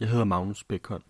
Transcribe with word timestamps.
Jeg 0.00 0.08
hedder 0.08 0.24
Magnus 0.24 0.64
Bækholm. 0.64 1.04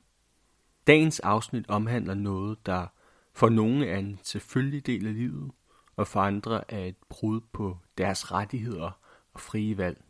Dagens 0.87 1.21
afsnit 1.21 1.69
omhandler 1.69 2.15
noget, 2.15 2.67
der 2.67 2.87
for 3.35 3.49
nogle 3.49 3.87
er 3.87 3.99
en 3.99 4.21
selvfølgelig 4.23 4.87
del 4.87 5.07
af 5.07 5.15
livet, 5.15 5.51
og 5.97 6.07
for 6.07 6.21
andre 6.21 6.71
er 6.71 6.85
et 6.85 6.97
brud 7.09 7.41
på 7.53 7.79
deres 7.99 8.33
rettigheder 8.33 8.91
og 9.35 9.41
frie 9.41 9.79
valg, 9.79 10.05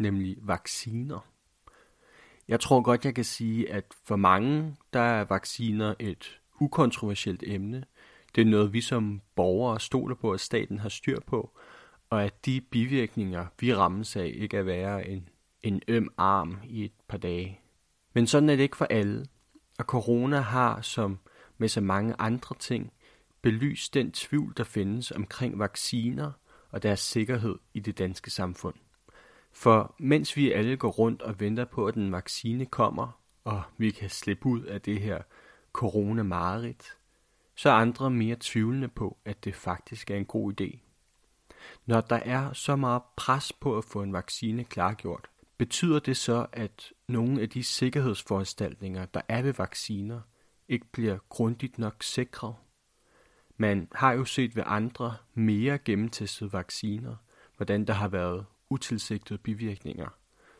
nemlig 0.00 0.36
vacciner. 0.42 1.26
Jeg 2.48 2.60
tror 2.60 2.80
godt, 2.80 3.04
jeg 3.04 3.14
kan 3.14 3.24
sige, 3.24 3.72
at 3.72 3.84
for 4.04 4.16
mange 4.16 4.76
der 4.92 5.00
er 5.00 5.24
vacciner 5.24 5.94
et 5.98 6.40
ukontroversielt 6.60 7.42
emne. 7.46 7.84
Det 8.34 8.40
er 8.40 8.50
noget, 8.50 8.72
vi 8.72 8.80
som 8.80 9.20
borgere 9.34 9.80
stoler 9.80 10.14
på, 10.14 10.32
at 10.32 10.40
staten 10.40 10.78
har 10.78 10.88
styr 10.88 11.20
på, 11.20 11.58
og 12.10 12.24
at 12.24 12.46
de 12.46 12.60
bivirkninger, 12.60 13.46
vi 13.60 13.74
rammes 13.74 14.16
af, 14.16 14.32
ikke 14.34 14.56
er 14.56 14.62
værre 14.62 15.08
end 15.08 15.22
en 15.62 15.82
øm 15.88 16.08
arm 16.16 16.58
i 16.64 16.84
et 16.84 16.92
par 17.08 17.18
dage. 17.18 17.60
Men 18.18 18.26
sådan 18.26 18.48
er 18.48 18.56
det 18.56 18.62
ikke 18.62 18.76
for 18.76 18.84
alle, 18.90 19.26
og 19.78 19.84
corona 19.84 20.40
har, 20.40 20.80
som 20.80 21.18
med 21.58 21.68
så 21.68 21.80
mange 21.80 22.14
andre 22.18 22.56
ting, 22.58 22.92
belyst 23.42 23.94
den 23.94 24.12
tvivl, 24.12 24.54
der 24.56 24.64
findes 24.64 25.10
omkring 25.10 25.58
vacciner 25.58 26.32
og 26.70 26.82
deres 26.82 27.00
sikkerhed 27.00 27.58
i 27.74 27.80
det 27.80 27.98
danske 27.98 28.30
samfund. 28.30 28.74
For 29.52 29.94
mens 29.98 30.36
vi 30.36 30.52
alle 30.52 30.76
går 30.76 30.88
rundt 30.88 31.22
og 31.22 31.40
venter 31.40 31.64
på, 31.64 31.86
at 31.86 31.94
en 31.94 32.12
vaccine 32.12 32.66
kommer, 32.66 33.20
og 33.44 33.62
vi 33.76 33.90
kan 33.90 34.10
slippe 34.10 34.46
ud 34.46 34.62
af 34.62 34.80
det 34.80 35.00
her 35.00 35.22
corona 35.72 36.72
så 37.54 37.70
er 37.70 37.74
andre 37.74 38.10
mere 38.10 38.36
tvivlende 38.40 38.88
på, 38.88 39.16
at 39.24 39.44
det 39.44 39.54
faktisk 39.54 40.10
er 40.10 40.16
en 40.16 40.24
god 40.24 40.60
idé. 40.60 40.78
Når 41.86 42.00
der 42.00 42.16
er 42.16 42.52
så 42.52 42.76
meget 42.76 43.02
pres 43.16 43.52
på 43.52 43.78
at 43.78 43.84
få 43.84 44.02
en 44.02 44.12
vaccine 44.12 44.64
klargjort, 44.64 45.28
betyder 45.58 45.98
det 45.98 46.16
så, 46.16 46.46
at 46.52 46.92
nogle 47.08 47.40
af 47.40 47.48
de 47.48 47.62
sikkerhedsforanstaltninger, 47.62 49.06
der 49.06 49.20
er 49.28 49.42
ved 49.42 49.52
vacciner, 49.52 50.20
ikke 50.68 50.86
bliver 50.92 51.18
grundigt 51.28 51.78
nok 51.78 52.02
sikret? 52.02 52.54
Man 53.56 53.88
har 53.92 54.12
jo 54.12 54.24
set 54.24 54.56
ved 54.56 54.62
andre 54.66 55.16
mere 55.34 55.78
gennemtestede 55.78 56.52
vacciner, 56.52 57.16
hvordan 57.56 57.84
der 57.84 57.92
har 57.92 58.08
været 58.08 58.46
utilsigtede 58.70 59.38
bivirkninger, 59.38 60.08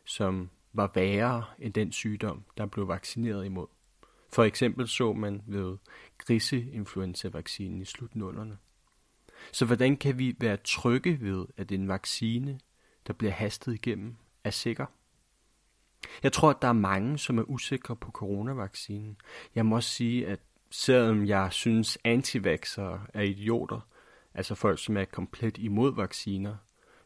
som 0.04 0.50
var 0.72 0.90
værre 0.94 1.44
end 1.58 1.72
den 1.74 1.92
sygdom, 1.92 2.44
der 2.56 2.66
blev 2.66 2.88
vaccineret 2.88 3.44
imod. 3.44 3.66
For 4.32 4.44
eksempel 4.44 4.88
så 4.88 5.12
man 5.12 5.42
ved 5.46 5.76
griseinfluenza-vaccinen 6.18 7.82
i 7.82 7.84
slutnullerne. 7.84 8.58
Så 9.52 9.64
hvordan 9.64 9.96
kan 9.96 10.18
vi 10.18 10.36
være 10.40 10.56
trygge 10.56 11.20
ved, 11.20 11.46
at 11.56 11.72
en 11.72 11.88
vaccine, 11.88 12.60
der 13.06 13.12
bliver 13.12 13.32
hastet 13.32 13.74
igennem, 13.74 14.16
er 14.44 14.50
sikker? 14.50 14.86
Jeg 16.22 16.32
tror, 16.32 16.50
at 16.50 16.62
der 16.62 16.68
er 16.68 16.72
mange, 16.72 17.18
som 17.18 17.38
er 17.38 17.42
usikre 17.42 17.96
på 17.96 18.10
coronavaccinen. 18.10 19.16
Jeg 19.54 19.66
må 19.66 19.76
også 19.76 19.90
sige, 19.90 20.26
at 20.26 20.40
selvom 20.70 21.26
jeg 21.26 21.48
synes, 21.52 21.98
antivaxere 22.04 23.00
er 23.14 23.22
idioter, 23.22 23.80
altså 24.34 24.54
folk, 24.54 24.78
som 24.78 24.96
er 24.96 25.04
komplet 25.04 25.58
imod 25.58 25.94
vacciner, 25.94 26.56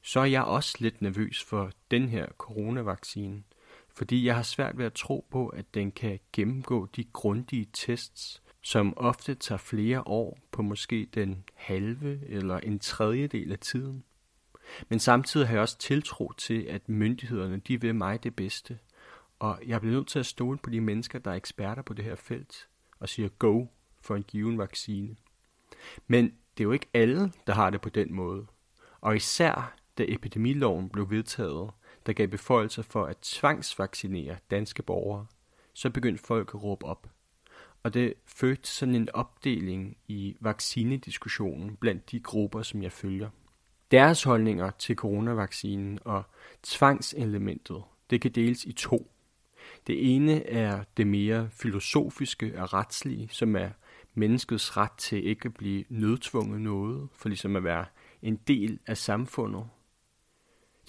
så 0.02 0.20
er 0.20 0.24
jeg 0.24 0.44
også 0.44 0.76
lidt 0.80 1.02
nervøs 1.02 1.44
for 1.44 1.70
den 1.90 2.08
her 2.08 2.26
coronavaccine, 2.38 3.42
fordi 3.94 4.26
jeg 4.26 4.34
har 4.34 4.42
svært 4.42 4.78
ved 4.78 4.84
at 4.84 4.92
tro 4.92 5.26
på, 5.30 5.48
at 5.48 5.74
den 5.74 5.92
kan 5.92 6.20
gennemgå 6.32 6.86
de 6.96 7.04
grundige 7.04 7.66
tests, 7.72 8.42
som 8.62 8.94
ofte 8.96 9.34
tager 9.34 9.58
flere 9.58 10.02
år 10.06 10.38
på 10.50 10.62
måske 10.62 11.08
den 11.14 11.44
halve 11.54 12.28
eller 12.28 12.58
en 12.58 12.78
tredjedel 12.78 13.52
af 13.52 13.58
tiden. 13.58 14.04
Men 14.88 14.98
samtidig 14.98 15.46
har 15.46 15.54
jeg 15.54 15.62
også 15.62 15.78
tiltro 15.78 16.32
til, 16.32 16.62
at 16.62 16.88
myndighederne 16.88 17.56
de 17.56 17.80
vil 17.80 17.94
mig 17.94 18.24
det 18.24 18.36
bedste. 18.36 18.78
Og 19.38 19.60
jeg 19.66 19.80
bliver 19.80 19.94
nødt 19.94 20.08
til 20.08 20.18
at 20.18 20.26
stole 20.26 20.58
på 20.58 20.70
de 20.70 20.80
mennesker, 20.80 21.18
der 21.18 21.30
er 21.30 21.34
eksperter 21.34 21.82
på 21.82 21.94
det 21.94 22.04
her 22.04 22.14
felt, 22.14 22.68
og 23.00 23.08
siger 23.08 23.28
go 23.28 23.66
for 24.00 24.16
en 24.16 24.22
given 24.22 24.58
vaccine. 24.58 25.16
Men 26.06 26.24
det 26.24 26.60
er 26.60 26.64
jo 26.64 26.72
ikke 26.72 26.88
alle, 26.94 27.32
der 27.46 27.52
har 27.52 27.70
det 27.70 27.80
på 27.80 27.88
den 27.88 28.14
måde. 28.14 28.46
Og 29.00 29.16
især 29.16 29.76
da 29.98 30.04
epidemiloven 30.08 30.88
blev 30.88 31.10
vedtaget, 31.10 31.70
der 32.06 32.12
gav 32.12 32.28
beføjelser 32.28 32.82
for 32.82 33.04
at 33.06 33.18
tvangsvaccinere 33.18 34.36
danske 34.50 34.82
borgere, 34.82 35.26
så 35.72 35.90
begyndte 35.90 36.24
folk 36.24 36.50
at 36.54 36.62
råbe 36.62 36.86
op. 36.86 37.10
Og 37.82 37.94
det 37.94 38.14
fødte 38.26 38.68
sådan 38.68 38.94
en 38.94 39.08
opdeling 39.14 39.96
i 40.08 40.36
vaccinediskussionen 40.40 41.76
blandt 41.76 42.10
de 42.10 42.20
grupper, 42.20 42.62
som 42.62 42.82
jeg 42.82 42.92
følger. 42.92 43.30
Deres 43.92 44.22
holdninger 44.22 44.70
til 44.70 44.96
coronavaccinen 44.96 45.98
og 46.04 46.22
tvangselementet, 46.62 47.82
det 48.10 48.20
kan 48.20 48.30
deles 48.30 48.64
i 48.64 48.72
to. 48.72 49.12
Det 49.86 50.14
ene 50.14 50.46
er 50.46 50.84
det 50.96 51.06
mere 51.06 51.48
filosofiske 51.50 52.62
og 52.62 52.72
retslige, 52.72 53.28
som 53.30 53.56
er 53.56 53.68
menneskets 54.14 54.76
ret 54.76 54.92
til 54.92 55.26
ikke 55.26 55.46
at 55.46 55.54
blive 55.54 55.84
nødtvunget 55.88 56.60
noget, 56.60 57.08
for 57.12 57.28
ligesom 57.28 57.56
at 57.56 57.64
være 57.64 57.84
en 58.22 58.36
del 58.36 58.78
af 58.86 58.96
samfundet. 58.96 59.64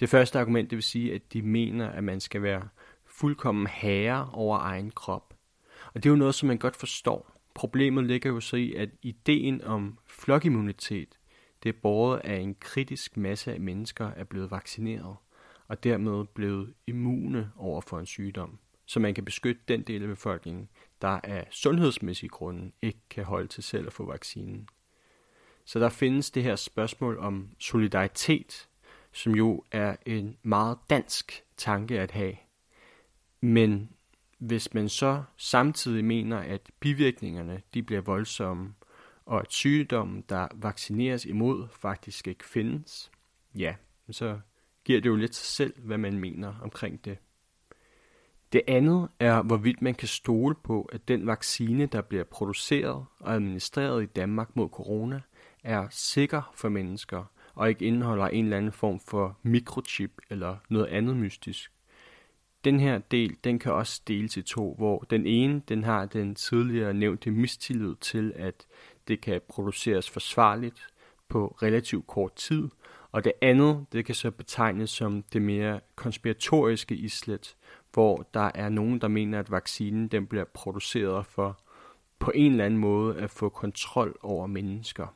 Det 0.00 0.08
første 0.08 0.38
argument, 0.38 0.70
det 0.70 0.76
vil 0.76 0.82
sige, 0.82 1.14
at 1.14 1.32
de 1.32 1.42
mener, 1.42 1.88
at 1.88 2.04
man 2.04 2.20
skal 2.20 2.42
være 2.42 2.68
fuldkommen 3.06 3.66
herre 3.66 4.30
over 4.32 4.58
egen 4.58 4.90
krop. 4.90 5.34
Og 5.94 6.02
det 6.02 6.08
er 6.08 6.10
jo 6.10 6.16
noget, 6.16 6.34
som 6.34 6.46
man 6.46 6.58
godt 6.58 6.76
forstår. 6.76 7.40
Problemet 7.54 8.04
ligger 8.04 8.30
jo 8.30 8.40
så 8.40 8.56
i, 8.56 8.74
at 8.74 8.88
ideen 9.02 9.64
om 9.64 9.98
flokimmunitet, 10.06 11.18
det 11.64 11.68
er 11.68 11.78
båret 11.82 12.20
af 12.24 12.36
en 12.36 12.54
kritisk 12.60 13.16
masse 13.16 13.52
af 13.54 13.60
mennesker 13.60 14.10
er 14.10 14.24
blevet 14.24 14.50
vaccineret, 14.50 15.16
og 15.68 15.84
dermed 15.84 16.24
blevet 16.24 16.74
immune 16.86 17.52
over 17.56 17.80
for 17.80 17.98
en 17.98 18.06
sygdom, 18.06 18.58
så 18.86 19.00
man 19.00 19.14
kan 19.14 19.24
beskytte 19.24 19.62
den 19.68 19.82
del 19.82 20.02
af 20.02 20.08
befolkningen, 20.08 20.68
der 21.02 21.20
af 21.22 21.46
sundhedsmæssige 21.50 22.30
grunde 22.30 22.72
ikke 22.82 23.00
kan 23.10 23.24
holde 23.24 23.48
til 23.48 23.62
selv 23.62 23.86
at 23.86 23.92
få 23.92 24.06
vaccinen. 24.06 24.68
Så 25.64 25.78
der 25.78 25.88
findes 25.88 26.30
det 26.30 26.42
her 26.42 26.56
spørgsmål 26.56 27.18
om 27.18 27.48
solidaritet, 27.58 28.68
som 29.12 29.34
jo 29.34 29.64
er 29.70 29.96
en 30.06 30.36
meget 30.42 30.78
dansk 30.90 31.44
tanke 31.56 32.00
at 32.00 32.10
have. 32.10 32.36
Men 33.40 33.90
hvis 34.38 34.74
man 34.74 34.88
så 34.88 35.22
samtidig 35.36 36.04
mener, 36.04 36.38
at 36.38 36.60
bivirkningerne 36.80 37.62
de 37.74 37.82
bliver 37.82 38.00
voldsomme, 38.00 38.74
og 39.26 39.40
at 39.40 39.52
sygdommen, 39.52 40.24
der 40.28 40.48
vaccineres 40.54 41.24
imod, 41.24 41.68
faktisk 41.70 42.28
ikke 42.28 42.44
findes, 42.44 43.10
ja, 43.54 43.74
så 44.10 44.40
giver 44.84 45.00
det 45.00 45.08
jo 45.08 45.16
lidt 45.16 45.34
sig 45.34 45.46
selv, 45.46 45.80
hvad 45.80 45.98
man 45.98 46.18
mener 46.18 46.54
omkring 46.62 47.04
det. 47.04 47.18
Det 48.52 48.62
andet 48.68 49.08
er, 49.18 49.42
hvorvidt 49.42 49.82
man 49.82 49.94
kan 49.94 50.08
stole 50.08 50.54
på, 50.54 50.82
at 50.82 51.08
den 51.08 51.26
vaccine, 51.26 51.86
der 51.86 52.00
bliver 52.00 52.24
produceret 52.24 53.06
og 53.20 53.34
administreret 53.34 54.02
i 54.02 54.06
Danmark 54.06 54.56
mod 54.56 54.68
corona, 54.68 55.20
er 55.64 55.86
sikker 55.90 56.52
for 56.54 56.68
mennesker, 56.68 57.24
og 57.54 57.68
ikke 57.68 57.84
indeholder 57.84 58.28
en 58.28 58.44
eller 58.44 58.56
anden 58.56 58.72
form 58.72 59.00
for 59.00 59.38
mikrochip 59.42 60.20
eller 60.30 60.56
noget 60.68 60.86
andet 60.86 61.16
mystisk. 61.16 61.72
Den 62.64 62.80
her 62.80 62.98
del, 62.98 63.36
den 63.44 63.58
kan 63.58 63.72
også 63.72 64.02
deles 64.08 64.36
i 64.36 64.42
to, 64.42 64.74
hvor 64.74 64.98
den 65.10 65.26
ene, 65.26 65.62
den 65.68 65.84
har 65.84 66.06
den 66.06 66.34
tidligere 66.34 66.94
nævnte 66.94 67.30
mistillid 67.30 67.94
til, 68.00 68.32
at 68.36 68.66
det 69.08 69.20
kan 69.20 69.40
produceres 69.48 70.10
forsvarligt 70.10 70.86
på 71.28 71.56
relativt 71.62 72.06
kort 72.06 72.34
tid, 72.34 72.68
og 73.12 73.24
det 73.24 73.32
andet, 73.42 73.86
det 73.92 74.04
kan 74.04 74.14
så 74.14 74.30
betegnes 74.30 74.90
som 74.90 75.22
det 75.22 75.42
mere 75.42 75.80
konspiratoriske 75.94 76.94
islet, 76.94 77.56
hvor 77.92 78.26
der 78.34 78.50
er 78.54 78.68
nogen, 78.68 79.00
der 79.00 79.08
mener, 79.08 79.38
at 79.38 79.50
vaccinen 79.50 80.08
den 80.08 80.26
bliver 80.26 80.44
produceret 80.44 81.26
for 81.26 81.58
på 82.18 82.32
en 82.34 82.52
eller 82.52 82.64
anden 82.64 82.80
måde 82.80 83.18
at 83.18 83.30
få 83.30 83.48
kontrol 83.48 84.18
over 84.22 84.46
mennesker. 84.46 85.06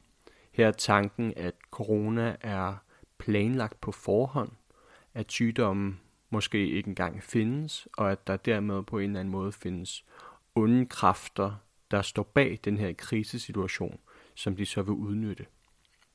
Her 0.53 0.67
er 0.67 0.73
tanken, 0.73 1.33
at 1.37 1.55
corona 1.71 2.37
er 2.41 2.75
planlagt 3.19 3.81
på 3.81 3.93
forhånd, 3.93 4.51
at 5.15 5.33
sygdommen 5.33 6.01
måske 6.31 6.69
ikke 6.69 6.89
engang 6.89 7.23
findes, 7.23 7.89
og 7.97 8.13
at 8.13 8.27
der 8.27 8.37
dermed 8.37 8.83
på 8.83 8.99
en 8.99 9.05
eller 9.05 9.21
anden 9.21 9.33
måde 9.33 9.53
findes 9.53 10.05
onde 10.55 10.87
kræfter, 10.87 11.55
der 11.91 12.03
står 12.03 12.23
bag 12.23 12.59
den 12.65 12.79
her 12.79 12.93
krisesituation, 12.93 13.99
som 14.35 14.57
de 14.57 14.67
så 14.67 14.83
vil 14.83 14.95
udnytte. 14.95 15.47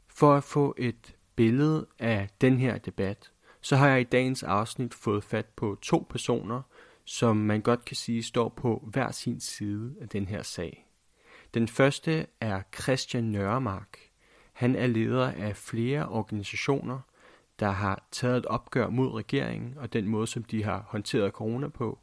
For 0.07 0.35
at 0.35 0.43
få 0.43 0.75
et 0.77 1.15
billede 1.35 1.87
af 1.99 2.29
den 2.41 2.57
her 2.57 2.77
debat, 2.77 3.31
så 3.61 3.75
har 3.75 3.89
jeg 3.89 4.01
i 4.01 4.03
dagens 4.03 4.43
afsnit 4.43 4.93
fået 4.93 5.23
fat 5.23 5.45
på 5.45 5.77
to 5.81 6.07
personer, 6.09 6.61
som 7.05 7.37
man 7.37 7.61
godt 7.61 7.85
kan 7.85 7.95
sige 7.95 8.23
står 8.23 8.49
på 8.49 8.87
hver 8.91 9.11
sin 9.11 9.39
side 9.39 9.95
af 10.01 10.09
den 10.09 10.27
her 10.27 10.41
sag. 10.41 10.87
Den 11.53 11.67
første 11.67 12.27
er 12.41 12.61
Christian 12.81 13.23
Nørremark, 13.23 13.97
han 14.53 14.75
er 14.75 14.87
leder 14.87 15.31
af 15.31 15.57
flere 15.57 16.09
organisationer, 16.09 16.99
der 17.59 17.69
har 17.69 18.07
taget 18.11 18.37
et 18.37 18.45
opgør 18.45 18.89
mod 18.89 19.13
regeringen 19.13 19.77
og 19.77 19.93
den 19.93 20.07
måde, 20.07 20.27
som 20.27 20.43
de 20.43 20.63
har 20.63 20.85
håndteret 20.87 21.31
corona 21.31 21.67
på. 21.67 21.99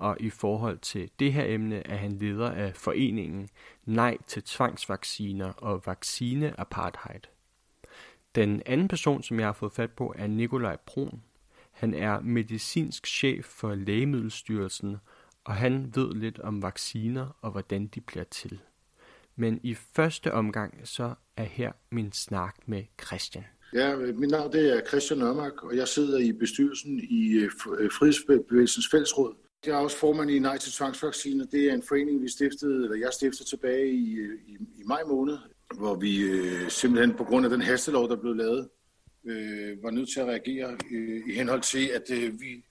Og 0.00 0.16
i 0.20 0.30
forhold 0.30 0.78
til 0.78 1.10
det 1.18 1.32
her 1.32 1.44
emne 1.46 1.86
er 1.86 1.96
han 1.96 2.12
leder 2.12 2.50
af 2.50 2.76
foreningen 2.76 3.48
Nej 3.84 4.16
til 4.26 4.42
tvangsvacciner 4.42 5.52
og 5.52 5.82
vaccineapartheid. 5.86 7.20
Den 8.34 8.62
anden 8.66 8.88
person, 8.88 9.22
som 9.22 9.38
jeg 9.38 9.48
har 9.48 9.52
fået 9.52 9.72
fat 9.72 9.90
på, 9.90 10.14
er 10.18 10.26
Nikolaj 10.26 10.76
Brun. 10.86 11.22
Han 11.70 11.94
er 11.94 12.20
medicinsk 12.20 13.06
chef 13.06 13.44
for 13.44 13.74
Lægemiddelstyrelsen, 13.74 14.96
og 15.44 15.54
han 15.54 15.92
ved 15.94 16.14
lidt 16.14 16.38
om 16.38 16.62
vacciner 16.62 17.36
og 17.40 17.50
hvordan 17.50 17.86
de 17.86 18.00
bliver 18.00 18.24
til. 18.24 18.60
Men 19.36 19.60
i 19.62 19.74
første 19.74 20.32
omgang 20.32 20.80
så 20.84 21.14
er 21.36 21.44
her 21.44 21.72
min 21.90 22.12
snak 22.12 22.56
med 22.66 22.84
Christian. 23.06 23.44
Ja, 23.74 23.96
mit 23.96 24.30
navn 24.30 24.52
det 24.52 24.76
er 24.76 24.86
Christian 24.88 25.18
Nørmark, 25.18 25.64
og 25.64 25.76
jeg 25.76 25.88
sidder 25.88 26.18
i 26.18 26.32
bestyrelsen 26.32 27.00
i 27.10 27.32
øh, 27.32 27.50
Frihedsbevægelsens 27.90 28.88
Fællesråd. 28.90 29.34
Jeg 29.66 29.72
er 29.72 29.76
også 29.76 29.96
formand 29.96 30.30
i 30.30 30.38
Nej 30.38 30.58
til 30.58 30.72
tvangsvacciner. 30.72 31.44
Det 31.44 31.70
er 31.70 31.74
en 31.74 31.82
forening, 31.88 32.22
vi 32.22 32.28
stiftede, 32.28 32.84
eller 32.84 32.96
jeg 32.96 33.12
stiftede 33.12 33.48
tilbage 33.48 33.90
i, 33.90 34.14
øh, 34.14 34.38
i, 34.46 34.52
i 34.52 34.82
maj 34.86 35.02
måned, 35.08 35.38
hvor 35.74 35.94
vi 35.94 36.20
øh, 36.20 36.70
simpelthen 36.70 37.14
på 37.16 37.24
grund 37.24 37.44
af 37.46 37.50
den 37.50 37.62
hastelov, 37.62 38.08
der 38.08 38.16
blev 38.16 38.34
lavet, 38.34 38.68
øh, 39.26 39.82
var 39.82 39.90
nødt 39.90 40.08
til 40.08 40.20
at 40.20 40.26
reagere 40.26 40.76
øh, 40.92 41.22
i 41.28 41.34
henhold 41.34 41.62
til, 41.62 41.86
at 41.88 42.10
øh, 42.10 42.40
vi 42.40 42.64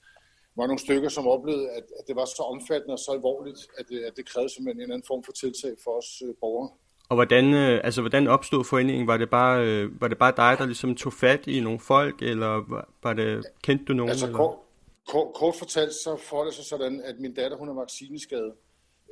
var 0.56 0.66
nogle 0.66 0.78
stykker, 0.78 1.08
som 1.08 1.26
oplevede, 1.26 1.70
at, 1.70 1.84
at 1.98 2.04
det 2.08 2.16
var 2.16 2.24
så 2.24 2.42
omfattende 2.42 2.92
og 2.92 2.98
så 2.98 3.10
alvorligt, 3.12 3.66
at, 3.78 3.86
at 4.08 4.16
det 4.16 4.26
krævede 4.26 4.54
simpelthen 4.54 4.82
en 4.82 4.92
anden 4.92 5.06
form 5.06 5.22
for 5.24 5.32
tiltag 5.32 5.72
for 5.84 5.90
os 5.98 6.22
øh, 6.26 6.34
borgere. 6.40 6.70
Og 7.08 7.14
hvordan, 7.16 7.54
øh, 7.54 7.80
altså, 7.84 8.00
hvordan 8.00 8.28
opstod 8.28 8.64
foreningen? 8.64 9.06
Var 9.06 9.16
det, 9.16 9.30
bare, 9.30 9.66
øh, 9.66 10.00
var 10.00 10.08
det 10.08 10.18
bare 10.18 10.32
dig, 10.36 10.58
der 10.58 10.66
ligesom 10.66 10.94
tog 10.94 11.12
fat 11.12 11.46
i 11.46 11.60
nogle 11.60 11.80
folk, 11.80 12.22
eller 12.22 12.46
var, 12.46 12.88
var 13.02 13.12
det, 13.12 13.44
kendte 13.62 13.84
du 13.84 13.92
nogen? 13.92 14.10
Altså 14.10 14.26
eller? 14.26 14.69
Kort, 15.10 15.34
kort, 15.34 15.54
fortalt, 15.54 15.94
så 15.94 16.16
får 16.16 16.44
det 16.44 16.54
sig 16.54 16.64
sådan, 16.64 17.00
at 17.00 17.20
min 17.20 17.34
datter, 17.34 17.56
hun 17.56 17.68
er 17.68 17.74
vaccineskadet. 17.74 18.52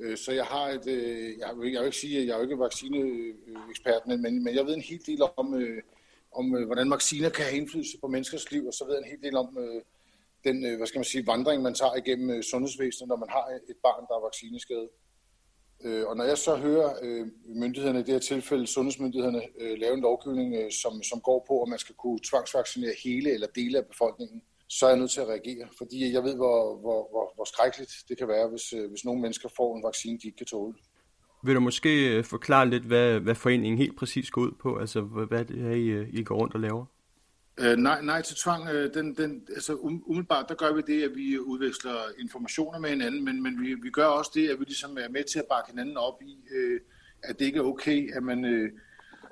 Øh, 0.00 0.16
så 0.16 0.32
jeg 0.32 0.44
har 0.44 0.66
et, 0.68 0.86
øh, 0.86 1.38
jeg, 1.38 1.50
vil, 1.58 1.72
jeg 1.72 1.80
vil 1.80 1.86
ikke 1.86 1.96
sige, 1.96 2.20
at 2.20 2.26
jeg 2.26 2.38
er 2.38 2.42
ikke 2.42 2.58
vaccineekspert, 2.58 4.02
men, 4.06 4.44
men 4.44 4.54
jeg 4.54 4.66
ved 4.66 4.74
en 4.74 4.80
hel 4.90 5.06
del 5.06 5.22
om, 5.36 5.54
øh, 5.54 5.82
om 6.32 6.64
hvordan 6.66 6.90
vacciner 6.90 7.28
kan 7.28 7.44
have 7.44 7.56
indflydelse 7.56 7.98
på 8.00 8.08
menneskers 8.08 8.50
liv, 8.52 8.66
og 8.66 8.74
så 8.74 8.84
ved 8.84 8.94
jeg 8.94 9.02
en 9.02 9.10
hel 9.10 9.22
del 9.22 9.36
om 9.36 9.58
den, 10.44 10.76
hvad 10.76 10.86
skal 10.86 10.98
man 10.98 11.04
sige, 11.04 11.26
vandring, 11.26 11.62
man 11.62 11.74
tager 11.74 11.94
igennem 11.94 12.42
sundhedsvæsenet, 12.42 13.08
når 13.08 13.16
man 13.16 13.28
har 13.28 13.44
et 13.68 13.76
barn, 13.82 14.06
der 14.08 14.14
er 14.14 14.26
vaccineskadet. 14.26 14.88
Øh, 15.84 16.06
og 16.06 16.16
når 16.16 16.24
jeg 16.24 16.38
så 16.38 16.56
hører 16.56 16.90
myndighederne, 17.46 18.00
i 18.00 18.02
det 18.02 18.12
her 18.12 18.18
tilfælde 18.18 18.66
sundhedsmyndighederne, 18.66 19.42
lave 19.76 19.94
en 19.94 20.00
lovgivning, 20.00 20.72
som, 20.72 21.02
som 21.02 21.20
går 21.20 21.44
på, 21.48 21.62
at 21.62 21.68
man 21.68 21.78
skal 21.78 21.94
kunne 21.94 22.20
tvangsvaccinere 22.30 22.94
hele 23.04 23.32
eller 23.32 23.46
dele 23.46 23.78
af 23.78 23.86
befolkningen, 23.86 24.42
så 24.68 24.86
er 24.86 24.90
jeg 24.90 24.98
nødt 24.98 25.10
til 25.10 25.20
at 25.20 25.28
reagere, 25.28 25.68
fordi 25.78 26.12
jeg 26.12 26.22
ved, 26.22 26.36
hvor, 26.36 26.80
hvor, 26.80 27.08
hvor, 27.10 27.32
hvor 27.34 27.44
skrækkeligt 27.44 27.92
det 28.08 28.18
kan 28.18 28.28
være, 28.28 28.48
hvis, 28.48 28.72
øh, 28.72 28.90
hvis 28.90 29.04
nogle 29.04 29.20
mennesker 29.20 29.48
får 29.56 29.76
en 29.76 29.82
vaccine, 29.82 30.18
de 30.18 30.26
ikke 30.26 30.36
kan 30.36 30.46
tåle. 30.46 30.74
Vil 31.44 31.54
du 31.54 31.60
måske 31.60 32.16
øh, 32.16 32.24
forklare 32.24 32.70
lidt, 32.70 32.84
hvad, 32.84 33.20
hvad 33.20 33.34
foreningen 33.34 33.78
helt 33.78 33.96
præcis 33.96 34.30
går 34.30 34.40
ud 34.40 34.52
på? 34.62 34.78
Altså, 34.78 35.00
hvad 35.00 35.44
det 35.44 35.66
er, 35.66 35.70
I, 35.70 35.86
øh, 35.86 36.08
I 36.12 36.22
går 36.22 36.36
rundt 36.36 36.54
og 36.54 36.60
laver? 36.60 36.84
Uh, 37.60 37.76
nej, 37.76 38.02
nej 38.02 38.22
til 38.22 38.36
tvang, 38.36 38.62
uh, 38.62 38.94
den, 38.94 39.14
den, 39.16 39.42
altså 39.48 39.74
um, 39.74 40.02
umiddelbart, 40.06 40.48
der 40.48 40.54
gør 40.54 40.72
vi 40.72 40.82
det, 40.86 41.02
at 41.02 41.16
vi 41.16 41.38
udveksler 41.38 41.96
informationer 42.20 42.78
med 42.78 42.90
hinanden, 42.90 43.24
men, 43.24 43.42
men 43.42 43.60
vi, 43.62 43.74
vi 43.74 43.90
gør 43.90 44.04
også 44.04 44.30
det, 44.34 44.48
at 44.48 44.58
vi 44.60 44.64
ligesom 44.64 44.98
er 45.00 45.08
med 45.08 45.24
til 45.24 45.38
at 45.38 45.44
bakke 45.50 45.70
hinanden 45.70 45.96
op 45.96 46.22
i, 46.22 46.36
uh, 46.56 46.80
at 47.22 47.38
det 47.38 47.44
ikke 47.44 47.58
er 47.58 47.62
okay, 47.62 48.16
at 48.16 48.22
man 48.22 48.44
uh, 48.44 48.68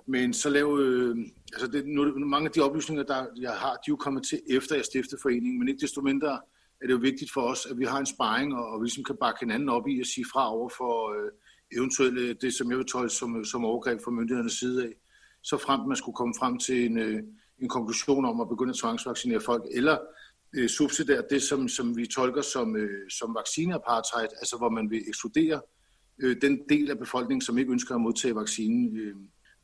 men 0.07 0.33
så 0.33 0.51
lavede, 0.51 0.85
øh, 0.87 1.17
altså 1.53 1.67
det, 1.67 1.87
nu, 1.87 2.19
mange 2.19 2.47
af 2.47 2.53
de 2.53 2.61
oplysninger, 2.61 3.05
der 3.05 3.27
jeg 3.41 3.53
har, 3.53 3.71
de 3.71 3.89
er 3.89 3.89
jo 3.89 3.97
kommet 3.97 4.27
til 4.27 4.41
efter 4.51 4.75
jeg 4.77 4.85
stiftede 4.85 5.21
foreningen, 5.23 5.59
men 5.59 5.69
ikke 5.69 5.81
desto 5.81 6.01
mindre 6.01 6.41
er 6.81 6.87
det 6.87 6.93
jo 6.93 6.99
vigtigt 6.99 7.33
for 7.33 7.41
os, 7.41 7.67
at 7.71 7.79
vi 7.79 7.85
har 7.85 7.99
en 7.99 8.07
sparring, 8.07 8.55
og, 8.55 8.67
og 8.69 8.81
vi 8.81 8.85
ligesom 8.85 9.05
kan 9.05 9.17
bakke 9.21 9.41
hinanden 9.41 9.69
op 9.69 9.89
i 9.89 10.01
at 10.01 10.07
sige 10.07 10.25
fra 10.33 10.53
over 10.55 10.69
for 10.69 11.13
øh, 11.15 11.31
eventuelle, 11.77 12.35
det 12.35 12.55
som 12.55 12.71
jeg 12.71 12.79
vil 12.79 12.87
tolke 12.87 13.15
som, 13.15 13.45
som 13.45 13.65
overgreb 13.65 14.01
fra 14.05 14.11
myndighedernes 14.11 14.53
side 14.53 14.85
af, 14.85 14.93
så 15.43 15.59
frem 15.59 15.81
man 15.89 15.97
skulle 15.97 16.17
komme 16.17 16.35
frem 16.39 16.59
til 16.59 16.87
en... 16.87 16.99
øh, 16.99 17.23
en 17.59 17.69
konklusion 17.69 18.25
om 18.25 18.41
at 18.41 18.49
begynde 18.49 18.71
at 18.71 18.77
tvangsvaccinere 18.77 19.41
folk, 19.41 19.63
eller 19.71 19.99
øh, 20.57 20.69
subsidiere 20.69 21.23
det, 21.31 21.43
som, 21.43 21.69
som 21.69 21.97
vi 21.97 22.07
tolker 22.07 22.43
som, 22.43 22.77
øh, 22.77 23.11
som 23.11 23.35
vaccineapartheid, 23.35 24.29
altså 24.39 24.57
hvor 24.57 24.69
man 24.69 24.91
vil 24.91 25.03
ekskludere 25.09 25.61
øh, 26.23 26.37
den 26.43 26.61
del 26.69 26.91
af 26.91 26.99
befolkningen, 26.99 27.41
som 27.41 27.59
ikke 27.59 27.73
ønsker 27.73 27.95
at 27.95 28.01
modtage 28.01 28.35
vaccinen. 28.35 28.97
Øh, 28.97 29.15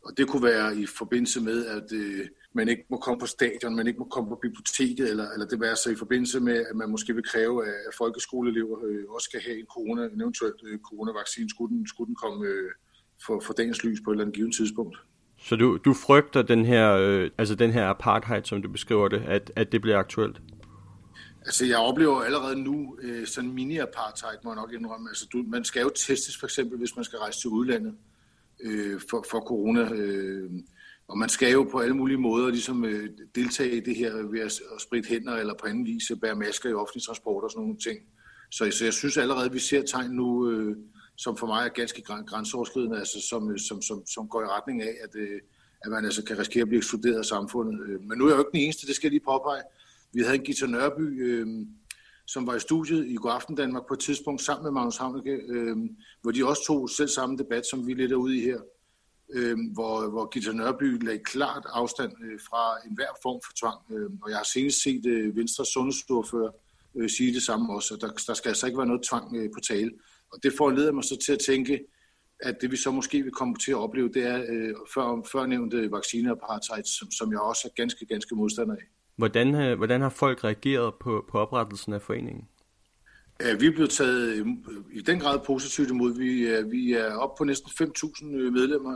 og 0.04 0.12
det 0.16 0.28
kunne 0.28 0.42
være 0.42 0.76
i 0.76 0.86
forbindelse 0.86 1.40
med, 1.40 1.66
at 1.66 1.92
øh, 1.92 2.26
man 2.52 2.68
ikke 2.68 2.84
må 2.90 2.96
komme 2.96 3.20
på 3.20 3.26
stadion, 3.26 3.76
man 3.76 3.86
ikke 3.86 3.98
må 3.98 4.04
komme 4.04 4.28
på 4.30 4.38
biblioteket, 4.42 5.10
eller, 5.10 5.30
eller 5.30 5.46
det 5.46 5.60
være 5.60 5.76
så 5.76 5.90
i 5.90 5.94
forbindelse 5.94 6.40
med, 6.40 6.56
at 6.70 6.76
man 6.76 6.90
måske 6.90 7.14
vil 7.14 7.24
kræve, 7.24 7.66
at 7.66 7.94
folkeskoleelever 7.98 8.78
øh, 8.88 9.04
også 9.08 9.24
skal 9.24 9.40
have 9.40 9.58
en, 9.58 9.66
corona, 9.66 10.04
en 10.04 10.20
eventuel 10.20 10.52
øh, 10.64 10.78
coronavaccine, 10.78 11.50
skulle 11.50 11.76
den, 11.76 11.86
skulle 11.86 12.08
den 12.08 12.14
komme 12.14 12.46
øh, 12.46 12.70
for, 13.26 13.40
for 13.40 13.52
dagens 13.52 13.84
lys 13.84 14.00
på 14.04 14.10
et 14.10 14.14
eller 14.14 14.24
andet 14.24 14.36
givet 14.36 14.54
tidspunkt. 14.54 14.96
Så 15.38 15.56
du, 15.56 15.78
du 15.84 15.94
frygter 15.94 16.42
den 16.42 16.64
her, 16.64 16.92
øh, 16.92 17.30
altså 17.38 17.54
den 17.54 17.70
her 17.70 17.86
apartheid, 17.86 18.44
som 18.44 18.62
du 18.62 18.68
beskriver 18.68 19.08
det, 19.08 19.22
at, 19.26 19.52
at 19.56 19.72
det 19.72 19.80
bliver 19.80 19.98
aktuelt? 19.98 20.40
Altså, 21.46 21.66
jeg 21.66 21.78
oplever 21.78 22.22
allerede 22.22 22.62
nu 22.62 22.98
øh, 23.02 23.26
sådan 23.26 23.50
mini-apartheid, 23.50 24.38
må 24.44 24.50
jeg 24.50 24.56
nok 24.56 24.72
indrømme. 24.72 25.10
Altså, 25.10 25.26
du, 25.32 25.44
man 25.46 25.64
skal 25.64 25.82
jo 25.82 25.90
testes, 26.06 26.36
for 26.36 26.46
eksempel, 26.46 26.78
hvis 26.78 26.96
man 26.96 27.04
skal 27.04 27.18
rejse 27.18 27.40
til 27.40 27.50
udlandet 27.50 27.94
øh, 28.62 29.00
for, 29.10 29.24
for 29.30 29.40
corona. 29.40 29.92
Øh, 29.94 30.50
og 31.08 31.18
man 31.18 31.28
skal 31.28 31.52
jo 31.52 31.62
på 31.72 31.78
alle 31.78 31.96
mulige 31.96 32.18
måder 32.18 32.50
ligesom, 32.50 32.84
øh, 32.84 33.10
deltage 33.34 33.76
i 33.76 33.80
det 33.80 33.96
her 33.96 34.12
ved 34.12 34.40
at, 34.40 34.60
at 34.74 34.80
spritte 34.80 35.08
hænder 35.08 35.36
eller 35.36 35.54
på 35.54 35.66
anden 35.66 35.84
vis 35.84 36.12
bære 36.22 36.34
masker 36.34 36.70
i 36.70 36.72
offentlig 36.72 37.02
transport 37.02 37.44
og 37.44 37.50
sådan 37.50 37.62
nogle 37.62 37.78
ting. 37.78 37.98
Så, 38.50 38.70
så 38.70 38.84
jeg 38.84 38.92
synes 38.92 39.16
allerede, 39.16 39.44
at 39.44 39.54
vi 39.54 39.58
ser 39.58 39.82
tegn 39.82 40.10
nu, 40.10 40.50
øh, 40.50 40.76
som 41.16 41.36
for 41.36 41.46
mig 41.46 41.64
er 41.64 41.68
ganske 41.68 42.02
grænseoverskridende, 42.02 42.98
altså 42.98 43.20
som, 43.28 43.50
øh, 43.50 43.58
som, 43.58 43.82
som, 43.82 44.06
som 44.06 44.28
går 44.28 44.42
i 44.42 44.46
retning 44.46 44.82
af, 44.82 44.94
at, 45.04 45.16
øh, 45.16 45.40
at 45.84 45.90
man 45.90 46.04
altså 46.04 46.24
kan 46.24 46.38
risikere 46.38 46.62
at 46.62 46.68
blive 46.68 46.78
ekskluderet 46.78 47.18
af 47.18 47.24
samfundet. 47.24 47.80
Øh, 47.86 48.00
men 48.00 48.18
nu 48.18 48.24
er 48.24 48.28
jeg 48.28 48.36
jo 48.36 48.40
ikke 48.40 48.52
den 48.52 48.60
eneste, 48.60 48.86
det 48.86 48.94
skal 48.96 49.06
jeg 49.06 49.12
lige 49.12 49.24
påpege. 49.24 49.62
Vi 50.12 50.20
havde 50.20 50.34
en 50.34 50.44
Gita 50.44 50.66
Nørby, 50.66 51.22
øh, 51.26 51.46
som 52.32 52.46
var 52.46 52.54
i 52.54 52.60
studiet 52.60 53.06
i 53.06 53.14
Godaften 53.14 53.56
Danmark 53.56 53.86
på 53.88 53.94
et 53.94 54.00
tidspunkt 54.00 54.42
sammen 54.42 54.64
med 54.64 54.72
Magnus 54.72 54.96
Havneke, 54.96 55.30
øh, 55.30 55.76
hvor 56.22 56.30
de 56.30 56.46
også 56.46 56.62
tog 56.66 56.90
selv 56.90 57.08
samme 57.08 57.38
debat, 57.38 57.66
som 57.66 57.86
vi 57.86 57.94
lidt 57.94 58.12
er 58.12 58.16
ude 58.16 58.36
i 58.38 58.40
her, 58.40 58.60
øh, 59.32 59.56
hvor, 59.72 60.10
hvor 60.10 60.28
Gita 60.28 60.52
Nørby 60.52 61.04
lagde 61.04 61.18
klart 61.18 61.64
afstand 61.66 62.12
øh, 62.24 62.40
fra 62.48 62.62
enhver 62.86 63.12
form 63.22 63.40
for 63.44 63.52
tvang. 63.60 63.78
Øh, 63.92 64.10
og 64.22 64.30
jeg 64.30 64.36
har 64.36 64.48
senest 64.54 64.82
set 64.82 65.06
øh, 65.06 65.36
Venstres 65.36 65.68
sundhedsordfører 65.68 66.50
øh, 66.96 67.10
sige 67.10 67.34
det 67.34 67.42
samme 67.42 67.74
også, 67.74 67.94
at 67.94 68.00
der, 68.00 68.10
der 68.26 68.34
skal 68.34 68.48
altså 68.48 68.66
ikke 68.66 68.78
være 68.78 68.86
noget 68.86 69.02
tvang 69.02 69.36
øh, 69.36 69.50
på 69.54 69.60
tale. 69.60 69.90
Og 70.32 70.42
det 70.42 70.52
foranleder 70.58 70.92
mig 70.92 71.04
så 71.04 71.16
til 71.24 71.32
at 71.32 71.42
tænke, 71.46 71.80
at 72.40 72.54
det 72.60 72.70
vi 72.70 72.76
så 72.76 72.90
måske 72.90 73.22
vil 73.22 73.32
komme 73.32 73.54
til 73.64 73.72
at 73.72 73.78
opleve, 73.78 74.08
det 74.08 74.22
er 74.26 74.38
øh, 74.48 74.74
før, 74.94 75.28
førnævnte 75.32 75.90
vaccineapartheid, 75.92 76.84
som, 76.84 77.10
som 77.10 77.32
jeg 77.32 77.40
også 77.40 77.68
er 77.68 77.72
ganske, 77.80 78.06
ganske 78.06 78.34
modstander 78.34 78.74
af. 78.74 79.01
Hvordan, 79.16 79.54
øh, 79.54 79.76
hvordan 79.76 80.00
har 80.00 80.08
folk 80.08 80.44
reageret 80.44 80.94
på, 81.00 81.24
på 81.28 81.38
oprettelsen 81.38 81.92
af 81.92 82.02
foreningen? 82.02 82.48
Øh, 83.42 83.60
vi 83.60 83.66
er 83.66 83.70
blevet 83.70 83.90
taget 83.90 84.28
øh, 84.28 84.46
i 84.92 85.00
den 85.00 85.20
grad 85.20 85.38
positivt 85.46 85.90
imod. 85.90 86.18
Vi 86.18 86.46
er, 86.46 86.64
vi 86.64 86.92
er 86.92 87.14
oppe 87.14 87.38
på 87.38 87.44
næsten 87.44 87.88
5.000 87.88 88.24
medlemmer 88.26 88.94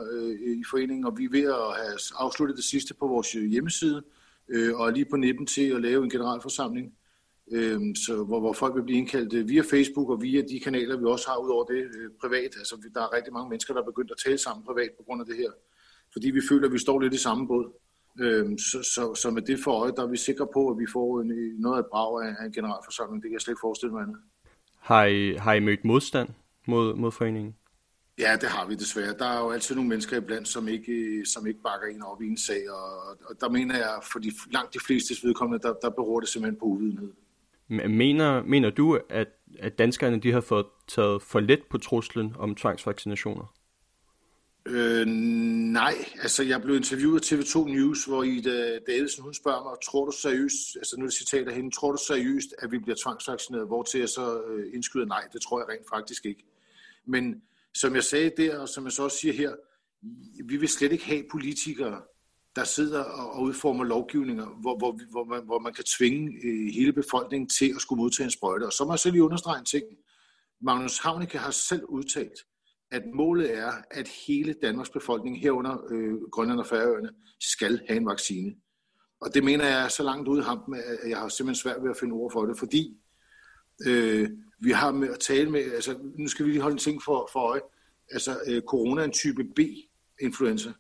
i 0.61 0.65
foreningen, 0.71 1.05
og 1.07 1.19
vi 1.19 1.25
er 1.25 1.31
ved 1.31 1.45
at 1.45 1.85
have 1.85 1.99
afsluttet 2.19 2.57
det 2.57 2.65
sidste 2.65 2.95
på 2.95 3.07
vores 3.07 3.33
hjemmeside, 3.33 4.03
og 4.49 4.89
er 4.89 4.91
lige 4.91 5.07
på 5.11 5.17
nippen 5.17 5.47
til 5.47 5.71
at 5.71 5.83
lave 5.83 6.05
en 6.05 6.11
generalforsamling 6.11 6.93
så, 8.07 8.25
hvor, 8.27 8.41
hvor 8.41 8.53
folk 8.53 8.75
vil 8.75 8.83
blive 8.83 8.99
indkaldt 8.99 9.49
via 9.49 9.63
Facebook 9.63 10.11
og 10.11 10.23
via 10.23 10.43
de 10.43 10.61
kanaler, 10.61 10.97
vi 10.97 11.05
også 11.05 11.29
har 11.29 11.37
ud 11.37 11.51
over 11.51 11.65
det 11.65 11.83
privat. 12.21 12.51
Altså, 12.59 12.77
der 12.95 13.01
er 13.01 13.17
rigtig 13.17 13.33
mange 13.33 13.49
mennesker, 13.49 13.75
der 13.75 13.81
er 13.81 13.85
begyndt 13.85 14.11
at 14.11 14.17
tale 14.25 14.39
sammen 14.39 14.67
privat 14.67 14.91
på 14.97 15.03
grund 15.03 15.21
af 15.21 15.27
det 15.27 15.37
her, 15.37 15.51
fordi 16.13 16.31
vi 16.31 16.41
føler, 16.49 16.67
at 16.67 16.73
vi 16.73 16.79
står 16.79 17.01
lidt 17.01 17.15
i 17.15 17.19
samme 17.19 17.47
båd. 17.47 17.73
Øh, 18.21 18.59
så, 18.59 18.79
så, 18.95 19.15
så 19.15 19.31
med 19.31 19.43
det 19.43 19.59
for 19.65 19.73
øje, 19.73 19.93
der 19.97 20.03
er 20.03 20.07
vi 20.07 20.17
sikre 20.17 20.47
på, 20.55 20.71
at 20.71 20.79
vi 20.79 20.87
får 20.93 21.21
en, 21.21 21.33
noget 21.59 21.77
af 21.77 21.81
et 21.81 21.87
brag 21.91 22.27
af, 22.27 22.35
af 22.39 22.45
en 22.47 22.53
generalforsamling. 22.53 23.23
Det 23.23 23.29
kan 23.29 23.33
jeg 23.33 23.41
slet 23.41 23.53
ikke 23.53 23.67
forestille 23.69 23.93
mig 23.93 24.03
andet. 24.03 24.17
Har 24.81 25.05
I, 25.05 25.35
har 25.35 25.55
I 25.55 25.61
mødt 25.61 25.85
modstand 25.85 26.29
mod, 26.67 26.95
mod 26.95 27.13
foreningen? 27.13 27.55
Ja, 28.19 28.37
det 28.41 28.49
har 28.49 28.67
vi 28.67 28.75
desværre. 28.75 29.15
Der 29.19 29.27
er 29.27 29.41
jo 29.41 29.51
altid 29.51 29.75
nogle 29.75 29.89
mennesker 29.89 30.17
iblandt, 30.17 30.49
som 30.49 30.69
ikke, 30.69 31.23
som 31.25 31.47
ikke 31.47 31.61
bakker 31.63 31.87
en 31.87 32.03
op 32.03 32.23
i 32.23 32.27
en 32.27 32.37
sag, 32.37 32.71
og, 32.71 33.17
og 33.29 33.41
der 33.41 33.49
mener 33.49 33.77
jeg, 33.77 34.01
for 34.13 34.19
de, 34.19 34.33
langt 34.51 34.75
de 34.75 34.79
fleste 34.87 35.27
vedkommende, 35.27 35.63
der, 35.63 35.75
der 35.83 35.91
beror 35.91 36.21
det 36.21 36.29
simpelthen 36.29 36.59
på 36.59 36.65
uvidenhed. 36.65 37.13
Mener, 37.69 38.43
mener 38.43 38.71
du, 38.71 39.01
at, 39.09 39.29
at 39.59 39.79
danskerne 39.79 40.21
de 40.21 40.33
har 40.33 40.41
fået 40.41 40.67
taget 40.89 41.23
for 41.23 41.41
let 41.41 41.63
på 41.71 41.79
truslen 41.79 42.35
om 42.39 42.55
tvangsvaccinationer? 42.55 43.56
Øh, 44.69 45.07
nej, 45.07 45.95
altså 46.23 46.43
jeg 46.43 46.63
blev 46.63 46.77
interviewet 46.77 47.33
af 47.33 47.39
TV2 47.39 47.65
News, 47.65 48.05
hvor 48.05 48.23
Ida 48.23 48.79
Davidsen 48.87 49.23
hun 49.23 49.35
spørger 49.35 49.63
mig, 49.63 49.77
tror 49.85 50.05
du 50.05 50.13
seriøst, 50.13 50.77
altså 50.77 50.97
nu 50.97 51.05
er 51.05 51.09
det 51.09 51.19
citat 51.19 51.49
af 51.49 51.55
hende, 51.55 51.71
tror 51.71 51.93
du 51.93 51.99
seriøst, 52.07 52.55
at 52.59 52.73
vi 52.73 52.79
bliver 52.79 52.97
tvangsvaccineret? 53.03 53.67
Hvor 53.67 53.83
til 53.83 54.01
jeg 54.01 54.09
så 54.09 54.43
øh, 54.43 54.75
indskyder 54.75 55.07
nej, 55.07 55.25
det 55.33 55.41
tror 55.43 55.61
jeg 55.61 55.69
rent 55.69 55.89
faktisk 55.95 56.27
ikke. 56.27 56.45
Men 57.07 57.43
som 57.75 57.95
jeg 57.95 58.05
sagde 58.05 58.31
der, 58.37 58.59
og 58.59 58.69
som 58.69 58.85
jeg 58.85 58.93
så 58.93 59.03
også 59.03 59.19
siger 59.19 59.35
her, 59.35 59.53
vi 60.45 60.57
vil 60.57 60.69
slet 60.69 60.93
ikke 60.93 61.05
have 61.05 61.25
politikere, 61.31 62.03
der 62.57 62.65
sidder 62.65 63.03
og 63.03 63.43
udformer 63.43 63.85
lovgivninger, 63.85 64.47
hvor, 64.47 64.79
hvor, 64.79 64.99
hvor, 65.11 65.25
man, 65.25 65.45
hvor 65.45 65.59
man 65.59 65.75
kan 65.75 65.85
tvinge 65.85 66.33
øh, 66.45 66.73
hele 66.75 66.93
befolkningen 66.93 67.49
til 67.49 67.73
at 67.75 67.81
skulle 67.81 68.03
modtage 68.03 68.25
en 68.25 68.31
sprøjte. 68.31 68.65
Og 68.65 68.73
så 68.73 68.85
må 68.85 68.93
jeg 68.93 68.99
selv 68.99 69.13
lige 69.13 69.25
understrege 69.25 69.59
en 69.59 69.65
ting. 69.65 69.85
Magnus 70.61 70.99
Havnicke 70.99 71.39
har 71.39 71.51
selv 71.51 71.85
udtalt, 71.85 72.39
at 72.91 73.03
målet 73.15 73.57
er, 73.57 73.73
at 73.91 74.09
hele 74.09 74.55
Danmarks 74.63 74.91
befolkning 74.91 75.41
herunder 75.41 75.87
øh, 75.91 76.15
Grønland 76.33 76.61
og 76.61 76.67
Færøerne 76.67 77.11
skal 77.41 77.81
have 77.89 77.97
en 77.97 78.07
vaccine. 78.07 78.55
Og 79.21 79.35
det 79.35 79.45
mener 79.45 79.65
jeg 79.65 79.85
er 79.85 79.89
så 79.89 80.03
langt 80.03 80.29
ude 80.29 80.41
i 80.41 80.45
hampen, 80.45 80.75
at 80.75 81.11
jeg 81.11 81.19
har 81.19 81.29
simpelthen 81.29 81.63
svært 81.63 81.83
ved 81.83 81.91
at 81.91 81.97
finde 81.97 82.13
ord 82.13 82.33
for 82.33 82.47
det, 82.47 82.59
fordi 82.59 82.97
øh, 83.87 84.31
vi 84.59 84.71
har 84.71 84.93
med 84.93 85.09
at 85.09 85.21
tale 85.21 85.51
med, 85.51 85.61
altså 85.61 85.99
nu 86.19 86.29
skal 86.29 86.47
vi 86.47 86.51
lige 86.51 86.63
holde 86.63 86.75
en 86.75 86.79
ting 86.79 87.03
for, 87.03 87.29
for 87.33 87.41
øje, 87.41 87.61
altså 88.11 88.41
øh, 88.47 88.63
corona 88.63 89.01
er 89.01 89.05
en 89.05 89.13
type 89.13 89.45
B-influenza. 89.45 90.73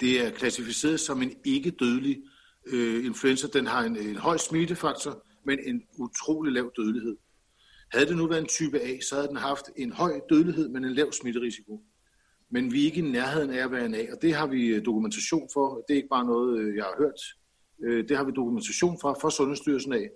Det 0.00 0.26
er 0.26 0.30
klassificeret 0.30 1.00
som 1.00 1.22
en 1.22 1.32
ikke-dødelig 1.44 2.22
øh, 2.66 3.04
influenza. 3.04 3.46
Den 3.52 3.66
har 3.66 3.82
en, 3.82 3.96
en 3.96 4.16
høj 4.16 4.36
smittefaktor, 4.36 5.24
men 5.44 5.58
en 5.62 5.82
utrolig 5.98 6.52
lav 6.52 6.72
dødelighed. 6.76 7.16
Havde 7.92 8.06
det 8.06 8.16
nu 8.16 8.26
været 8.26 8.40
en 8.40 8.46
type 8.46 8.80
A, 8.80 9.00
så 9.00 9.14
havde 9.14 9.28
den 9.28 9.36
haft 9.36 9.70
en 9.76 9.92
høj 9.92 10.20
dødelighed, 10.30 10.68
men 10.68 10.84
en 10.84 10.94
lav 10.94 11.12
smitterisiko. 11.12 11.82
Men 12.50 12.72
vi 12.72 12.80
er 12.80 12.84
ikke 12.84 12.98
i 12.98 13.10
nærheden 13.10 13.50
af 13.50 13.64
at 13.64 13.72
være 13.72 13.86
en 13.86 13.94
A, 13.94 14.12
og 14.12 14.22
det 14.22 14.34
har 14.34 14.46
vi 14.46 14.66
øh, 14.66 14.84
dokumentation 14.84 15.48
for. 15.52 15.84
Det 15.88 15.94
er 15.94 15.96
ikke 15.96 16.08
bare 16.08 16.26
noget, 16.26 16.58
øh, 16.58 16.76
jeg 16.76 16.84
har 16.84 16.94
hørt. 16.98 17.20
Øh, 17.84 18.08
det 18.08 18.16
har 18.16 18.24
vi 18.24 18.32
dokumentation 18.36 18.98
for 19.00 19.18
fra 19.20 19.30
Sundhedsstyrelsen 19.30 19.92
af 19.92 20.10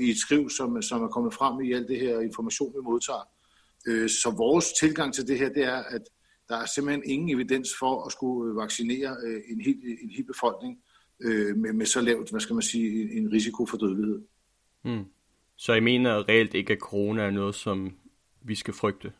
i 0.00 0.10
et 0.10 0.18
skriv, 0.18 0.50
som, 0.50 0.82
som 0.82 1.02
er 1.02 1.08
kommet 1.08 1.34
frem 1.34 1.60
i 1.60 1.72
alt 1.72 1.88
det 1.88 2.00
her 2.00 2.20
information, 2.20 2.74
vi 2.74 2.80
modtager. 2.82 3.28
Så 4.08 4.34
vores 4.36 4.72
tilgang 4.80 5.14
til 5.14 5.26
det 5.26 5.38
her, 5.38 5.48
det 5.48 5.64
er, 5.64 5.76
at 5.76 6.02
der 6.48 6.56
er 6.56 6.66
simpelthen 6.66 7.02
ingen 7.06 7.30
evidens 7.30 7.68
for 7.78 8.06
at 8.06 8.12
skulle 8.12 8.56
vaccinere 8.56 9.16
en 9.50 9.60
hel, 9.60 9.76
en 10.02 10.10
hel 10.10 10.24
befolkning 10.24 10.78
med, 11.56 11.72
med 11.72 11.86
så 11.86 12.00
lavt, 12.00 12.30
hvad 12.30 12.40
skal 12.40 12.54
man 12.54 12.62
sige, 12.62 13.16
en 13.16 13.32
risiko 13.32 13.66
for 13.66 13.76
dødelighed. 13.76 14.22
Mm. 14.84 15.04
Så 15.56 15.72
I 15.72 15.80
mener 15.80 16.28
reelt 16.28 16.54
ikke, 16.54 16.72
at 16.72 16.78
corona 16.78 17.22
er 17.22 17.30
noget, 17.30 17.54
som 17.54 17.96
vi 18.42 18.54
skal 18.54 18.74
frygte? 18.74 19.12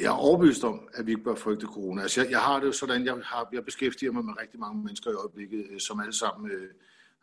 Jeg 0.00 0.06
er 0.06 0.10
overbevist 0.10 0.64
om, 0.64 0.88
at 0.94 1.06
vi 1.06 1.10
ikke 1.10 1.24
bør 1.24 1.34
frygte 1.34 1.66
corona. 1.66 2.02
Altså, 2.02 2.22
jeg, 2.22 2.30
jeg 2.30 2.40
har 2.40 2.60
det 2.60 2.66
jo 2.66 2.72
sådan, 2.72 3.04
jeg, 3.04 3.14
har, 3.24 3.48
jeg 3.52 3.64
beskæftiger 3.64 4.12
mig 4.12 4.24
med 4.24 4.34
rigtig 4.40 4.60
mange 4.60 4.82
mennesker 4.84 5.10
i 5.10 5.14
øjeblikket, 5.14 5.66
øh, 5.70 5.80
som 5.80 6.00
alle 6.00 6.12
sammen, 6.12 6.50
øh, 6.50 6.68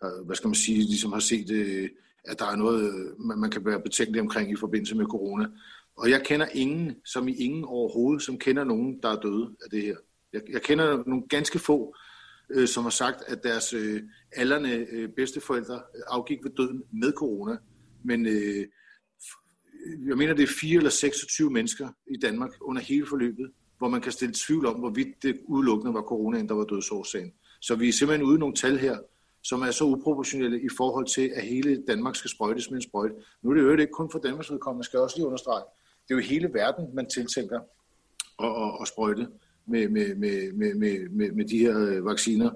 øh, 0.03 0.25
hvad 0.25 0.35
skal 0.35 0.47
man 0.47 0.55
sige, 0.55 0.77
ligesom 0.77 1.11
har 1.13 1.19
set, 1.19 1.51
øh, 1.51 1.89
at 2.23 2.39
der 2.39 2.45
er 2.45 2.55
noget, 2.55 2.93
øh, 2.93 3.19
man, 3.19 3.39
man 3.39 3.51
kan 3.51 3.65
være 3.65 3.81
betænkelig 3.81 4.21
omkring 4.21 4.51
i 4.51 4.55
forbindelse 4.55 4.95
med 4.95 5.05
corona. 5.05 5.47
Og 5.97 6.09
jeg 6.09 6.23
kender 6.25 6.47
ingen, 6.53 6.95
som 7.05 7.27
i 7.27 7.33
ingen 7.35 7.65
overhovedet, 7.65 8.21
som 8.21 8.39
kender 8.39 8.63
nogen, 8.63 8.99
der 9.03 9.09
er 9.09 9.19
døde 9.21 9.55
af 9.63 9.69
det 9.71 9.81
her. 9.81 9.95
Jeg, 10.33 10.41
jeg 10.49 10.61
kender 10.61 11.03
nogle 11.05 11.23
ganske 11.29 11.59
få, 11.59 11.95
øh, 12.49 12.67
som 12.67 12.83
har 12.83 12.91
sagt, 12.91 13.23
at 13.27 13.43
deres 13.43 13.73
øh, 13.73 14.01
alderne 14.31 14.73
øh, 14.91 15.09
bedsteforældre 15.09 15.81
afgik 16.07 16.39
ved 16.43 16.51
døden 16.51 16.83
med 16.91 17.13
corona. 17.13 17.57
Men 18.05 18.25
øh, 18.25 18.65
øh, 19.85 20.07
jeg 20.07 20.17
mener, 20.17 20.33
det 20.33 20.43
er 20.43 20.53
4 20.61 20.77
eller 20.77 20.89
26 20.89 21.49
mennesker 21.49 21.89
i 22.07 22.17
Danmark 22.17 22.51
under 22.61 22.81
hele 22.81 23.05
forløbet, 23.07 23.51
hvor 23.77 23.89
man 23.89 24.01
kan 24.01 24.11
stille 24.11 24.33
tvivl 24.37 24.65
om, 24.65 24.79
hvorvidt 24.79 25.23
det 25.23 25.39
udelukkende 25.47 25.93
var 25.93 26.01
coronaen, 26.01 26.49
der 26.49 26.55
var 26.55 26.63
dødsårsagen. 26.63 27.33
Så 27.61 27.75
vi 27.75 27.87
er 27.87 27.93
simpelthen 27.93 28.27
ude 28.27 28.39
nogle 28.39 28.55
tal 28.55 28.77
her, 28.77 28.97
som 29.43 29.61
er 29.61 29.71
så 29.71 29.83
uproportionelle 29.83 30.61
i 30.61 30.69
forhold 30.77 31.07
til, 31.07 31.31
at 31.35 31.43
hele 31.43 31.83
Danmark 31.87 32.15
skal 32.15 32.29
sprøjtes 32.29 32.69
med 32.69 32.77
en 32.77 32.81
sprøjt. 32.81 33.11
Nu 33.41 33.49
er 33.49 33.53
det 33.53 33.61
jo 33.61 33.71
ikke 33.71 33.93
kun 33.93 34.11
for 34.11 34.19
Danmarks 34.19 34.51
vedkommende, 34.51 34.85
skal 34.85 34.97
jeg 34.97 35.03
også 35.03 35.17
lige 35.17 35.27
understrege. 35.27 35.63
Det 36.07 36.13
er 36.13 36.15
jo 36.15 36.21
hele 36.21 36.49
verden, 36.53 36.95
man 36.95 37.09
tiltænker 37.09 37.59
at, 38.39 38.49
at, 38.63 38.77
at 38.81 38.87
sprøjte 38.87 39.27
med, 39.67 39.89
med, 39.89 40.15
med, 40.15 40.53
med, 40.53 40.73
med, 40.75 41.09
med, 41.09 41.31
med 41.31 41.45
de 41.45 41.57
her 41.57 41.79
øh, 41.79 42.05
vacciner. 42.05 42.51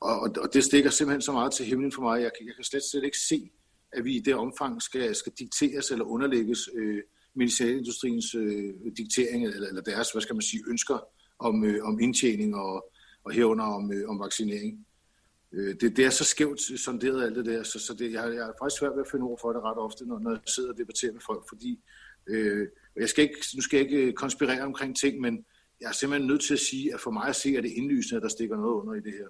Og, 0.00 0.20
og 0.20 0.54
det 0.54 0.64
stikker 0.64 0.90
simpelthen 0.90 1.22
så 1.22 1.32
meget 1.32 1.52
til 1.52 1.66
himlen 1.66 1.92
for 1.92 2.02
mig. 2.02 2.22
Jeg, 2.22 2.30
jeg 2.46 2.54
kan 2.54 2.64
slet, 2.64 2.82
slet 2.82 3.04
ikke 3.04 3.18
se, 3.18 3.50
at 3.92 4.04
vi 4.04 4.16
i 4.16 4.20
det 4.20 4.34
omfang 4.34 4.82
skal, 4.82 5.14
skal 5.14 5.32
dikteres 5.38 5.90
eller 5.90 6.04
underlægges 6.04 6.68
øh, 6.74 7.02
medicinalindustriens 7.34 8.34
øh, 8.34 8.74
diktering 8.96 9.44
eller, 9.44 9.68
eller 9.68 9.82
deres, 9.82 10.12
hvad 10.12 10.22
skal 10.22 10.34
man 10.34 10.42
sige, 10.42 10.62
ønsker 10.68 10.98
om, 11.38 11.64
øh, 11.64 11.84
om 11.84 12.00
indtjening 12.00 12.56
og, 12.56 12.92
og 13.24 13.32
herunder 13.32 13.64
om, 13.64 13.92
øh, 13.92 14.08
om 14.08 14.20
vaccinering. 14.20 14.86
Øh, 15.52 15.74
det, 15.80 15.96
det 15.96 16.04
er 16.04 16.10
så 16.10 16.24
skævt 16.24 16.60
sonderet 16.60 17.24
alt 17.24 17.36
det 17.36 17.46
der, 17.46 17.62
så, 17.62 17.78
så 17.78 17.94
det, 17.94 18.12
jeg, 18.12 18.34
jeg 18.34 18.48
er 18.48 18.52
faktisk 18.62 18.78
svært 18.78 18.92
ved 18.92 19.00
at 19.00 19.10
finde 19.10 19.24
ord 19.24 19.38
for 19.40 19.52
det 19.52 19.62
ret 19.62 19.78
ofte, 19.78 20.06
når, 20.06 20.18
når 20.18 20.30
jeg 20.30 20.40
sidder 20.46 20.72
og 20.72 20.78
debatterer 20.78 21.12
med 21.12 21.20
folk, 21.20 21.44
fordi 21.48 21.80
øh, 22.26 22.68
jeg 22.96 23.08
skal 23.08 23.22
ikke, 23.24 23.36
nu 23.54 23.62
skal 23.62 23.76
jeg 23.76 23.86
ikke 23.86 24.06
øh, 24.06 24.12
konspirere 24.12 24.62
omkring 24.62 24.96
ting, 24.96 25.20
men 25.20 25.44
jeg 25.80 25.88
er 25.88 25.92
simpelthen 25.92 26.28
nødt 26.28 26.42
til 26.42 26.54
at 26.54 26.60
sige, 26.60 26.94
at 26.94 27.00
for 27.00 27.10
mig 27.10 27.28
at 27.28 27.36
se, 27.36 27.48
at 27.56 27.64
det 27.64 27.70
indlysende, 27.70 28.16
at 28.16 28.22
der 28.22 28.28
stikker 28.28 28.56
noget 28.56 28.74
under 28.74 28.94
i 28.94 29.00
det 29.00 29.12
her. 29.12 29.28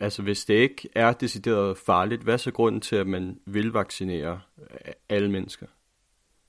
Altså 0.00 0.22
hvis 0.22 0.44
det 0.44 0.54
ikke 0.54 0.88
er 0.94 1.12
decideret 1.12 1.78
farligt, 1.78 2.22
hvad 2.22 2.34
er 2.34 2.38
så 2.38 2.50
grunden 2.50 2.80
til, 2.80 2.96
at 2.96 3.06
man 3.06 3.40
vil 3.46 3.72
vaccinere 3.72 4.40
alle 5.08 5.30
mennesker? 5.30 5.66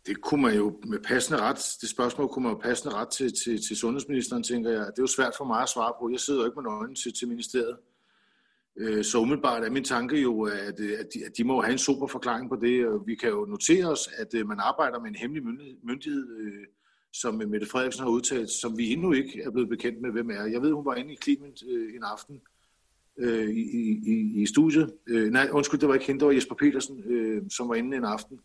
Det 0.06 0.22
kunne 0.22 0.42
man 0.42 0.56
jo 0.56 0.80
med 0.88 1.00
passende 1.00 1.42
ret, 1.42 1.78
det 1.82 1.90
spørgsmål 1.90 2.28
kunne 2.28 2.44
man 2.44 2.54
jo 2.54 2.60
passende 2.60 2.96
ret 2.96 3.10
til, 3.10 3.32
til, 3.44 3.68
til 3.68 3.78
sundhedsministeren, 3.78 4.44
tænker 4.44 4.70
jeg. 4.70 4.80
Det 4.80 5.00
er 5.00 5.04
jo 5.04 5.08
svært 5.08 5.34
for 5.38 5.46
mig 5.46 5.62
at 5.62 5.70
svare 5.70 5.94
på. 6.00 6.10
Jeg 6.10 6.20
sidder 6.20 6.40
jo 6.40 6.46
ikke 6.46 6.56
med 6.56 6.64
nøglen 6.64 6.96
til, 6.96 7.14
til 7.14 7.28
ministeriet. 7.28 7.78
Øh, 8.78 9.04
så 9.04 9.18
umiddelbart 9.18 9.64
er 9.64 9.70
min 9.70 9.84
tanke 9.84 10.22
jo, 10.22 10.44
at, 10.44 10.80
at, 10.80 11.08
de, 11.14 11.26
at 11.26 11.38
de 11.38 11.44
må 11.44 11.62
have 11.62 11.72
en 11.72 11.78
super 11.78 12.08
forklaring 12.08 12.50
på 12.50 12.56
det. 12.56 13.02
Vi 13.06 13.16
kan 13.16 13.30
jo 13.30 13.46
notere 13.46 13.86
os, 13.86 14.10
at 14.18 14.34
øh, 14.34 14.48
man 14.48 14.60
arbejder 14.60 15.00
med 15.00 15.10
en 15.10 15.16
hemmelig 15.16 15.44
myndighed, 15.84 16.38
øh, 16.40 16.66
som 17.14 17.36
Mette 17.36 17.68
Frederiksen 17.68 18.04
har 18.04 18.10
udtalt, 18.10 18.50
som 18.50 18.78
vi 18.78 18.92
endnu 18.92 19.12
ikke 19.12 19.42
er 19.42 19.52
blevet 19.52 19.70
bekendt 19.70 20.02
med, 20.02 20.12
hvem 20.12 20.30
er. 20.30 20.46
Jeg 20.46 20.62
ved, 20.62 20.72
hun 20.72 20.86
var 20.86 20.96
inde 20.96 21.14
i 21.14 21.18
Clement 21.24 21.62
en 21.96 22.04
aften, 22.04 22.42
øh, 23.20 23.50
i, 23.50 23.62
i, 24.14 24.42
i 24.42 24.46
studiet. 24.46 24.94
Øh, 25.08 25.32
nej, 25.32 25.50
undskyld, 25.52 25.80
det 25.80 25.90
var 25.90 25.94
ikke 25.94 26.08
hende, 26.08 26.20
det 26.20 26.28
var 26.28 26.34
Jesper 26.34 26.56
Petersen, 26.56 27.04
øh, 27.06 27.42
som 27.50 27.70
var 27.70 27.76
inde 27.76 27.98
en 27.98 28.06
aften 28.06 28.40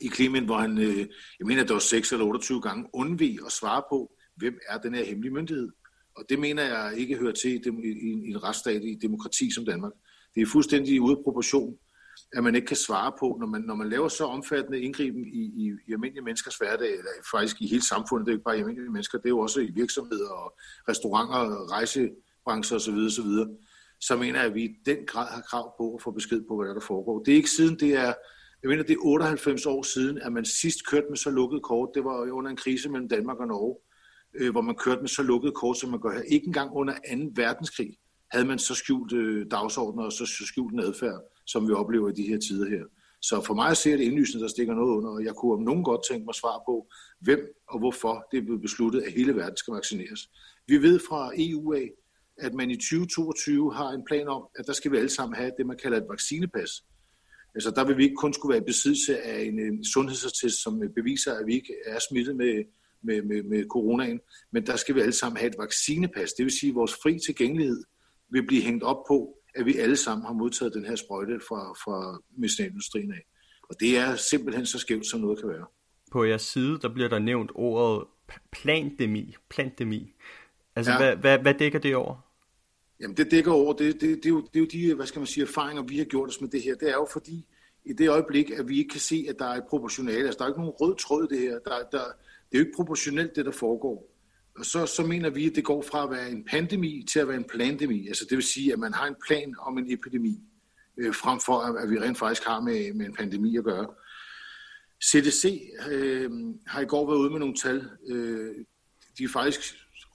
i 0.00 0.06
Klimen, 0.06 0.44
hvor 0.44 0.56
han, 0.56 0.78
øh, 0.78 0.98
jeg 1.38 1.46
mener, 1.46 1.62
det 1.62 1.72
var 1.72 1.78
6 1.78 2.12
eller 2.12 2.26
28 2.26 2.60
gange, 2.60 2.86
undvig 2.92 3.38
at 3.46 3.52
svare 3.52 3.82
på, 3.90 4.12
hvem 4.36 4.58
er 4.68 4.78
den 4.78 4.94
her 4.94 5.04
hemmelige 5.04 5.32
myndighed. 5.32 5.68
Og 6.16 6.24
det 6.28 6.38
mener 6.38 6.62
jeg 6.62 6.94
ikke 6.96 7.16
hører 7.16 7.32
til 7.32 7.50
i, 7.50 7.60
i, 7.84 8.10
i 8.26 8.30
en 8.30 8.42
retsstat, 8.44 8.84
i 8.84 8.94
demokrati 9.02 9.50
som 9.54 9.64
Danmark. 9.64 9.92
Det 10.34 10.42
er 10.42 10.46
fuldstændig 10.46 11.00
ude 11.00 11.16
af 11.16 11.22
proportion, 11.24 11.78
at 12.36 12.44
man 12.44 12.54
ikke 12.54 12.66
kan 12.66 12.76
svare 12.76 13.12
på, 13.20 13.36
når 13.40 13.46
man, 13.46 13.60
når 13.60 13.74
man 13.74 13.88
laver 13.88 14.08
så 14.08 14.24
omfattende 14.24 14.80
indgriben 14.80 15.26
i, 15.26 15.42
i, 15.62 15.72
i 15.88 15.92
almindelige 15.92 16.24
menneskers 16.24 16.56
hverdag, 16.56 16.92
eller 16.92 17.10
faktisk 17.30 17.56
i 17.60 17.66
hele 17.66 17.82
samfundet, 17.82 18.26
det 18.26 18.32
er 18.32 18.36
ikke 18.36 18.44
bare 18.44 18.56
i 18.56 18.60
almindelige 18.60 18.92
mennesker, 18.92 19.18
det 19.18 19.26
er 19.26 19.36
jo 19.38 19.38
også 19.38 19.60
i 19.60 19.70
virksomheder 19.74 20.30
og 20.30 20.58
restauranter, 20.88 21.72
rejsebrancher 21.72 22.76
osv. 22.76 22.94
osv 22.94 23.30
så 24.06 24.16
mener 24.16 24.38
jeg, 24.38 24.48
at 24.48 24.54
vi 24.54 24.64
i 24.64 24.76
den 24.86 25.06
grad 25.06 25.26
har 25.26 25.40
krav 25.40 25.74
på 25.78 25.94
at 25.94 26.02
få 26.02 26.10
besked 26.10 26.42
på, 26.48 26.56
hvad 26.56 26.68
der, 26.68 26.74
der 26.74 26.80
foregår. 26.80 27.22
Det 27.22 27.32
er 27.32 27.36
ikke 27.36 27.50
siden, 27.50 27.80
det 27.80 27.94
er, 27.94 28.12
jeg 28.62 28.68
mener, 28.68 28.82
det 28.82 28.92
er 28.92 29.06
98 29.06 29.66
år 29.66 29.82
siden, 29.82 30.18
at 30.18 30.32
man 30.32 30.44
sidst 30.44 30.86
kørte 30.86 31.06
med 31.08 31.16
så 31.16 31.30
lukket 31.30 31.62
kort. 31.62 31.88
Det 31.94 32.04
var 32.04 32.32
under 32.32 32.50
en 32.50 32.56
krise 32.56 32.88
mellem 32.90 33.08
Danmark 33.08 33.38
og 33.38 33.46
Norge, 33.46 33.76
øh, 34.34 34.50
hvor 34.52 34.60
man 34.60 34.74
kørte 34.74 35.00
med 35.00 35.08
så 35.08 35.22
lukket 35.22 35.54
kort, 35.54 35.76
som 35.76 35.90
man 35.90 36.00
gør 36.00 36.12
her. 36.12 36.22
Ikke 36.22 36.46
engang 36.46 36.70
under 36.72 36.94
2. 36.94 37.00
verdenskrig 37.34 37.96
havde 38.30 38.44
man 38.44 38.58
så 38.58 38.74
skjult 38.74 39.12
øh, 39.12 39.46
dagsordner 39.50 40.02
og 40.02 40.12
så, 40.12 40.26
så 40.26 40.44
skjult 40.46 40.74
en 40.74 40.80
adfærd, 40.80 41.20
som 41.46 41.68
vi 41.68 41.72
oplever 41.72 42.08
i 42.08 42.12
de 42.12 42.28
her 42.28 42.38
tider 42.38 42.68
her. 42.70 42.84
Så 43.22 43.42
for 43.46 43.54
mig 43.54 43.76
ser 43.76 43.96
det 43.96 44.04
indlysende, 44.04 44.42
der 44.42 44.48
stikker 44.48 44.74
noget 44.74 44.96
under, 44.96 45.10
og 45.10 45.24
jeg 45.24 45.34
kunne 45.34 45.52
om 45.52 45.62
nogen 45.62 45.84
godt 45.84 46.00
tænke 46.10 46.24
mig 46.24 46.34
svar 46.34 46.62
på, 46.68 46.86
hvem 47.20 47.40
og 47.68 47.78
hvorfor 47.78 48.26
det 48.30 48.38
er 48.38 48.42
blevet 48.42 48.62
besluttet, 48.62 49.00
at 49.00 49.12
hele 49.12 49.36
verden 49.36 49.56
skal 49.56 49.74
vaccineres. 49.74 50.20
Vi 50.66 50.76
ved 50.76 50.98
fra 51.08 51.32
EU 51.36 51.72
af, 51.72 51.90
at 52.38 52.54
man 52.54 52.70
i 52.70 52.76
2022 52.76 53.74
har 53.74 53.90
en 53.90 54.04
plan 54.08 54.28
om, 54.28 54.42
at 54.58 54.66
der 54.66 54.72
skal 54.72 54.92
vi 54.92 54.96
alle 54.96 55.10
sammen 55.10 55.36
have 55.36 55.52
det, 55.58 55.66
man 55.66 55.78
kalder 55.82 55.98
et 55.98 56.06
vaccinepas. 56.10 56.70
Altså 57.54 57.70
der 57.70 57.84
vil 57.84 57.96
vi 57.96 58.02
ikke 58.02 58.16
kun 58.16 58.32
skulle 58.32 58.54
være 58.54 58.62
i 58.62 58.66
besiddelse 58.66 59.22
af 59.22 59.42
en, 59.42 59.58
en 59.58 59.84
sundhedsattest, 59.84 60.62
som 60.62 60.80
beviser, 60.94 61.34
at 61.34 61.46
vi 61.46 61.54
ikke 61.54 61.74
er 61.86 61.98
smittet 62.10 62.36
med, 62.36 62.64
med, 63.02 63.22
med, 63.22 63.42
med 63.42 63.64
coronaen, 63.68 64.20
men 64.52 64.66
der 64.66 64.76
skal 64.76 64.94
vi 64.94 65.00
alle 65.00 65.12
sammen 65.12 65.36
have 65.36 65.50
et 65.50 65.58
vaccinepas. 65.58 66.32
Det 66.32 66.44
vil 66.44 66.52
sige, 66.52 66.70
at 66.70 66.74
vores 66.74 66.94
fri 67.02 67.18
tilgængelighed 67.26 67.82
vil 68.30 68.46
blive 68.46 68.62
hængt 68.62 68.84
op 68.84 69.04
på, 69.08 69.38
at 69.54 69.66
vi 69.66 69.76
alle 69.76 69.96
sammen 69.96 70.26
har 70.26 70.32
modtaget 70.32 70.74
den 70.74 70.84
her 70.84 70.96
sprøjte 70.96 71.40
fra, 71.48 71.72
fra 71.72 72.22
medicinalindustrien 72.38 73.12
af. 73.12 73.26
Og 73.70 73.80
det 73.80 73.98
er 73.98 74.16
simpelthen 74.16 74.66
så 74.66 74.78
skævt, 74.78 75.06
som 75.06 75.20
noget 75.20 75.38
kan 75.38 75.48
være. 75.48 75.66
På 76.12 76.24
jeres 76.24 76.42
side, 76.42 76.78
der 76.82 76.88
bliver 76.88 77.08
der 77.08 77.18
nævnt 77.18 77.50
ordet 77.54 78.06
plandemi. 78.52 79.36
plandemi. 79.48 80.14
Altså, 80.76 80.92
ja. 80.92 80.98
hvad, 80.98 81.16
hvad, 81.16 81.38
hvad 81.38 81.54
dækker 81.54 81.78
det 81.78 81.96
over? 81.96 82.16
Jamen, 83.00 83.16
det 83.16 83.30
dækker 83.30 83.52
over, 83.52 83.72
det, 83.72 83.94
det, 83.94 84.00
det, 84.00 84.26
er 84.26 84.30
jo, 84.30 84.40
det 84.40 84.56
er 84.56 84.60
jo 84.60 84.66
de, 84.66 84.94
hvad 84.94 85.06
skal 85.06 85.20
man 85.20 85.26
sige, 85.26 85.44
erfaringer, 85.44 85.82
vi 85.82 85.98
har 85.98 86.04
gjort 86.04 86.28
os 86.28 86.40
med 86.40 86.48
det 86.48 86.62
her. 86.62 86.74
Det 86.74 86.88
er 86.88 86.94
jo 86.94 87.08
fordi, 87.12 87.46
i 87.84 87.92
det 87.92 88.08
øjeblik, 88.08 88.50
at 88.50 88.68
vi 88.68 88.78
ikke 88.78 88.88
kan 88.88 89.00
se, 89.00 89.26
at 89.28 89.38
der 89.38 89.44
er 89.44 89.56
et 89.56 89.64
proportionale, 89.68 90.24
altså 90.24 90.38
der 90.38 90.44
er 90.44 90.48
ikke 90.48 90.60
nogen 90.60 90.74
rød 90.80 90.96
tråd 90.96 91.32
i 91.32 91.34
det 91.34 91.42
her, 91.42 91.58
der, 91.58 91.78
der, 91.92 92.04
det 92.50 92.52
er 92.52 92.58
jo 92.58 92.60
ikke 92.60 92.76
proportionelt, 92.76 93.36
det 93.36 93.46
der 93.46 93.52
foregår. 93.52 94.10
Og 94.58 94.64
så, 94.64 94.86
så 94.86 95.02
mener 95.02 95.30
vi, 95.30 95.46
at 95.46 95.56
det 95.56 95.64
går 95.64 95.82
fra 95.82 96.04
at 96.04 96.10
være 96.10 96.30
en 96.30 96.44
pandemi 96.44 97.04
til 97.12 97.20
at 97.20 97.28
være 97.28 97.36
en 97.36 97.44
plandemi. 97.44 98.08
Altså 98.08 98.26
det 98.30 98.36
vil 98.36 98.44
sige, 98.44 98.72
at 98.72 98.78
man 98.78 98.94
har 98.94 99.06
en 99.06 99.16
plan 99.26 99.54
om 99.58 99.78
en 99.78 99.92
epidemi, 99.92 100.40
øh, 100.96 101.14
frem 101.14 101.40
for 101.40 101.60
at, 101.60 101.82
at 101.82 101.90
vi 101.90 101.98
rent 101.98 102.18
faktisk 102.18 102.44
har 102.44 102.60
med, 102.60 102.92
med 102.92 103.06
en 103.06 103.14
pandemi 103.14 103.56
at 103.56 103.64
gøre. 103.64 103.86
CDC 105.04 105.70
øh, 105.90 106.30
har 106.66 106.80
i 106.80 106.84
går 106.84 107.06
været 107.06 107.18
ude 107.18 107.30
med 107.30 107.38
nogle 107.38 107.54
tal. 107.54 107.90
Øh, 108.08 108.54
de 109.18 109.24
er 109.24 109.28
faktisk 109.28 109.74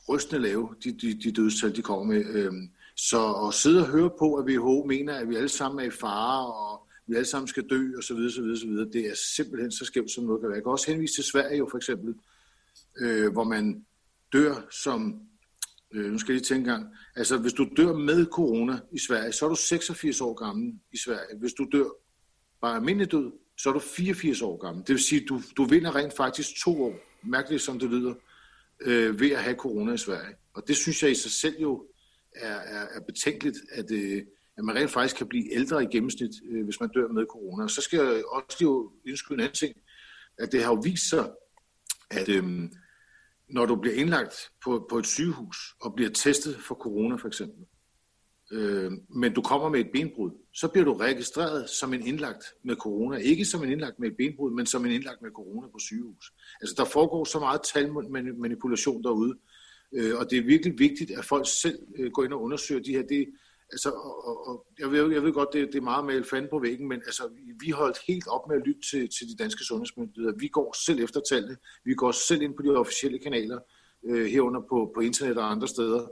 rystende 0.09 0.41
lave, 0.41 0.75
de, 0.83 0.91
de, 0.91 1.13
de 1.13 1.31
dødstal, 1.31 1.75
de 1.75 1.81
kommer 1.81 2.05
med. 2.05 2.25
Øhm, 2.25 2.69
så 2.95 3.47
at 3.47 3.53
sidde 3.53 3.81
og 3.81 3.87
høre 3.87 4.09
på, 4.19 4.35
at 4.35 4.45
WHO 4.45 4.85
mener, 4.87 5.15
at 5.15 5.29
vi 5.29 5.35
alle 5.35 5.49
sammen 5.49 5.79
er 5.79 5.87
i 5.87 5.91
fare, 5.91 6.53
og 6.53 6.87
vi 7.07 7.15
alle 7.15 7.25
sammen 7.25 7.47
skal 7.47 7.69
dø, 7.69 7.97
og 7.97 8.03
så 8.03 8.13
videre, 8.13 8.31
så 8.31 8.41
videre, 8.41 8.57
så 8.57 8.67
videre, 8.67 8.89
det 8.89 9.05
er 9.09 9.15
simpelthen 9.35 9.71
så 9.71 9.85
skævt, 9.85 10.11
som 10.11 10.23
noget 10.23 10.41
kan 10.41 10.49
være. 10.49 10.55
Jeg 10.55 10.63
kan 10.63 10.71
også 10.71 10.91
henvise 10.91 11.15
til 11.15 11.23
Sverige 11.23 11.57
jo 11.57 11.67
for 11.71 11.77
eksempel, 11.77 12.15
øh, 13.01 13.31
hvor 13.31 13.43
man 13.43 13.85
dør 14.33 14.67
som, 14.71 15.21
øh, 15.93 16.11
nu 16.11 16.17
skal 16.17 16.33
jeg 16.33 16.37
lige 16.39 16.55
tænke 16.55 16.69
gang, 16.69 16.87
altså 17.15 17.37
hvis 17.37 17.53
du 17.53 17.69
dør 17.77 17.93
med 17.93 18.25
corona 18.25 18.79
i 18.91 18.99
Sverige, 18.99 19.31
så 19.31 19.45
er 19.45 19.49
du 19.49 19.55
86 19.55 20.21
år 20.21 20.33
gammel 20.33 20.73
i 20.91 20.97
Sverige. 20.97 21.37
Hvis 21.39 21.53
du 21.53 21.67
dør 21.71 21.89
bare 22.61 22.75
almindelig 22.75 23.11
død, 23.11 23.31
så 23.57 23.69
er 23.69 23.73
du 23.73 23.79
84 23.79 24.41
år 24.41 24.57
gammel. 24.57 24.87
Det 24.87 24.93
vil 24.93 25.03
sige, 25.03 25.25
du, 25.25 25.41
du 25.57 25.63
vinder 25.63 25.95
rent 25.95 26.15
faktisk 26.15 26.49
to 26.63 26.83
år, 26.83 26.95
mærkeligt 27.23 27.61
som 27.61 27.79
det 27.79 27.89
lyder, 27.89 28.13
øh, 28.81 29.19
ved 29.19 29.31
at 29.31 29.43
have 29.43 29.55
corona 29.55 29.93
i 29.93 29.97
Sverige. 29.97 30.35
Og 30.53 30.67
det 30.67 30.75
synes 30.75 31.03
jeg 31.03 31.11
i 31.11 31.15
sig 31.15 31.31
selv 31.31 31.55
jo 31.61 31.85
er, 32.35 32.55
er, 32.55 32.87
er 32.95 32.99
betænkeligt, 33.07 33.57
at, 33.71 33.91
øh, 33.91 34.23
at 34.57 34.63
man 34.63 34.75
rent 34.75 34.91
faktisk 34.91 35.15
kan 35.15 35.27
blive 35.27 35.53
ældre 35.53 35.83
i 35.83 35.87
gennemsnit, 35.91 36.31
øh, 36.49 36.63
hvis 36.63 36.79
man 36.79 36.89
dør 36.89 37.07
med 37.07 37.25
corona. 37.29 37.63
Og 37.63 37.69
så 37.69 37.81
skal 37.81 37.99
jeg 37.99 38.23
også 38.25 38.57
jo 38.61 38.91
indskyde 39.07 39.33
en 39.33 39.39
anden 39.39 39.55
ting, 39.55 39.75
at 40.37 40.51
det 40.51 40.63
har 40.63 40.69
jo 40.69 40.81
vist 40.83 41.09
sig, 41.09 41.31
at 42.11 42.29
øh, 42.29 42.43
når 43.49 43.65
du 43.65 43.75
bliver 43.75 43.95
indlagt 43.95 44.51
på, 44.63 44.87
på 44.89 44.97
et 44.97 45.05
sygehus 45.05 45.57
og 45.81 45.93
bliver 45.95 46.09
testet 46.09 46.55
for 46.55 46.75
corona 46.75 47.15
for 47.15 47.27
eksempel, 47.27 47.65
øh, 48.51 48.91
men 49.09 49.33
du 49.33 49.41
kommer 49.41 49.69
med 49.69 49.79
et 49.79 49.91
benbrud, 49.93 50.31
så 50.53 50.67
bliver 50.67 50.85
du 50.85 50.93
registreret 50.93 51.69
som 51.69 51.93
en 51.93 52.07
indlagt 52.07 52.43
med 52.63 52.75
corona. 52.75 53.17
Ikke 53.17 53.45
som 53.45 53.63
en 53.63 53.71
indlagt 53.71 53.99
med 53.99 54.09
et 54.09 54.17
benbrud, 54.17 54.51
men 54.51 54.65
som 54.65 54.85
en 54.85 54.91
indlagt 54.91 55.21
med 55.21 55.31
corona 55.31 55.67
på 55.67 55.79
sygehus. 55.79 56.33
Altså 56.61 56.75
der 56.77 56.85
foregår 56.85 57.23
så 57.23 57.39
meget 57.39 57.61
talmanipulation 57.73 59.03
derude, 59.03 59.37
øh, 59.93 60.15
og 60.19 60.29
det 60.29 60.37
er 60.37 60.43
virkelig 60.43 60.79
vigtigt, 60.79 61.11
at 61.11 61.25
folk 61.25 61.45
selv 61.61 61.79
øh, 61.97 62.11
går 62.11 62.23
ind 62.23 62.33
og 62.33 62.41
undersøger 62.41 62.81
de 62.81 62.91
her. 62.91 63.01
Det, 63.01 63.27
altså, 63.71 63.89
og, 63.89 64.47
og, 64.47 64.65
jeg, 64.79 64.91
ved, 64.91 65.11
jeg 65.11 65.23
ved 65.23 65.33
godt, 65.33 65.49
det, 65.53 65.67
det 65.67 65.75
er 65.75 65.81
meget 65.81 66.05
med 66.05 66.15
elefant 66.15 66.49
på 66.49 66.59
væggen, 66.59 66.87
men 66.87 67.01
altså, 67.05 67.23
vi 67.59 67.69
holdt 67.69 67.97
helt 68.07 68.27
op 68.27 68.47
med 68.49 68.55
at 68.55 68.67
lytte 68.67 68.81
til, 68.91 69.09
til 69.09 69.27
de 69.27 69.35
danske 69.43 69.63
sundhedsmyndigheder. 69.63 70.33
Vi 70.39 70.47
går 70.47 70.75
selv 70.85 71.03
efter 71.03 71.21
tallene. 71.29 71.57
Vi 71.85 71.93
går 71.93 72.11
selv 72.11 72.41
ind 72.41 72.53
på 72.55 72.63
de 72.63 72.69
officielle 72.69 73.19
kanaler, 73.19 73.59
øh, 74.05 74.25
herunder 74.25 74.61
på, 74.69 74.91
på 74.95 75.01
internet 75.01 75.37
og 75.37 75.51
andre 75.51 75.67
steder, 75.67 76.07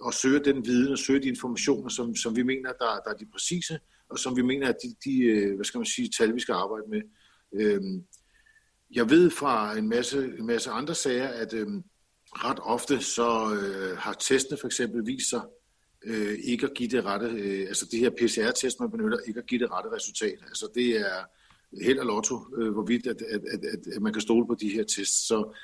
og 0.00 0.14
søger 0.14 0.42
den 0.42 0.66
viden 0.66 0.92
og 0.92 0.98
søger 0.98 1.20
de 1.20 1.28
informationer, 1.28 1.88
som, 1.88 2.16
som 2.16 2.36
vi 2.36 2.42
mener, 2.42 2.72
der, 2.72 3.00
der 3.04 3.10
er 3.10 3.16
de 3.16 3.26
præcise, 3.32 3.78
og 4.08 4.18
som 4.18 4.36
vi 4.36 4.42
mener, 4.42 4.68
at 4.68 4.76
de, 4.82 5.10
de 5.10 5.20
øh, 5.20 5.54
hvad 5.54 5.64
skal 5.64 5.78
man 5.78 5.86
sige, 5.86 6.10
tal, 6.18 6.34
vi 6.34 6.40
skal 6.40 6.52
arbejde 6.52 6.84
med. 6.88 7.02
Øhm, 7.54 8.04
jeg 8.94 9.10
ved 9.10 9.30
fra 9.30 9.78
en 9.78 9.88
masse, 9.88 10.24
en 10.38 10.46
masse 10.46 10.70
andre 10.70 10.94
sager, 10.94 11.28
at 11.28 11.54
øhm, 11.54 11.82
ret 12.32 12.58
ofte 12.62 13.00
så 13.00 13.54
øh, 13.54 13.96
har 13.96 14.12
testene 14.12 14.58
for 14.60 14.66
eksempel 14.66 15.06
vist 15.06 15.30
sig 15.30 15.42
øh, 16.04 16.38
ikke 16.44 16.66
at 16.66 16.74
give 16.74 16.88
det 16.88 17.04
rette, 17.04 17.26
øh, 17.26 17.68
altså 17.68 17.86
det 17.90 17.98
her 17.98 18.10
PCR-test, 18.10 18.80
man 18.80 18.90
benytter, 18.90 19.18
ikke 19.18 19.40
at 19.40 19.46
give 19.46 19.60
det 19.60 19.70
rette 19.72 19.90
resultat. 19.90 20.38
Altså 20.42 20.68
det 20.74 20.96
er 21.00 21.24
held 21.84 21.98
og 21.98 22.06
lotto, 22.06 22.36
øh, 22.58 22.72
hvorvidt 22.72 23.06
at, 23.06 23.22
at, 23.22 23.40
at, 23.52 23.64
at, 23.64 23.94
at 23.96 24.02
man 24.02 24.12
kan 24.12 24.22
stole 24.22 24.46
på 24.46 24.54
de 24.54 24.68
her 24.68 24.84
tests. 24.84 25.26
Så 25.26 25.56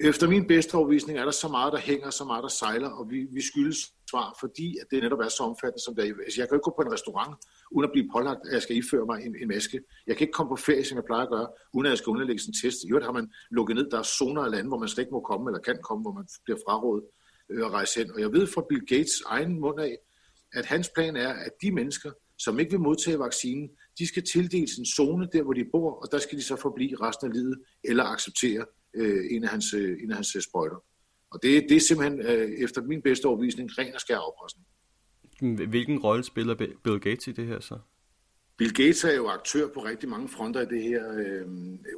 efter 0.00 0.28
min 0.28 0.46
bedste 0.46 0.74
overvisning 0.74 1.18
er 1.18 1.24
der 1.24 1.30
så 1.30 1.48
meget, 1.48 1.72
der 1.72 1.78
hænger, 1.78 2.10
så 2.10 2.24
meget, 2.24 2.42
der 2.42 2.48
sejler, 2.48 2.88
og 2.88 3.10
vi, 3.10 3.26
vi 3.32 3.42
skyldes 3.42 3.92
svar, 4.10 4.36
fordi 4.40 4.76
at 4.80 4.86
det 4.90 5.02
netop 5.02 5.18
er 5.18 5.28
så 5.28 5.42
omfattende, 5.42 5.84
som 5.84 5.94
det 5.94 6.08
er. 6.08 6.14
Altså, 6.24 6.40
jeg 6.40 6.48
kan 6.48 6.56
ikke 6.56 6.68
gå 6.68 6.74
på 6.76 6.82
en 6.82 6.92
restaurant, 6.92 7.34
uden 7.70 7.84
at 7.84 7.92
blive 7.92 8.08
pålagt, 8.12 8.40
at 8.46 8.52
jeg 8.52 8.62
skal 8.62 8.76
iføre 8.76 9.06
mig 9.06 9.26
en, 9.26 9.36
en 9.42 9.48
maske. 9.48 9.80
Jeg 10.06 10.16
kan 10.16 10.24
ikke 10.24 10.32
komme 10.32 10.50
på 10.50 10.56
ferie, 10.56 10.84
som 10.84 10.96
jeg 10.96 11.04
plejer 11.04 11.22
at 11.22 11.28
gøre, 11.28 11.48
uden 11.72 11.86
at 11.86 11.90
jeg 11.90 11.98
skal 11.98 12.10
underlægge 12.10 12.42
en 12.48 12.54
test. 12.62 12.84
I 12.84 12.88
øvrigt 12.90 13.06
har 13.06 13.12
man 13.12 13.28
lukket 13.50 13.76
ned, 13.76 13.90
der 13.90 13.98
er 13.98 14.08
zoner 14.18 14.42
af 14.42 14.50
lande, 14.50 14.68
hvor 14.68 14.78
man 14.78 14.88
slet 14.88 15.02
ikke 15.02 15.16
må 15.18 15.20
komme, 15.20 15.50
eller 15.50 15.60
kan 15.60 15.78
komme, 15.88 16.02
hvor 16.02 16.12
man 16.12 16.26
bliver 16.44 16.58
frarådet 16.66 17.04
øh, 17.50 17.66
at 17.66 17.70
rejse 17.72 18.00
hen. 18.00 18.12
Og 18.14 18.20
jeg 18.20 18.32
ved 18.32 18.46
fra 18.46 18.62
Bill 18.68 18.86
Gates 18.86 19.16
egen 19.26 19.60
mund 19.60 19.80
af, 19.80 19.98
at 20.52 20.66
hans 20.66 20.88
plan 20.94 21.16
er, 21.16 21.32
at 21.32 21.52
de 21.62 21.72
mennesker, 21.72 22.10
som 22.38 22.58
ikke 22.58 22.70
vil 22.70 22.80
modtage 22.80 23.18
vaccinen, 23.18 23.68
de 23.98 24.06
skal 24.06 24.22
tildeles 24.32 24.74
en 24.78 24.86
zone 24.86 25.28
der, 25.32 25.42
hvor 25.42 25.52
de 25.52 25.64
bor, 25.72 25.90
og 26.02 26.12
der 26.12 26.18
skal 26.18 26.38
de 26.38 26.42
så 26.42 26.56
forblive 26.56 26.96
resten 27.00 27.26
af 27.26 27.32
livet, 27.32 27.56
eller 27.84 28.04
acceptere 28.04 28.64
øh, 28.96 29.24
en, 29.30 29.44
af 29.44 29.50
hans, 29.50 29.74
øh, 29.74 30.02
en 30.02 30.10
af 30.10 30.16
hans 30.16 30.36
øh, 30.36 30.42
sprøjter. 30.42 30.84
Og 31.30 31.42
det, 31.42 31.66
det 31.68 31.76
er 31.76 31.80
simpelthen, 31.80 32.20
øh, 32.20 32.50
efter 32.50 32.82
min 32.82 33.02
bedste 33.02 33.26
overvisning, 33.26 33.78
ren 33.78 33.94
og 33.94 34.00
skær 34.00 34.18
afpresning. 34.18 34.66
Hvilken 35.68 35.98
rolle 35.98 36.24
spiller 36.24 36.54
Bill 36.84 37.00
Gates 37.00 37.26
i 37.26 37.32
det 37.32 37.46
her 37.46 37.60
så? 37.60 37.78
Bill 38.58 38.74
Gates 38.74 39.04
er 39.04 39.14
jo 39.14 39.26
aktør 39.28 39.68
på 39.68 39.80
rigtig 39.84 40.08
mange 40.08 40.28
fronter 40.28 40.60
i 40.60 40.64
det 40.64 40.82
her. 40.82 41.12
Øh, 41.12 41.46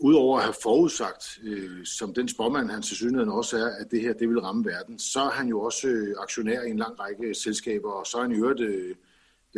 Udover 0.00 0.38
at 0.38 0.44
have 0.44 0.54
forudsagt, 0.62 1.38
øh, 1.44 1.84
som 1.84 2.14
den 2.14 2.28
spormand 2.28 2.70
han 2.70 2.82
til 2.82 2.96
synligheden 2.96 3.30
også 3.30 3.56
er, 3.56 3.70
at 3.80 3.90
det 3.90 4.00
her 4.00 4.12
det 4.12 4.28
vil 4.28 4.40
ramme 4.40 4.64
verden, 4.64 4.98
så 4.98 5.20
er 5.20 5.30
han 5.30 5.48
jo 5.48 5.60
også 5.60 5.88
øh, 5.88 6.14
aktionær 6.18 6.62
i 6.62 6.70
en 6.70 6.76
lang 6.76 7.00
række 7.00 7.34
selskaber, 7.34 7.90
og 7.90 8.06
så 8.06 8.18
er 8.18 8.22
han 8.22 8.32
i 8.32 8.34
øvrigt 8.34 8.60
øh, 8.60 8.94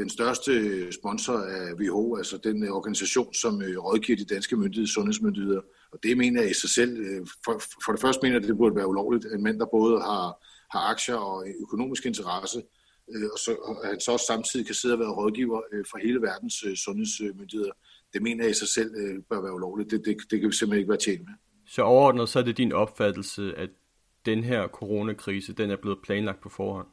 den 0.00 0.10
største 0.10 0.52
sponsor 0.92 1.38
af 1.38 1.74
WHO, 1.80 2.16
altså 2.16 2.36
den 2.44 2.62
øh, 2.64 2.70
organisation, 2.70 3.34
som 3.34 3.62
øh, 3.62 3.78
rådgiver 3.78 4.16
de 4.16 4.34
danske 4.34 4.56
myndigheder, 4.56 4.88
sundhedsmyndigheder. 4.88 5.60
Og 5.92 5.98
det 6.02 6.16
mener 6.16 6.40
jeg 6.42 6.50
i 6.50 6.54
sig 6.54 6.70
selv, 6.70 6.92
øh, 7.00 7.26
for, 7.44 7.62
for 7.84 7.92
det 7.92 8.00
første 8.00 8.20
mener 8.22 8.36
jeg, 8.36 8.42
at 8.42 8.48
det 8.48 8.56
burde 8.56 8.76
være 8.76 8.88
ulovligt, 8.88 9.24
en 9.24 9.42
mand, 9.42 9.58
der 9.58 9.66
både 9.66 10.00
har, 10.00 10.24
har 10.74 10.90
aktier 10.92 11.16
og 11.16 11.46
økonomisk 11.62 12.06
interesse, 12.06 12.62
og 13.32 13.38
så 13.44 13.56
og 13.68 13.86
han 13.86 14.00
så 14.00 14.12
også 14.12 14.26
samtidig 14.26 14.66
kan 14.66 14.74
sidde 14.74 14.94
og 14.94 15.00
være 15.00 15.08
rådgiver 15.08 15.60
for 15.90 15.98
hele 15.98 16.22
verdens 16.22 16.54
sundhedsmyndigheder. 16.84 17.72
Det 18.12 18.22
mener 18.22 18.44
jeg 18.44 18.50
i 18.50 18.54
sig 18.54 18.68
selv 18.68 18.90
bør 19.30 19.40
være 19.42 19.54
ulovligt. 19.54 19.90
Det, 19.90 20.02
det, 20.04 20.16
det 20.30 20.40
kan 20.40 20.48
vi 20.48 20.54
simpelthen 20.54 20.78
ikke 20.78 20.88
være 20.88 20.98
tjent 20.98 21.20
med. 21.20 21.34
Så 21.66 21.82
overordnet 21.82 22.28
så 22.28 22.38
er 22.38 22.42
det 22.42 22.56
din 22.56 22.72
opfattelse, 22.72 23.54
at 23.56 23.70
den 24.26 24.44
her 24.44 24.68
coronakrise, 24.68 25.52
den 25.52 25.70
er 25.70 25.76
blevet 25.76 25.98
planlagt 26.02 26.40
på 26.40 26.48
forhånd? 26.48 26.86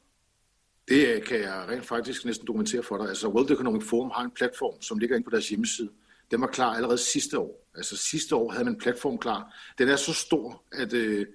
Det 0.88 1.16
øh, 1.16 1.24
kan 1.24 1.40
jeg 1.40 1.66
rent 1.70 1.86
faktisk 1.86 2.26
næsten 2.26 2.48
dokumentere 2.48 2.84
for 2.84 2.98
dig. 2.98 3.10
Altså 3.10 3.28
World 3.28 3.52
Economic 3.52 3.84
Forum 3.84 4.12
har 4.16 4.24
en 4.24 4.32
platform, 4.32 4.82
som 4.82 4.98
ligger 4.98 5.16
inde 5.16 5.26
på 5.26 5.32
deres 5.32 5.50
hjemmeside. 5.50 5.90
Den 6.32 6.42
var 6.42 6.48
klar 6.48 6.74
allerede 6.74 6.98
sidste 6.98 7.40
år. 7.40 7.68
Altså 7.76 7.98
sidste 7.98 8.36
år 8.36 8.52
havde 8.52 8.66
man 8.66 8.74
en 8.74 8.80
platform 8.80 9.18
klar. 9.18 9.54
Den 9.78 9.90
er 9.90 9.96
så 9.96 10.14
stor, 10.14 10.64
at 10.72 10.94
øh, 10.94 11.26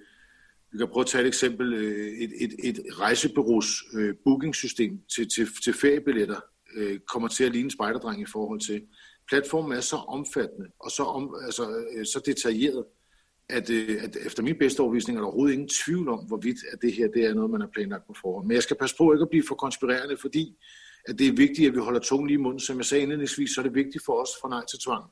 vi 0.71 0.77
kan 0.77 0.87
prøve 0.87 1.01
at 1.01 1.07
tage 1.07 1.21
et 1.21 1.27
eksempel. 1.27 1.73
Øh, 1.73 2.07
et, 2.07 2.31
et, 2.39 2.55
et 2.63 2.79
rejsebyrås 2.99 3.83
øh, 3.93 4.15
bookingsystem 4.23 5.01
til, 5.15 5.29
til, 5.29 5.47
til 5.63 5.73
feriebilletter 5.73 6.39
øh, 6.75 6.99
kommer 6.99 7.27
til 7.27 7.43
at 7.43 7.51
ligne 7.51 7.71
spejderdreng 7.71 8.21
i 8.21 8.25
forhold 8.25 8.59
til. 8.59 8.81
Platformen 9.27 9.77
er 9.77 9.81
så 9.81 9.95
omfattende 9.95 10.69
og 10.79 10.91
så, 10.91 11.03
om, 11.03 11.35
altså, 11.45 11.85
øh, 11.95 12.05
så 12.05 12.21
detaljeret, 12.25 12.85
at, 13.57 13.69
øh, 13.69 14.03
at 14.03 14.17
efter 14.25 14.43
min 14.43 14.57
bedste 14.59 14.79
overvisning 14.79 15.17
er 15.17 15.21
der 15.21 15.27
overhovedet 15.27 15.53
ingen 15.53 15.69
tvivl 15.85 16.09
om, 16.09 16.19
hvorvidt 16.27 16.57
at 16.71 16.81
det 16.81 16.93
her 16.93 17.07
det 17.07 17.25
er 17.25 17.33
noget, 17.33 17.51
man 17.51 17.61
har 17.61 17.69
planlagt 17.73 18.07
på 18.07 18.13
forhånd. 18.21 18.47
Men 18.47 18.55
jeg 18.55 18.63
skal 18.63 18.77
passe 18.77 18.95
på 18.95 19.13
ikke 19.13 19.23
at 19.23 19.29
blive 19.29 19.43
for 19.47 19.55
konspirerende, 19.55 20.17
fordi 20.17 20.57
at 21.07 21.19
det 21.19 21.27
er 21.27 21.33
vigtigt, 21.33 21.67
at 21.67 21.73
vi 21.73 21.79
holder 21.79 21.99
tungen 21.99 22.27
lige 22.27 22.39
i 22.39 22.41
munden. 22.41 22.59
Som 22.59 22.77
jeg 22.77 22.85
sagde 22.85 23.01
indledningsvis, 23.01 23.49
så 23.49 23.61
er 23.61 23.63
det 23.63 23.75
vigtigt 23.75 24.05
for 24.05 24.21
os 24.21 24.29
fra 24.41 24.49
nej 24.49 24.65
til 24.65 24.79
tvang, 24.79 25.03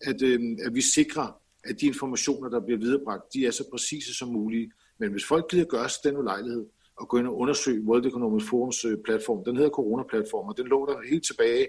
at, 0.00 0.22
øh, 0.22 0.40
at 0.66 0.74
vi 0.74 0.80
sikrer, 0.80 1.40
at 1.64 1.80
de 1.80 1.86
informationer, 1.86 2.48
der 2.48 2.60
bliver 2.60 2.78
viderebragt, 2.78 3.22
de 3.34 3.46
er 3.46 3.50
så 3.50 3.64
præcise 3.70 4.14
som 4.14 4.28
muligt. 4.28 4.72
Men 4.98 5.10
hvis 5.10 5.24
folk 5.24 5.50
gider 5.50 5.64
gøre 5.64 5.88
sig 5.88 6.00
den 6.04 6.16
ulejlighed 6.16 6.66
og 6.96 7.08
gå 7.08 7.18
ind 7.18 7.26
og 7.26 7.38
undersøge 7.38 7.82
World 7.82 8.06
Economic 8.06 8.44
Forums 8.48 8.84
øh, 8.84 8.98
platform, 9.04 9.44
den 9.44 9.56
hedder 9.56 9.70
Corona-platform, 9.70 10.48
og 10.48 10.56
den 10.56 10.66
lå 10.66 10.86
der 10.86 11.08
helt 11.10 11.26
tilbage. 11.26 11.66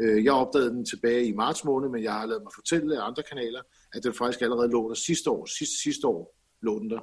Øh, 0.00 0.24
jeg 0.24 0.32
opdagede 0.32 0.70
den 0.70 0.84
tilbage 0.84 1.24
i 1.24 1.32
marts 1.32 1.64
måned, 1.64 1.88
men 1.88 2.02
jeg 2.02 2.12
har 2.12 2.26
lavet 2.26 2.42
mig 2.42 2.52
fortælle 2.54 3.02
af 3.02 3.06
andre 3.06 3.22
kanaler, 3.22 3.62
at 3.92 4.04
den 4.04 4.14
faktisk 4.14 4.42
allerede 4.42 4.70
lå 4.70 4.88
der 4.88 4.94
sidste 4.94 5.30
år. 5.30 5.46
Sidste, 5.46 5.82
sidste 5.82 6.06
år 6.06 6.36
lå 6.62 6.78
den 6.78 6.90
der. 6.90 7.00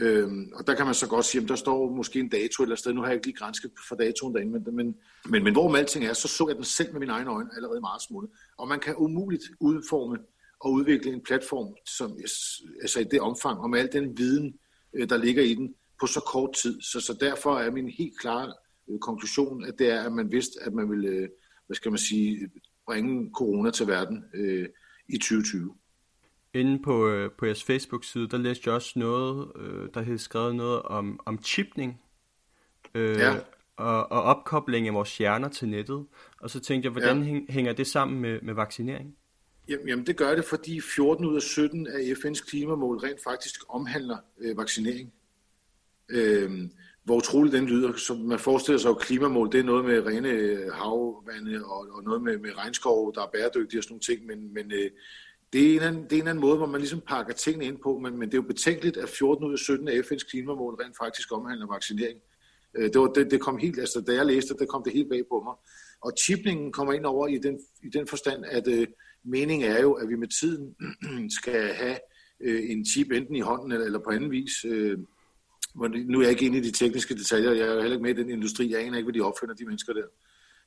Øhm, 0.00 0.52
og 0.54 0.66
der 0.66 0.74
kan 0.74 0.84
man 0.84 0.94
så 0.94 1.08
godt 1.08 1.24
sige, 1.24 1.42
at 1.42 1.48
der 1.48 1.56
står 1.56 1.96
måske 1.96 2.20
en 2.20 2.28
dato 2.28 2.62
eller 2.62 2.76
sted. 2.76 2.92
Nu 2.92 3.00
har 3.00 3.08
jeg 3.08 3.14
ikke 3.14 3.26
lige 3.26 3.36
grænsket 3.36 3.70
for 3.88 3.96
datoen 3.96 4.34
derinde, 4.34 4.52
men, 4.52 4.76
men, 4.76 4.96
men, 5.28 5.44
men 5.44 5.52
hvorom 5.52 5.74
alting 5.74 6.04
er, 6.04 6.12
så 6.12 6.28
så 6.28 6.48
jeg 6.48 6.56
den 6.56 6.64
selv 6.64 6.92
med 6.92 7.00
mine 7.00 7.12
egne 7.12 7.30
øjne 7.30 7.50
allerede 7.56 7.78
i 7.78 7.80
marts 7.80 8.10
måned. 8.10 8.28
Og 8.58 8.68
man 8.68 8.80
kan 8.80 8.94
umuligt 8.96 9.42
udforme 9.60 10.18
og 10.60 10.72
udvikle 10.72 11.12
en 11.12 11.22
platform, 11.22 11.74
som, 11.86 12.18
altså 12.82 13.00
i 13.00 13.04
det 13.04 13.20
omfang, 13.20 13.58
og 13.60 13.70
med 13.70 13.80
al 13.80 13.92
den 13.92 14.18
viden, 14.18 14.58
øh, 14.94 15.08
der 15.08 15.16
ligger 15.16 15.42
i 15.42 15.54
den, 15.54 15.74
på 16.00 16.06
så 16.06 16.20
kort 16.20 16.52
tid. 16.62 16.80
Så, 16.80 17.00
så 17.00 17.16
derfor 17.20 17.58
er 17.58 17.70
min 17.70 17.88
helt 17.88 18.18
klare 18.18 18.54
øh, 18.90 18.98
konklusion, 18.98 19.64
at 19.64 19.74
det 19.78 19.90
er, 19.90 20.02
at 20.02 20.12
man 20.12 20.32
vidste, 20.32 20.62
at 20.62 20.72
man 20.72 20.90
ville, 20.90 21.08
øh, 21.08 21.28
hvad 21.66 21.74
skal 21.74 21.90
man 21.90 21.98
sige, 21.98 22.50
bringe 22.86 23.30
corona 23.34 23.70
til 23.70 23.86
verden 23.86 24.24
øh, 24.34 24.68
i 25.12 25.18
2020. 25.18 25.74
Inde 26.54 26.82
på, 26.82 27.08
øh, 27.08 27.30
på 27.38 27.46
jeres 27.46 27.64
Facebook-side, 27.64 28.28
der 28.28 28.38
læste 28.38 28.62
jeg 28.66 28.74
også 28.74 28.98
noget, 28.98 29.52
øh, 29.56 29.88
der 29.94 30.02
havde 30.02 30.18
skrevet 30.18 30.56
noget 30.56 30.82
om, 30.82 31.20
om 31.24 31.42
chipning. 31.42 32.00
Øh, 32.94 33.18
ja. 33.18 33.34
og, 33.76 34.12
og 34.12 34.22
opkobling 34.22 34.88
af 34.88 34.94
vores 34.94 35.18
hjerner 35.18 35.48
til 35.48 35.68
nettet. 35.68 36.06
Og 36.40 36.50
så 36.50 36.60
tænkte 36.60 36.86
jeg, 36.86 36.92
hvordan 36.92 37.24
ja. 37.24 37.52
hænger 37.52 37.72
det 37.72 37.86
sammen 37.86 38.20
med, 38.20 38.40
med 38.40 38.54
vaccinering? 38.54 39.16
Jamen 39.68 40.06
det 40.06 40.16
gør 40.16 40.34
det, 40.34 40.44
fordi 40.44 40.80
14 40.80 41.24
ud 41.24 41.36
af 41.36 41.42
17 41.42 41.86
af 41.86 42.00
FN's 42.00 42.50
klimamål 42.50 42.98
rent 42.98 43.22
faktisk 43.24 43.60
omhandler 43.68 44.16
øh, 44.38 44.56
vaccinering. 44.56 45.12
Øh, 46.08 46.50
hvor 47.04 47.16
utroligt 47.16 47.52
den 47.52 47.66
lyder. 47.66 47.92
Så 47.96 48.14
man 48.14 48.38
forestiller 48.38 48.78
sig, 48.78 48.90
at 48.90 48.98
klimamål 48.98 49.52
det 49.52 49.60
er 49.60 49.64
noget 49.64 49.84
med 49.84 50.06
rene 50.06 50.28
øh, 50.28 50.72
havvande 50.72 51.64
og, 51.64 51.88
og 51.90 52.02
noget 52.04 52.22
med, 52.22 52.38
med 52.38 52.58
regnskov, 52.58 53.14
der 53.14 53.22
er 53.22 53.30
bæredygtige 53.32 53.80
og 53.80 53.84
sådan 53.84 53.92
nogle 53.92 54.00
ting, 54.00 54.26
men, 54.26 54.54
men 54.54 54.72
øh, 54.72 54.90
det, 55.52 55.70
er 55.70 55.76
en 55.76 55.86
anden, 55.86 56.04
det 56.04 56.12
er 56.12 56.22
en 56.22 56.28
anden 56.28 56.40
måde, 56.40 56.56
hvor 56.56 56.66
man 56.66 56.80
ligesom 56.80 57.00
pakker 57.00 57.32
tingene 57.32 57.64
ind 57.64 57.78
på, 57.82 57.98
men, 57.98 58.18
men 58.18 58.28
det 58.28 58.34
er 58.34 58.42
jo 58.42 58.48
betænkeligt, 58.48 58.96
at 58.96 59.08
14 59.08 59.44
ud 59.44 59.52
af 59.52 59.58
17 59.58 59.88
af 59.88 59.92
FN's 59.92 60.30
klimamål 60.30 60.74
rent 60.74 60.96
faktisk 60.96 61.32
omhandler 61.32 61.66
vaccinering. 61.66 62.18
Øh, 62.76 62.92
det, 62.92 63.00
var, 63.00 63.06
det, 63.06 63.30
det 63.30 63.40
kom 63.40 63.58
helt, 63.58 63.78
altså 63.78 64.00
da 64.00 64.12
jeg 64.12 64.26
læste 64.26 64.54
det, 64.58 64.68
kom 64.68 64.82
det 64.82 64.92
helt 64.92 65.08
bag 65.08 65.22
på 65.30 65.42
mig. 65.46 65.54
Og 66.00 66.12
chipningen 66.24 66.72
kommer 66.72 66.92
ind 66.92 67.06
over 67.06 67.26
i 67.26 67.38
den, 67.38 67.58
i 67.82 67.88
den 67.88 68.06
forstand, 68.06 68.44
at 68.44 68.68
øh, 68.68 68.86
meningen 69.24 69.70
er 69.70 69.80
jo, 69.80 69.92
at 69.92 70.08
vi 70.08 70.16
med 70.16 70.28
tiden 70.40 70.74
skal 71.40 71.74
have 71.74 71.98
øh, 72.40 72.70
en 72.70 72.86
chip 72.86 73.10
enten 73.12 73.36
i 73.36 73.40
hånden 73.40 73.72
eller, 73.72 73.86
eller 73.86 73.98
på 73.98 74.10
anden 74.10 74.30
vis, 74.30 74.64
øh, 74.64 74.98
nu 75.74 76.18
er 76.18 76.22
jeg 76.22 76.30
ikke 76.30 76.46
inde 76.46 76.58
i 76.58 76.60
de 76.60 76.70
tekniske 76.70 77.14
detaljer, 77.14 77.52
jeg 77.52 77.68
er 77.68 77.74
jo 77.74 77.80
heller 77.80 77.96
ikke 77.96 78.02
med 78.02 78.18
i 78.18 78.22
den 78.22 78.30
industri, 78.30 78.72
jeg 78.72 78.80
aner 78.80 78.96
ikke, 78.96 79.06
hvad 79.06 79.20
de 79.20 79.20
opfinder, 79.20 79.54
de 79.54 79.64
mennesker 79.64 79.92
der. 79.92 80.06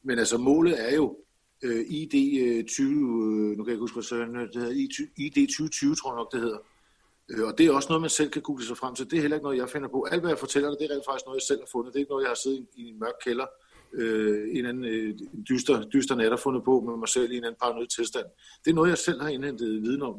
Men 0.04 0.20
altså 0.20 0.38
målet 0.38 0.90
er 0.90 0.96
jo, 0.96 1.18
øh, 1.64 1.86
ID 1.88 2.16
20, 2.68 2.88
øh, 2.88 2.94
øh, 2.94 3.58
nu 3.58 3.64
kan 3.64 3.66
jeg 3.66 3.74
ikke 3.74 3.80
huske, 3.80 4.16
hvad 4.16 4.48
det 4.48 4.56
hedder, 4.56 4.72
ID 5.18 5.48
2020, 5.48 5.96
tror 5.96 6.12
jeg 6.12 6.18
nok, 6.18 6.32
det 6.34 6.42
hedder. 6.42 6.60
Øh, 7.32 7.48
og 7.48 7.58
det 7.58 7.66
er 7.66 7.72
også 7.72 7.90
noget, 7.90 8.02
man 8.02 8.10
selv 8.10 8.30
kan 8.30 8.42
google 8.42 8.66
sig 8.66 8.78
frem 8.78 8.96
til. 8.96 9.06
Det 9.12 9.18
er 9.18 9.22
heller 9.22 9.38
ikke 9.38 9.44
noget, 9.44 9.58
jeg 9.58 9.70
finder 9.70 9.90
på. 9.90 10.08
Alt, 10.12 10.22
hvad 10.22 10.32
jeg 10.32 10.40
fortæller 10.40 10.70
dig, 10.70 10.78
det 10.80 10.86
er 10.86 10.96
rent 10.96 11.06
faktisk 11.10 11.26
noget, 11.26 11.40
jeg 11.42 11.48
selv 11.52 11.60
har 11.60 11.70
fundet. 11.72 11.94
Det 11.94 12.00
er 12.00 12.04
ikke 12.04 12.14
noget, 12.14 12.24
jeg 12.24 12.30
har 12.30 12.42
siddet 12.44 12.68
i 12.76 12.84
en 12.90 13.00
mørk 13.00 13.18
kælder 13.26 13.48
øh, 13.94 14.58
en 14.58 14.66
anden 14.66 14.86
øh, 14.86 15.20
dyster, 15.50 15.90
dyster 15.90 16.16
nat 16.16 16.30
har 16.30 16.38
fundet 16.38 16.64
på 16.64 16.80
med 16.80 16.98
mig 16.98 17.10
selv 17.10 17.32
i 17.32 17.38
en 17.38 17.44
anden 17.44 17.60
paranoid 17.62 17.88
tilstand. 17.88 18.26
Det 18.66 18.72
er 18.72 18.76
noget, 18.76 18.90
jeg 18.90 18.98
selv 18.98 19.22
har 19.22 19.30
indhentet 19.30 19.82
viden 19.82 20.02
om 20.02 20.16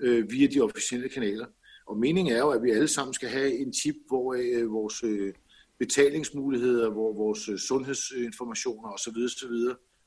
øh, 0.00 0.30
via 0.30 0.46
de 0.46 0.60
officielle 0.60 1.08
kanaler. 1.08 1.46
Og 1.90 1.98
meningen 1.98 2.34
er 2.34 2.38
jo, 2.38 2.50
at 2.50 2.62
vi 2.62 2.70
alle 2.70 2.88
sammen 2.88 3.14
skal 3.14 3.28
have 3.28 3.58
en 3.58 3.72
chip, 3.72 3.94
hvor 4.08 4.34
øh, 4.34 4.72
vores 4.72 5.02
øh, 5.04 5.32
betalingsmuligheder, 5.78 6.90
hvor 6.90 7.12
vores 7.12 7.48
øh, 7.48 7.58
sundhedsinformationer 7.58 8.88
osv. 8.88 9.16
osv. 9.24 9.54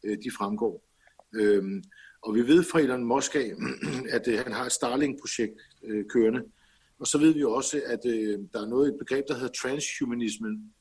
Øh, 0.03 0.17
de 0.23 0.31
fremgår. 0.37 0.83
Øhm, 1.35 1.83
og 2.21 2.35
vi 2.35 2.47
ved 2.47 2.63
fra 2.63 2.79
Elon 2.79 3.05
Musk 3.05 3.35
af, 3.35 3.51
at 4.15 4.27
øh, 4.27 4.39
han 4.39 4.51
har 4.51 4.65
et 4.65 4.71
Starlink-projekt 4.71 5.59
øh, 5.83 6.05
kørende. 6.09 6.43
Og 6.99 7.07
så 7.07 7.17
ved 7.17 7.33
vi 7.33 7.43
også, 7.43 7.81
at 7.85 7.99
øh, 8.05 8.39
der 8.53 8.61
er 8.61 8.69
noget 8.69 8.87
et 8.87 8.99
begreb, 8.99 9.23
der 9.27 9.33
hedder 9.33 9.53
transhumanismen, 9.61 10.73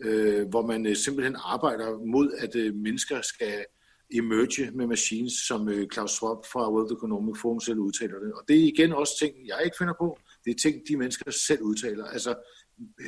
øh, 0.00 0.48
hvor 0.48 0.66
man 0.66 0.86
øh, 0.86 0.96
simpelthen 0.96 1.36
arbejder 1.44 2.06
mod, 2.06 2.32
at 2.38 2.56
øh, 2.56 2.74
mennesker 2.74 3.20
skal 3.22 3.64
emerge 4.12 4.70
med 4.70 4.86
machines, 4.86 5.32
som 5.32 5.68
øh, 5.68 5.88
Klaus 5.88 6.10
Schwab 6.10 6.38
fra 6.52 6.72
World 6.72 6.92
Economic 6.92 7.40
Forum 7.40 7.60
selv 7.60 7.78
udtaler 7.78 8.18
det. 8.18 8.32
Og 8.32 8.42
det 8.48 8.56
er 8.56 8.64
igen 8.64 8.92
også 8.92 9.12
ting, 9.20 9.46
jeg 9.46 9.60
ikke 9.64 9.76
finder 9.78 9.94
på. 10.00 10.18
Det 10.44 10.50
er 10.50 10.54
ting, 10.54 10.82
de 10.88 10.96
mennesker 10.96 11.30
selv 11.30 11.62
udtaler. 11.62 12.04
Altså, 12.04 12.34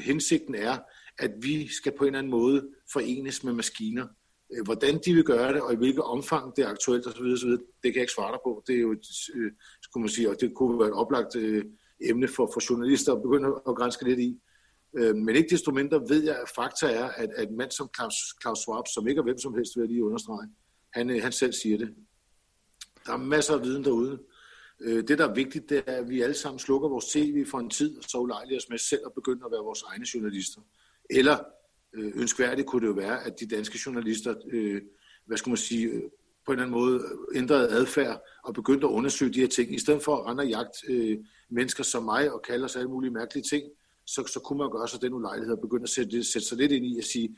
hensigten 0.04 0.54
er, 0.54 0.78
at 1.18 1.30
vi 1.42 1.68
skal 1.68 1.92
på 1.98 2.04
en 2.04 2.08
eller 2.08 2.18
anden 2.18 2.30
måde 2.30 2.68
forenes 2.92 3.44
med 3.44 3.52
maskiner. 3.52 4.06
Øh, 4.52 4.64
hvordan 4.64 5.00
de 5.04 5.14
vil 5.14 5.24
gøre 5.24 5.52
det, 5.52 5.62
og 5.62 5.72
i 5.72 5.76
hvilket 5.76 6.02
omfang 6.02 6.56
det 6.56 6.64
er 6.64 6.68
aktuelt 6.68 7.06
osv., 7.06 7.22
osv. 7.22 7.50
det 7.50 7.60
kan 7.82 7.94
jeg 7.94 8.00
ikke 8.00 8.12
svare 8.12 8.32
dig 8.32 8.40
på. 8.44 8.62
Det 8.66 8.74
er 8.74 8.80
jo, 8.80 8.92
et, 8.92 9.06
øh, 9.34 9.52
skulle 9.82 10.02
man 10.02 10.08
sige, 10.08 10.30
og 10.30 10.36
det 10.40 10.54
kunne 10.54 10.78
være 10.78 10.88
et 10.88 10.94
oplagt 10.94 11.36
øh, 11.36 11.64
emne 12.00 12.28
for, 12.28 12.50
for 12.54 12.70
journalister 12.70 13.12
at 13.12 13.22
begynde 13.22 13.48
at 13.68 13.76
grænske 13.76 14.04
lidt 14.04 14.20
i. 14.20 14.40
Øh, 14.98 15.16
men 15.16 15.36
ikke 15.36 15.50
desto 15.50 15.70
mindre 15.70 16.00
ved 16.08 16.22
jeg, 16.24 16.36
at 16.42 16.48
fakta 16.54 16.86
er, 16.86 17.08
at, 17.08 17.30
at 17.36 17.48
en 17.48 17.56
mand 17.56 17.70
som 17.70 17.88
Klaus, 17.88 18.14
Klaus 18.40 18.58
Schwab, 18.58 18.84
som 18.94 19.08
ikke 19.08 19.18
er 19.18 19.22
hvem 19.22 19.38
som 19.38 19.54
helst, 19.54 19.76
vil 19.76 19.82
jeg 19.82 19.88
lige 19.88 20.04
understrege, 20.04 20.48
han, 20.92 21.10
øh, 21.10 21.22
han 21.22 21.32
selv 21.32 21.52
siger 21.52 21.78
det. 21.78 21.94
Der 23.06 23.12
er 23.12 23.16
masser 23.16 23.54
af 23.54 23.62
viden 23.62 23.84
derude. 23.84 24.18
Øh, 24.80 25.08
det, 25.08 25.18
der 25.18 25.28
er 25.28 25.34
vigtigt, 25.34 25.70
det 25.70 25.82
er, 25.86 25.92
at 25.92 26.10
vi 26.10 26.20
alle 26.20 26.34
sammen 26.34 26.58
slukker 26.58 26.88
vores 26.88 27.06
tv 27.06 27.46
for 27.46 27.58
en 27.58 27.70
tid, 27.70 27.98
og 27.98 28.04
så 28.04 28.18
ulejliger 28.18 28.58
os 28.58 28.68
med 28.68 28.78
selv 28.78 29.00
at 29.06 29.12
begynde 29.14 29.44
at 29.44 29.52
være 29.52 29.64
vores 29.64 29.82
egne 29.82 30.06
journalister. 30.14 30.60
Eller 31.10 31.38
øh, 31.94 32.12
ønskværdigt 32.14 32.66
kunne 32.66 32.82
det 32.82 32.86
jo 32.86 32.92
være, 32.92 33.26
at 33.26 33.40
de 33.40 33.46
danske 33.46 33.78
journalister, 33.86 34.34
øh, 34.52 34.82
hvad 35.26 35.36
skal 35.36 35.50
man 35.50 35.56
sige, 35.56 36.02
på 36.46 36.52
en 36.52 36.58
eller 36.58 36.66
anden 36.66 36.80
måde 36.80 37.02
ændrede 37.34 37.68
adfærd 37.68 38.22
og 38.44 38.54
begyndte 38.54 38.86
at 38.86 38.90
undersøge 38.90 39.32
de 39.32 39.40
her 39.40 39.48
ting, 39.48 39.74
i 39.74 39.78
stedet 39.78 40.02
for 40.02 40.16
at 40.16 40.26
rende 40.26 40.42
og 40.42 40.48
jagt 40.48 40.76
mennesker 41.50 41.84
som 41.84 42.02
mig 42.04 42.32
og 42.32 42.42
kalde 42.42 42.64
os 42.64 42.76
alle 42.76 42.88
mulige 42.88 43.10
mærkelige 43.10 43.44
ting, 43.50 43.64
så, 44.06 44.26
så 44.26 44.40
kunne 44.40 44.58
man 44.58 44.70
gøre 44.70 44.88
sig 44.88 45.02
den 45.02 45.14
ulejlighed 45.14 45.54
og 45.54 45.60
begynde 45.60 45.82
at 45.82 45.88
sætte, 45.88 46.24
sætte 46.24 46.48
sig 46.48 46.58
lidt 46.58 46.72
ind 46.72 46.86
i 46.86 46.98
at 46.98 47.04
sige, 47.04 47.36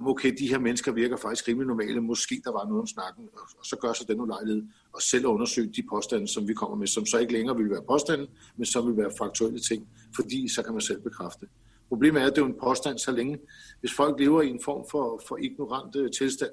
okay, 0.00 0.34
de 0.38 0.48
her 0.48 0.58
mennesker 0.58 0.92
virker 0.92 1.16
faktisk 1.16 1.48
rimelig 1.48 1.66
normale, 1.66 2.00
måske 2.00 2.42
der 2.44 2.52
var 2.52 2.64
noget 2.64 2.80
om 2.80 2.86
snakken, 2.86 3.28
og 3.58 3.64
så 3.64 3.76
gør 3.76 3.92
sig 3.92 4.08
den 4.08 4.20
ulejlighed 4.20 4.62
og 4.92 5.02
selv 5.02 5.26
undersøge 5.26 5.72
de 5.76 5.82
påstande, 5.90 6.28
som 6.28 6.48
vi 6.48 6.54
kommer 6.54 6.76
med, 6.76 6.86
som 6.86 7.06
så 7.06 7.18
ikke 7.18 7.32
længere 7.32 7.56
vil 7.56 7.70
være 7.70 7.82
påstande, 7.88 8.26
men 8.56 8.66
som 8.66 8.86
vil 8.86 8.96
være 8.96 9.10
faktuelle 9.18 9.58
ting, 9.58 9.88
fordi 10.16 10.48
så 10.48 10.62
kan 10.62 10.72
man 10.72 10.80
selv 10.80 11.00
bekræfte. 11.00 11.46
Problemet 11.88 12.22
er, 12.22 12.26
at 12.26 12.36
det 12.36 12.42
er 12.42 12.46
en 12.46 12.60
påstand 12.62 12.98
så 12.98 13.12
længe. 13.12 13.38
Hvis 13.80 13.94
folk 13.94 14.20
lever 14.20 14.42
i 14.42 14.48
en 14.48 14.60
form 14.64 14.84
for, 14.90 15.22
for 15.28 15.36
ignorant 15.36 15.96
øh, 15.96 16.10
tilstand, 16.10 16.50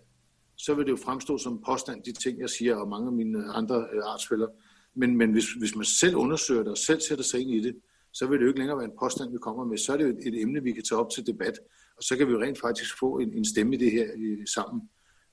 så 0.57 0.73
vil 0.73 0.85
det 0.85 0.91
jo 0.91 0.97
fremstå 0.97 1.37
som 1.37 1.53
en 1.53 1.63
påstand, 1.65 2.03
de 2.03 2.11
ting, 2.11 2.39
jeg 2.39 2.49
siger, 2.49 2.75
og 2.75 2.87
mange 2.87 3.07
af 3.07 3.13
mine 3.13 3.53
andre 3.53 3.87
øh, 3.93 4.01
artsfælder. 4.03 4.47
Men, 4.95 5.17
men 5.17 5.31
hvis, 5.31 5.53
hvis 5.53 5.75
man 5.75 5.85
selv 5.85 6.15
undersøger 6.15 6.63
det 6.63 6.71
og 6.71 6.77
selv 6.77 7.01
sætter 7.01 7.23
sig 7.23 7.41
ind 7.41 7.51
i 7.51 7.59
det, 7.59 7.75
så 8.13 8.27
vil 8.27 8.39
det 8.39 8.43
jo 8.43 8.47
ikke 8.47 8.59
længere 8.59 8.77
være 8.77 8.85
en 8.85 8.97
påstand, 8.99 9.31
vi 9.31 9.37
kommer 9.37 9.65
med. 9.65 9.77
Så 9.77 9.93
er 9.93 9.97
det 9.97 10.03
jo 10.03 10.09
et, 10.09 10.27
et 10.27 10.41
emne, 10.41 10.63
vi 10.63 10.71
kan 10.71 10.83
tage 10.83 10.99
op 10.99 11.09
til 11.15 11.27
debat, 11.27 11.53
og 11.99 12.03
så 12.03 12.17
kan 12.17 12.27
vi 12.27 12.31
jo 12.31 12.41
rent 12.41 12.59
faktisk 12.59 12.99
få 12.99 13.19
en, 13.19 13.33
en 13.33 13.45
stemme 13.45 13.75
i 13.75 13.77
det 13.77 13.91
her 13.91 14.07
øh, 14.17 14.47
sammen. 14.47 14.81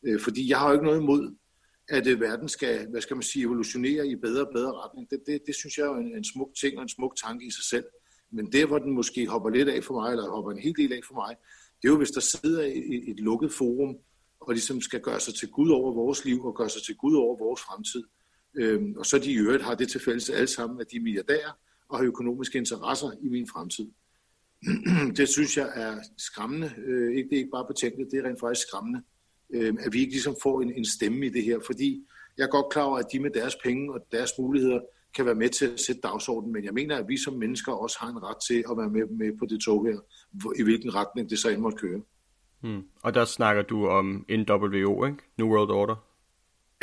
Øh, 0.06 0.20
fordi 0.20 0.50
jeg 0.50 0.58
har 0.58 0.68
jo 0.68 0.72
ikke 0.72 0.84
noget 0.84 1.00
imod, 1.00 1.34
at 1.88 2.06
øh, 2.06 2.20
verden 2.20 2.48
skal, 2.48 2.88
hvad 2.90 3.00
skal 3.00 3.16
man 3.16 3.22
sige, 3.22 3.44
evolutionere 3.44 4.08
i 4.08 4.16
bedre 4.16 4.46
og 4.46 4.52
bedre 4.52 4.72
retning. 4.72 5.10
Det, 5.10 5.20
det, 5.26 5.42
det 5.46 5.54
synes 5.54 5.78
jeg 5.78 5.86
er 5.86 5.94
en, 5.94 6.16
en 6.16 6.24
smuk 6.24 6.50
ting 6.60 6.76
og 6.76 6.82
en 6.82 6.88
smuk 6.88 7.16
tanke 7.24 7.46
i 7.46 7.50
sig 7.50 7.64
selv. 7.64 7.84
Men 8.30 8.52
der, 8.52 8.66
hvor 8.66 8.78
den 8.78 8.92
måske 8.92 9.26
hopper 9.26 9.50
lidt 9.50 9.68
af 9.68 9.84
for 9.84 10.00
mig, 10.00 10.10
eller 10.10 10.30
hopper 10.30 10.50
en 10.50 10.58
hel 10.58 10.74
del 10.76 10.92
af 10.92 11.00
for 11.08 11.14
mig, 11.14 11.36
det 11.82 11.88
er 11.88 11.92
jo, 11.92 11.98
hvis 11.98 12.10
der 12.10 12.20
sidder 12.20 12.62
i 12.62 13.10
et 13.10 13.20
lukket 13.20 13.52
forum, 13.52 13.96
og 14.40 14.52
ligesom 14.52 14.80
skal 14.80 15.00
gøre 15.00 15.20
sig 15.20 15.34
til 15.34 15.48
Gud 15.50 15.70
over 15.70 15.94
vores 15.94 16.24
liv, 16.24 16.44
og 16.44 16.56
gøre 16.56 16.68
sig 16.68 16.82
til 16.82 16.96
Gud 16.96 17.16
over 17.16 17.38
vores 17.38 17.60
fremtid. 17.60 18.04
Øhm, 18.54 18.94
og 18.96 19.06
så 19.06 19.18
de 19.18 19.32
i 19.32 19.36
øvrigt 19.36 19.62
har 19.62 19.74
det 19.74 19.88
til 19.88 20.00
fælles 20.00 20.30
alle 20.30 20.46
sammen, 20.46 20.80
at 20.80 20.90
de 20.90 20.96
er 20.96 21.00
milliardærer, 21.00 21.52
og 21.88 21.98
har 21.98 22.04
økonomiske 22.04 22.58
interesser 22.58 23.10
i 23.22 23.28
min 23.28 23.48
fremtid. 23.52 23.86
det 25.18 25.28
synes 25.28 25.56
jeg 25.56 25.68
er 25.74 25.96
skræmmende. 26.18 26.70
Øh, 26.86 27.16
det 27.16 27.32
er 27.32 27.36
ikke 27.36 27.50
bare 27.52 27.66
betænkeligt, 27.66 28.10
det 28.10 28.18
er 28.18 28.28
rent 28.28 28.40
faktisk 28.40 28.68
skræmmende, 28.68 29.02
øh, 29.54 29.74
at 29.80 29.92
vi 29.92 29.98
ikke 30.00 30.12
ligesom 30.12 30.36
får 30.42 30.60
en, 30.62 30.72
en 30.72 30.84
stemme 30.84 31.26
i 31.26 31.28
det 31.28 31.42
her, 31.42 31.58
fordi 31.66 32.06
jeg 32.38 32.44
er 32.44 32.48
godt 32.48 32.72
klar 32.72 32.82
over, 32.82 32.98
at 32.98 33.06
de 33.12 33.20
med 33.20 33.30
deres 33.30 33.56
penge 33.64 33.94
og 33.94 34.00
deres 34.12 34.30
muligheder 34.38 34.80
kan 35.14 35.26
være 35.26 35.34
med 35.34 35.48
til 35.48 35.66
at 35.66 35.80
sætte 35.80 36.00
dagsordenen, 36.00 36.52
men 36.52 36.64
jeg 36.64 36.74
mener, 36.74 36.96
at 36.96 37.08
vi 37.08 37.16
som 37.16 37.34
mennesker 37.34 37.72
også 37.72 37.96
har 38.00 38.08
en 38.08 38.22
ret 38.22 38.36
til 38.48 38.64
at 38.70 38.76
være 38.76 38.90
med, 38.90 39.06
med 39.06 39.38
på 39.38 39.46
det 39.46 39.60
tog 39.60 39.86
her, 39.86 39.98
i 40.58 40.62
hvilken 40.62 40.94
retning 40.94 41.30
det 41.30 41.38
så 41.38 41.48
end 41.48 41.60
måtte 41.60 41.78
køre. 41.78 42.00
Hmm. 42.60 42.82
Og 43.02 43.14
der 43.14 43.24
snakker 43.24 43.62
du 43.62 43.86
om 43.86 44.26
NWO, 44.30 45.04
ikke? 45.04 45.18
New 45.38 45.48
World 45.48 45.70
Order? 45.70 45.96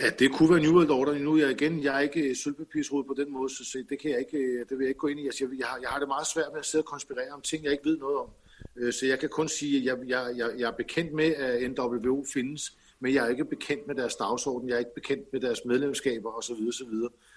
Ja, 0.02 0.10
det 0.10 0.32
kunne 0.32 0.50
være 0.50 0.60
New 0.60 0.74
World 0.74 0.90
Order. 0.90 1.20
Nu 1.20 1.36
er 1.36 1.40
jeg 1.40 1.52
igen, 1.52 1.84
jeg 1.84 1.96
er 1.96 2.00
ikke 2.00 2.30
øh, 2.30 2.36
sølvpapirsrod 2.36 3.04
på 3.04 3.14
den 3.18 3.32
måde, 3.32 3.50
så 3.50 3.84
det, 3.90 4.00
kan 4.00 4.12
jeg 4.12 4.20
ikke, 4.20 4.38
øh, 4.38 4.60
det 4.60 4.78
vil 4.78 4.80
jeg 4.80 4.88
ikke 4.88 5.00
gå 5.00 5.08
ind 5.08 5.20
i. 5.20 5.26
Altså, 5.26 5.48
jeg, 5.58 5.68
har, 5.68 5.80
jeg 5.82 5.90
har 5.90 6.00
det 6.00 6.08
meget 6.08 6.28
svært 6.28 6.50
med 6.52 6.60
at 6.60 6.66
sidde 6.66 6.82
og 6.82 6.86
konspirere 6.86 7.32
om 7.32 7.42
ting, 7.42 7.64
jeg 7.64 7.72
ikke 7.72 7.86
ved 7.86 7.98
noget 7.98 8.18
om. 8.18 8.28
Øh, 8.76 8.94
så 8.94 9.06
jeg 9.06 9.20
kan 9.20 9.30
kun 9.30 9.48
sige, 9.48 9.78
at 9.78 9.86
jeg, 9.86 10.08
jeg, 10.08 10.34
jeg, 10.38 10.52
jeg 10.58 10.68
er 10.68 10.72
bekendt 10.72 11.14
med, 11.14 11.26
at 11.36 11.72
NWO 11.72 12.24
findes, 12.34 12.78
men 13.00 13.14
jeg 13.14 13.26
er 13.26 13.30
ikke 13.30 13.46
bekendt 13.46 13.88
med 13.88 13.96
deres 13.96 14.16
dagsorden, 14.16 14.70
jeg 14.70 14.76
er 14.76 14.80
ikke 14.80 14.96
bekendt 14.96 15.34
med 15.34 15.42
deres 15.42 15.66
medlemskaber 15.66 16.38
osv. 16.38 16.68
osv. 16.68 16.94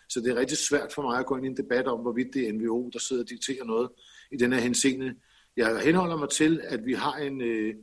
Så 0.09 0.21
det 0.21 0.31
er 0.31 0.37
rigtig 0.37 0.59
svært 0.59 0.93
for 0.93 1.03
mig 1.03 1.19
at 1.19 1.27
gå 1.27 1.37
ind 1.37 1.47
i 1.47 1.49
en 1.49 1.57
debat 1.57 1.87
om, 1.87 2.01
hvorvidt 2.01 2.35
det 2.35 2.49
er 2.49 2.53
NWO, 2.53 2.91
der 2.93 2.99
sidder 2.99 3.23
og 3.23 3.29
dikterer 3.29 3.65
noget 3.65 3.91
i 4.31 4.37
den 4.37 4.53
her 4.53 4.61
henseende. 4.61 5.15
Jeg 5.57 5.81
henholder 5.81 6.17
mig 6.17 6.29
til, 6.29 6.61
at 6.65 6.87
vi 6.87 6.93
har 6.93 7.15
en, 7.15 7.41
øh, 7.41 7.75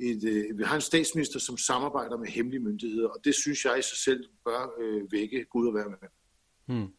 et, 0.00 0.24
øh, 0.24 0.58
vi 0.58 0.62
har 0.64 0.74
en 0.74 0.80
statsminister, 0.80 1.40
som 1.40 1.56
samarbejder 1.56 2.16
med 2.16 2.26
hemmelige 2.28 2.60
myndigheder, 2.60 3.08
og 3.08 3.16
det 3.24 3.34
synes 3.34 3.64
jeg 3.64 3.78
i 3.78 3.82
sig 3.82 3.98
selv 3.98 4.24
bør 4.44 4.72
øh, 4.80 5.12
vække 5.12 5.44
Gud 5.44 5.68
at 5.68 5.74
være 5.74 5.88
med. 5.88 6.08
Hmm. 6.66 6.92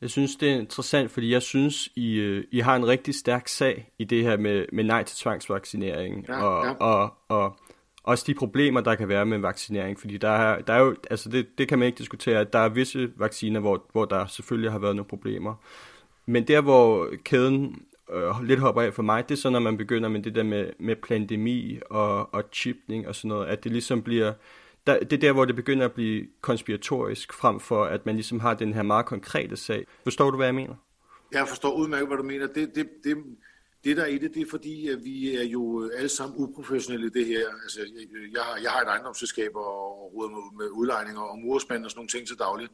Jeg 0.00 0.10
synes, 0.10 0.36
det 0.36 0.50
er 0.50 0.54
interessant, 0.54 1.10
fordi 1.10 1.32
jeg 1.32 1.42
synes, 1.42 1.88
I, 1.96 2.14
øh, 2.14 2.44
I 2.52 2.60
har 2.60 2.76
en 2.76 2.86
rigtig 2.86 3.14
stærk 3.14 3.48
sag 3.48 3.92
i 3.98 4.04
det 4.04 4.22
her 4.22 4.36
med, 4.36 4.66
med 4.72 4.84
nej 4.84 5.02
til 5.02 5.16
tvangsvaccinering, 5.16 6.26
ja, 6.28 6.44
og, 6.44 6.66
ja. 6.66 6.72
Og, 6.72 7.14
og 7.28 7.58
også 8.02 8.24
de 8.26 8.34
problemer, 8.34 8.80
der 8.80 8.94
kan 8.94 9.08
være 9.08 9.26
med 9.26 9.38
vaccinering, 9.38 10.00
fordi 10.00 10.16
der 10.16 10.28
er, 10.28 10.60
der 10.60 10.72
er 10.72 10.80
jo, 10.80 10.96
altså 11.10 11.28
det, 11.28 11.46
det 11.58 11.68
kan 11.68 11.78
man 11.78 11.86
ikke 11.86 11.98
diskutere, 11.98 12.40
at 12.40 12.52
der 12.52 12.58
er 12.58 12.68
visse 12.68 13.12
vacciner, 13.16 13.60
hvor, 13.60 13.86
hvor 13.92 14.04
der 14.04 14.26
selvfølgelig 14.26 14.72
har 14.72 14.78
været 14.78 14.96
nogle 14.96 15.08
problemer. 15.08 15.54
Men 16.26 16.48
der, 16.48 16.60
hvor 16.60 17.10
kæden 17.24 17.82
øh, 18.12 18.42
lidt 18.42 18.60
hopper 18.60 18.82
af 18.82 18.94
for 18.94 19.02
mig, 19.02 19.28
det 19.28 19.34
er 19.34 19.38
så, 19.38 19.50
når 19.50 19.60
man 19.60 19.76
begynder 19.76 20.08
med 20.08 20.22
det 20.22 20.34
der 20.34 20.42
med, 20.42 20.70
med 20.78 20.96
pandemi 20.96 21.78
og, 21.90 22.34
og 22.34 22.44
chipning 22.52 23.08
og 23.08 23.14
sådan 23.14 23.28
noget, 23.28 23.46
at 23.46 23.64
det 23.64 23.72
ligesom 23.72 24.02
bliver, 24.02 24.32
der, 24.86 24.98
det 24.98 25.12
er 25.12 25.20
der, 25.20 25.32
hvor 25.32 25.44
det 25.44 25.56
begynder 25.56 25.84
at 25.84 25.92
blive 25.92 26.26
konspiratorisk, 26.40 27.32
frem 27.32 27.60
for 27.60 27.84
at 27.84 28.06
man 28.06 28.14
ligesom 28.14 28.40
har 28.40 28.54
den 28.54 28.74
her 28.74 28.82
meget 28.82 29.06
konkrete 29.06 29.56
sag. 29.56 29.86
Forstår 30.02 30.30
du, 30.30 30.36
hvad 30.36 30.46
jeg 30.46 30.54
mener? 30.54 30.74
Jeg 31.32 31.48
forstår 31.48 31.72
udmærket, 31.74 32.08
hvad 32.08 32.16
du 32.16 32.22
mener. 32.22 32.46
Det, 32.46 32.74
det, 32.74 32.88
det, 33.04 33.16
det 33.84 33.96
der 33.96 34.02
er 34.02 34.06
i 34.06 34.18
det, 34.18 34.34
det 34.34 34.42
er 34.42 34.50
fordi, 34.50 34.88
at 34.88 35.04
vi 35.04 35.36
er 35.36 35.44
jo 35.44 35.90
alle 35.96 36.08
sammen 36.08 36.36
uprofessionelle 36.38 37.06
i 37.06 37.10
det 37.10 37.26
her. 37.26 37.48
Altså, 37.62 37.80
jeg, 38.32 38.42
har, 38.42 38.56
jeg 38.62 38.70
har 38.70 38.80
et 38.80 38.88
ejendomsselskab 38.88 39.50
og 39.54 40.12
råder 40.14 40.30
med, 40.30 40.58
med 40.58 40.70
udlejninger 40.70 41.20
og 41.20 41.38
murspand 41.38 41.84
og 41.84 41.90
sådan 41.90 41.98
nogle 41.98 42.08
ting 42.08 42.26
til 42.26 42.38
dagligt. 42.38 42.72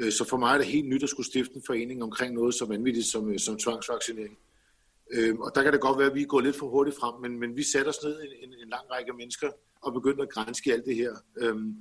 Øh, 0.00 0.12
så 0.12 0.28
for 0.28 0.36
mig 0.36 0.54
er 0.54 0.58
det 0.58 0.66
helt 0.66 0.88
nyt 0.88 1.02
at 1.02 1.08
skulle 1.08 1.26
stifte 1.26 1.54
en 1.56 1.62
forening 1.66 2.02
omkring 2.02 2.34
noget 2.34 2.54
så 2.54 2.66
vanvittigt 2.66 3.06
som, 3.06 3.38
som 3.38 3.58
tvangsvaccinering. 3.58 4.38
Øh, 5.12 5.38
og 5.38 5.52
der 5.54 5.62
kan 5.62 5.72
det 5.72 5.80
godt 5.80 5.98
være, 5.98 6.10
at 6.10 6.14
vi 6.14 6.24
går 6.24 6.40
lidt 6.40 6.56
for 6.56 6.68
hurtigt 6.68 6.96
frem, 7.00 7.20
men, 7.22 7.40
men 7.40 7.56
vi 7.56 7.62
sætter 7.62 7.88
os 7.88 8.02
ned 8.02 8.22
en, 8.22 8.28
en, 8.42 8.54
en 8.62 8.68
lang 8.68 8.90
række 8.90 9.12
mennesker 9.12 9.50
og 9.82 9.92
begynder 9.92 10.22
at 10.22 10.30
grænske 10.30 10.72
alt 10.72 10.84
det 10.84 10.96
her. 10.96 11.12
Øhm, 11.38 11.74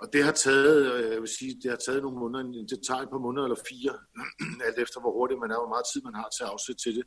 og 0.00 0.12
det 0.12 0.24
har 0.24 0.32
taget, 0.32 0.94
øh, 0.94 1.12
jeg 1.12 1.20
vil 1.20 1.28
sige, 1.28 1.54
det 1.62 1.70
har 1.70 1.78
taget 1.78 2.02
nogle 2.02 2.18
måneder, 2.18 2.42
det 2.42 2.80
tager 2.88 3.00
et 3.00 3.10
par 3.10 3.18
måneder 3.18 3.44
eller 3.44 3.60
fire, 3.68 3.94
alt 4.66 4.78
efter 4.78 5.00
hvor 5.00 5.12
hurtigt 5.12 5.40
man 5.40 5.50
er, 5.50 5.58
hvor 5.58 5.68
meget 5.68 5.86
tid 5.92 6.02
man 6.02 6.14
har 6.14 6.28
til 6.36 6.44
at 6.44 6.50
afsætte 6.50 6.82
til 6.82 6.96
det. 6.96 7.04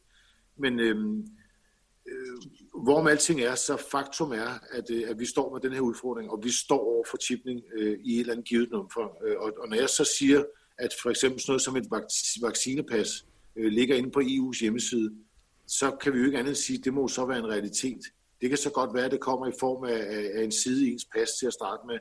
Men 0.57 0.79
øhm, 0.79 1.27
øh, 2.09 2.37
hvorom 2.83 3.07
alting 3.07 3.41
er, 3.41 3.55
så 3.55 3.77
faktum 3.91 4.31
er, 4.31 4.51
at, 4.71 4.89
øh, 4.91 5.03
at 5.09 5.19
vi 5.19 5.25
står 5.25 5.53
med 5.53 5.61
den 5.61 5.73
her 5.73 5.81
udfordring, 5.81 6.31
og 6.31 6.39
vi 6.43 6.51
står 6.51 6.79
over 6.79 7.05
for 7.09 7.17
chipning 7.17 7.61
øh, 7.77 7.99
i 8.03 8.13
et 8.15 8.19
eller 8.19 8.33
andet 8.33 8.47
givet 8.47 8.69
nummer. 8.71 9.09
Øh, 9.25 9.35
og, 9.39 9.53
og 9.57 9.69
når 9.69 9.75
jeg 9.75 9.89
så 9.89 10.03
siger, 10.19 10.43
at 10.77 10.91
for 11.01 11.09
eksempel 11.09 11.41
sådan 11.41 11.51
noget 11.51 11.61
som 11.61 11.75
et 11.75 11.87
vaccinepas 12.41 13.25
øh, 13.55 13.71
ligger 13.71 13.95
inde 13.95 14.11
på 14.11 14.19
EU's 14.19 14.59
hjemmeside, 14.61 15.11
så 15.67 15.91
kan 16.01 16.13
vi 16.13 16.19
jo 16.19 16.25
ikke 16.25 16.37
andet 16.37 16.57
sige, 16.57 16.79
at 16.79 16.85
det 16.85 16.93
må 16.93 17.07
så 17.07 17.25
være 17.25 17.39
en 17.39 17.49
realitet. 17.49 18.01
Det 18.41 18.49
kan 18.49 18.57
så 18.57 18.69
godt 18.69 18.93
være, 18.93 19.05
at 19.05 19.11
det 19.11 19.19
kommer 19.19 19.47
i 19.47 19.53
form 19.59 19.83
af, 19.83 20.29
af 20.39 20.43
en 20.43 20.51
side 20.51 20.87
i 20.87 20.91
ens 20.91 21.05
pas 21.05 21.29
til 21.39 21.47
at 21.47 21.53
starte 21.53 21.87
med, 21.87 21.97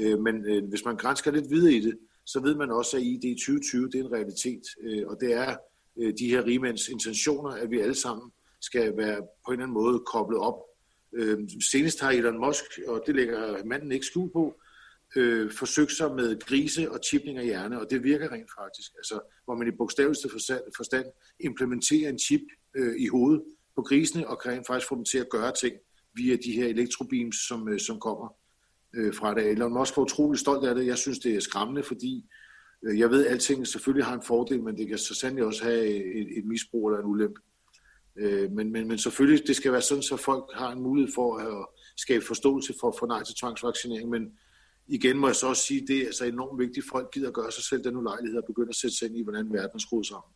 Øh, 0.00 0.18
men 0.20 0.46
øh, 0.46 0.68
hvis 0.68 0.84
man 0.84 0.96
grænsker 0.96 1.30
lidt 1.30 1.50
videre 1.50 1.72
i 1.72 1.80
det, 1.80 1.98
så 2.26 2.40
ved 2.40 2.54
man 2.54 2.70
også, 2.70 2.96
at 2.96 3.02
ID 3.02 3.36
2020 3.36 3.86
det 3.86 3.94
er 3.94 4.04
en 4.04 4.12
realitet, 4.12 4.62
øh, 4.80 5.06
og 5.06 5.16
det 5.20 5.32
er 5.32 5.56
øh, 5.96 6.14
de 6.18 6.28
her 6.28 6.46
rigmænds 6.46 6.88
intentioner, 6.88 7.50
at 7.50 7.70
vi 7.70 7.80
alle 7.80 7.94
sammen 7.94 8.32
skal 8.60 8.96
være 8.96 9.16
på 9.16 9.50
en 9.50 9.52
eller 9.52 9.62
anden 9.64 9.74
måde 9.74 10.02
koblet 10.06 10.40
op. 10.40 10.58
Øh, 11.12 11.38
senest 11.70 12.00
har 12.00 12.10
Elon 12.10 12.40
Musk, 12.40 12.64
og 12.88 13.02
det 13.06 13.14
lægger 13.14 13.64
manden 13.64 13.92
ikke 13.92 14.06
skjul 14.06 14.30
på, 14.32 14.54
øh, 15.16 15.52
forsøgt 15.52 15.92
sig 15.92 16.14
med 16.14 16.40
grise 16.40 16.90
og 16.90 17.00
chipning 17.04 17.38
af 17.38 17.44
hjerne, 17.44 17.80
og 17.80 17.86
det 17.90 18.04
virker 18.04 18.32
rent 18.32 18.50
faktisk. 18.58 18.92
Altså, 18.96 19.20
hvor 19.44 19.54
man 19.54 19.68
i 19.68 19.70
bogstaveligste 19.78 20.28
forstand 20.76 21.06
implementerer 21.40 22.08
en 22.08 22.18
chip 22.18 22.40
øh, 22.76 22.94
i 22.98 23.06
hovedet 23.06 23.42
på 23.76 23.82
grisene, 23.82 24.28
og 24.28 24.40
kan 24.42 24.64
faktisk 24.66 24.88
få 24.88 24.96
dem 24.96 25.04
til 25.04 25.18
at 25.18 25.28
gøre 25.30 25.52
ting 25.52 25.76
via 26.14 26.36
de 26.36 26.52
her 26.52 26.66
elektrobeams, 26.66 27.36
som, 27.48 27.68
øh, 27.68 27.80
som 27.80 28.00
kommer 28.00 28.34
øh, 28.94 29.14
fra 29.14 29.34
det. 29.34 29.50
Elon 29.50 29.74
Musk 29.74 29.96
var 29.96 30.02
utrolig 30.02 30.40
stolt 30.40 30.68
af 30.68 30.74
det. 30.74 30.86
Jeg 30.86 30.98
synes, 30.98 31.18
det 31.18 31.34
er 31.34 31.40
skræmmende, 31.40 31.82
fordi 31.82 32.24
øh, 32.82 32.98
jeg 32.98 33.10
ved, 33.10 33.26
at 33.26 33.32
alting 33.32 33.66
selvfølgelig 33.66 34.04
har 34.04 34.14
en 34.14 34.22
fordel, 34.22 34.62
men 34.62 34.76
det 34.76 34.88
kan 34.88 34.98
så 34.98 35.14
sandelig 35.14 35.44
også 35.44 35.64
have 35.64 35.86
et, 35.86 36.38
et 36.38 36.44
misbrug 36.44 36.88
eller 36.88 37.00
en 37.00 37.10
ulempe. 37.10 37.40
Øh, 38.16 38.52
men, 38.52 38.72
men, 38.72 38.88
men 38.88 38.98
selvfølgelig, 38.98 39.46
det 39.46 39.56
skal 39.56 39.72
være 39.72 39.82
sådan, 39.82 40.02
så 40.02 40.16
folk 40.16 40.44
har 40.54 40.72
en 40.72 40.82
mulighed 40.82 41.12
for 41.14 41.38
at 41.38 41.66
skabe 41.96 42.24
forståelse 42.24 42.74
for 42.80 42.96
for 42.98 43.06
nej 43.06 43.24
til 43.24 43.34
tvangsvaccinering, 43.34 44.10
men 44.10 44.32
igen 44.88 45.18
må 45.18 45.26
jeg 45.26 45.36
så 45.36 45.46
også 45.46 45.62
sige, 45.62 45.86
det 45.86 45.98
er 45.98 46.06
altså 46.06 46.24
enormt 46.24 46.58
vigtigt, 46.58 46.86
at 46.86 46.90
folk 46.90 47.10
gider 47.12 47.28
at 47.28 47.34
gøre 47.34 47.52
sig 47.52 47.64
selv 47.64 47.84
den 47.84 47.96
ulejlighed 47.96 48.38
og 48.38 48.44
begynde 48.46 48.68
at 48.68 48.74
sætte 48.74 48.96
sig 48.96 49.06
ind 49.08 49.16
i, 49.16 49.22
hvordan 49.22 49.52
verden 49.52 49.70
er 49.74 49.78
skruet 49.78 50.06
sammen. 50.06 50.33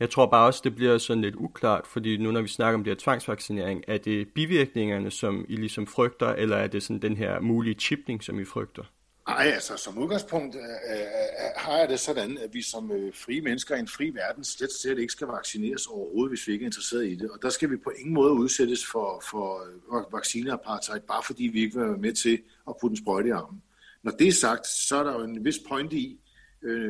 Jeg 0.00 0.10
tror 0.10 0.26
bare 0.26 0.46
også, 0.46 0.60
det 0.64 0.74
bliver 0.74 0.98
sådan 0.98 1.20
lidt 1.22 1.34
uklart, 1.34 1.86
fordi 1.86 2.16
nu 2.16 2.30
når 2.30 2.42
vi 2.42 2.48
snakker 2.48 2.78
om 2.78 2.84
det 2.84 2.90
her 2.90 2.98
tvangsvaccinering, 2.98 3.84
er 3.88 3.98
det 3.98 4.28
bivirkningerne, 4.34 5.10
som 5.10 5.44
I 5.48 5.56
ligesom 5.56 5.86
frygter, 5.86 6.28
eller 6.28 6.56
er 6.56 6.66
det 6.66 6.82
sådan 6.82 7.02
den 7.02 7.16
her 7.16 7.40
mulige 7.40 7.74
chipning, 7.74 8.24
som 8.24 8.40
I 8.40 8.44
frygter? 8.44 8.82
Nej, 9.28 9.46
altså 9.54 9.76
som 9.76 9.98
udgangspunkt 9.98 10.56
øh, 10.56 10.62
øh, 10.62 11.00
øh, 11.00 11.50
har 11.56 11.78
jeg 11.78 11.88
det 11.88 12.00
sådan, 12.00 12.38
at 12.38 12.54
vi 12.54 12.62
som 12.62 12.92
øh, 12.92 13.14
frie 13.14 13.40
mennesker 13.40 13.76
i 13.76 13.78
en 13.78 13.88
fri 13.88 14.10
verden 14.10 14.44
slet 14.44 14.72
slet 14.72 14.98
ikke 14.98 15.12
skal 15.12 15.26
vaccineres 15.26 15.86
overhovedet, 15.86 16.30
hvis 16.30 16.46
vi 16.46 16.52
ikke 16.52 16.62
er 16.62 16.66
interesseret 16.66 17.06
i 17.06 17.14
det. 17.14 17.30
Og 17.30 17.38
der 17.42 17.50
skal 17.50 17.70
vi 17.70 17.76
på 17.76 17.90
ingen 17.98 18.14
måde 18.14 18.32
udsættes 18.32 18.86
for, 18.86 19.22
for 19.30 19.62
øh, 19.96 20.12
vaccineapartheid, 20.12 21.00
bare 21.00 21.22
fordi 21.26 21.44
vi 21.44 21.60
ikke 21.62 21.78
vil 21.78 21.88
være 21.88 21.98
med 21.98 22.12
til 22.12 22.38
at 22.68 22.74
putte 22.80 22.92
en 22.92 22.96
sprøjte 22.96 23.28
i 23.28 23.32
armen. 23.32 23.62
Når 24.02 24.12
det 24.12 24.28
er 24.28 24.32
sagt, 24.32 24.66
så 24.66 24.96
er 24.96 25.04
der 25.04 25.12
jo 25.12 25.24
en 25.24 25.44
vis 25.44 25.58
point 25.68 25.92
i, 25.92 26.20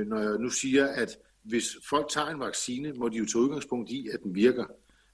når 0.07 0.19
jeg 0.19 0.39
nu 0.39 0.51
siger, 0.51 0.87
at 0.87 1.19
hvis 1.43 1.67
folk 1.89 2.09
tager 2.11 2.29
en 2.29 2.41
vaccine, 2.41 2.93
må 2.93 3.09
de 3.09 3.17
jo 3.17 3.25
tage 3.25 3.43
udgangspunkt 3.43 3.91
i, 3.91 4.09
at 4.13 4.21
den 4.23 4.35
virker. 4.35 4.65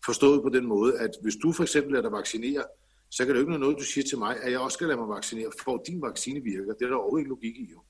Forstået 0.04 0.42
på 0.42 0.48
den 0.48 0.66
måde, 0.66 0.98
at 0.98 1.10
hvis 1.22 1.36
du 1.36 1.52
for 1.52 1.62
eksempel 1.62 1.92
lader 1.92 2.02
dig 2.02 2.12
vaccinere, 2.12 2.64
så 3.10 3.24
kan 3.24 3.34
det 3.34 3.40
jo 3.40 3.46
ikke 3.46 3.58
noget, 3.58 3.78
du 3.78 3.84
siger 3.84 4.04
til 4.04 4.18
mig, 4.18 4.36
at 4.42 4.52
jeg 4.52 4.60
også 4.60 4.74
skal 4.74 4.86
lade 4.86 4.98
mig 4.98 5.08
vaccinere, 5.08 5.50
for 5.64 5.82
din 5.86 6.02
vaccine 6.02 6.40
virker. 6.40 6.72
Det 6.72 6.84
er 6.84 6.88
der 6.88 6.96
overhovedet 6.96 7.22
ikke 7.22 7.28
logik 7.28 7.56
i 7.56 7.70
jo. 7.72 7.82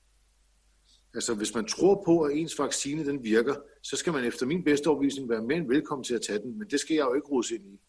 Altså, 1.13 1.35
hvis 1.35 1.55
man 1.55 1.65
tror 1.65 2.03
på, 2.05 2.21
at 2.21 2.37
ens 2.37 2.59
vaccine 2.59 3.05
den 3.05 3.23
virker, 3.23 3.55
så 3.83 3.95
skal 3.95 4.13
man 4.13 4.23
efter 4.23 4.45
min 4.45 4.63
bedste 4.63 4.87
overbevisning 4.87 5.29
være 5.29 5.41
mere 5.41 5.57
end 5.57 5.67
velkommen 5.67 6.03
til 6.03 6.15
at 6.15 6.21
tage 6.21 6.39
den, 6.39 6.59
men 6.59 6.67
det 6.67 6.79
skal 6.79 6.95
jeg 6.95 7.05
jo 7.05 7.13
ikke 7.13 7.27
rose 7.27 7.55
ind 7.55 7.65
i. 7.65 7.79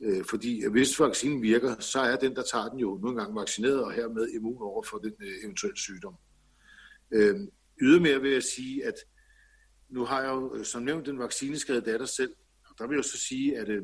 Øh, 0.00 0.24
fordi 0.24 0.66
hvis 0.68 1.00
vaccinen 1.00 1.42
virker, 1.42 1.80
så 1.80 2.00
er 2.00 2.16
den, 2.16 2.36
der 2.36 2.42
tager 2.42 2.68
den 2.68 2.78
jo 2.78 2.98
nogle 3.02 3.16
gange 3.16 3.40
vaccineret 3.40 3.84
og 3.84 3.92
hermed 3.92 4.28
immun 4.28 4.62
over 4.62 4.82
for 4.82 4.98
den 4.98 5.12
øh, 5.20 5.44
eventuelle 5.44 5.78
sygdom. 5.78 6.14
Øh, 7.10 7.36
ydermere 7.80 8.20
vil 8.20 8.32
jeg 8.32 8.42
sige, 8.42 8.86
at 8.86 8.94
nu 9.90 10.04
har 10.04 10.22
jeg 10.22 10.30
jo 10.30 10.54
øh, 10.54 10.64
som 10.64 10.82
nævnt 10.82 11.06
den 11.06 11.18
vaccineskadede 11.18 11.90
datter 11.90 12.06
selv, 12.06 12.32
og 12.68 12.74
der 12.78 12.86
vil 12.86 12.94
jeg 12.94 13.04
så 13.04 13.18
sige, 13.18 13.58
at 13.58 13.68
øh, 13.68 13.82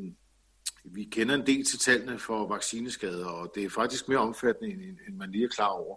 vi 0.85 1.05
kender 1.05 1.35
en 1.35 1.47
del 1.47 1.65
til 1.65 1.79
tallene 1.79 2.19
for 2.19 2.49
vaccineskader, 2.49 3.27
og 3.27 3.53
det 3.55 3.65
er 3.65 3.71
faktisk 3.71 4.09
mere 4.09 4.19
omfattende, 4.19 4.73
end 5.09 5.17
man 5.17 5.31
lige 5.31 5.45
er 5.45 5.49
klar 5.49 5.69
over. 5.69 5.97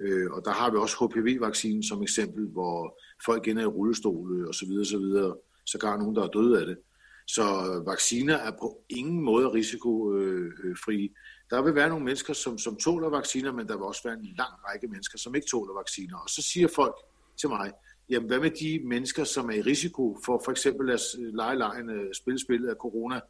Øh, 0.00 0.30
og 0.30 0.44
der 0.44 0.50
har 0.50 0.70
vi 0.70 0.76
også 0.76 0.96
HPV-vaccinen 0.96 1.82
som 1.82 2.02
eksempel, 2.02 2.46
hvor 2.46 3.00
folk 3.24 3.48
ender 3.48 3.62
i 3.62 3.66
rullestole 3.66 4.48
og 4.48 4.54
så 4.54 4.66
videre, 4.66 4.84
så 4.84 4.98
videre. 4.98 5.36
Så 5.66 5.96
nogen, 5.98 6.16
der 6.16 6.22
er 6.22 6.28
døde 6.28 6.60
af 6.60 6.66
det. 6.66 6.78
Så 7.26 7.42
vacciner 7.86 8.34
er 8.34 8.50
på 8.50 8.84
ingen 8.88 9.20
måde 9.20 9.48
risikofri. 9.48 11.12
Der 11.50 11.62
vil 11.62 11.74
være 11.74 11.88
nogle 11.88 12.04
mennesker, 12.04 12.32
som, 12.32 12.58
som 12.58 12.76
tåler 12.76 13.08
vacciner, 13.08 13.52
men 13.52 13.68
der 13.68 13.76
vil 13.76 13.82
også 13.82 14.00
være 14.04 14.14
en 14.14 14.24
lang 14.24 14.52
række 14.68 14.88
mennesker, 14.88 15.18
som 15.18 15.34
ikke 15.34 15.46
tåler 15.50 15.74
vacciner. 15.74 16.18
Og 16.18 16.28
så 16.28 16.42
siger 16.42 16.68
folk 16.68 16.94
til 17.40 17.48
mig, 17.48 17.72
jamen 18.10 18.28
hvad 18.28 18.40
med 18.40 18.50
de 18.50 18.80
mennesker, 18.84 19.24
som 19.24 19.50
er 19.50 19.54
i 19.54 19.60
risiko 19.60 20.18
for 20.24 20.42
for 20.44 20.52
eksempel 20.52 20.90
at 20.90 21.00
øh, 21.20 21.34
lege 21.34 21.58
lejen, 21.58 21.90
øh, 21.90 22.14
spille 22.14 22.40
spillet 22.40 22.68
af 22.68 22.76
corona, 22.76 23.20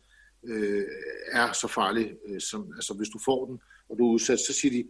øh, 0.47 0.85
er 1.33 1.53
så 1.53 1.69
farlig, 1.69 2.13
øh, 2.29 2.41
som, 2.41 2.73
altså 2.77 2.95
hvis 2.95 3.09
du 3.09 3.19
får 3.25 3.47
den, 3.47 3.61
og 3.89 3.99
du 3.99 4.09
er 4.09 4.13
udsat, 4.13 4.39
så 4.39 4.53
siger 4.53 4.73
de, 4.73 4.89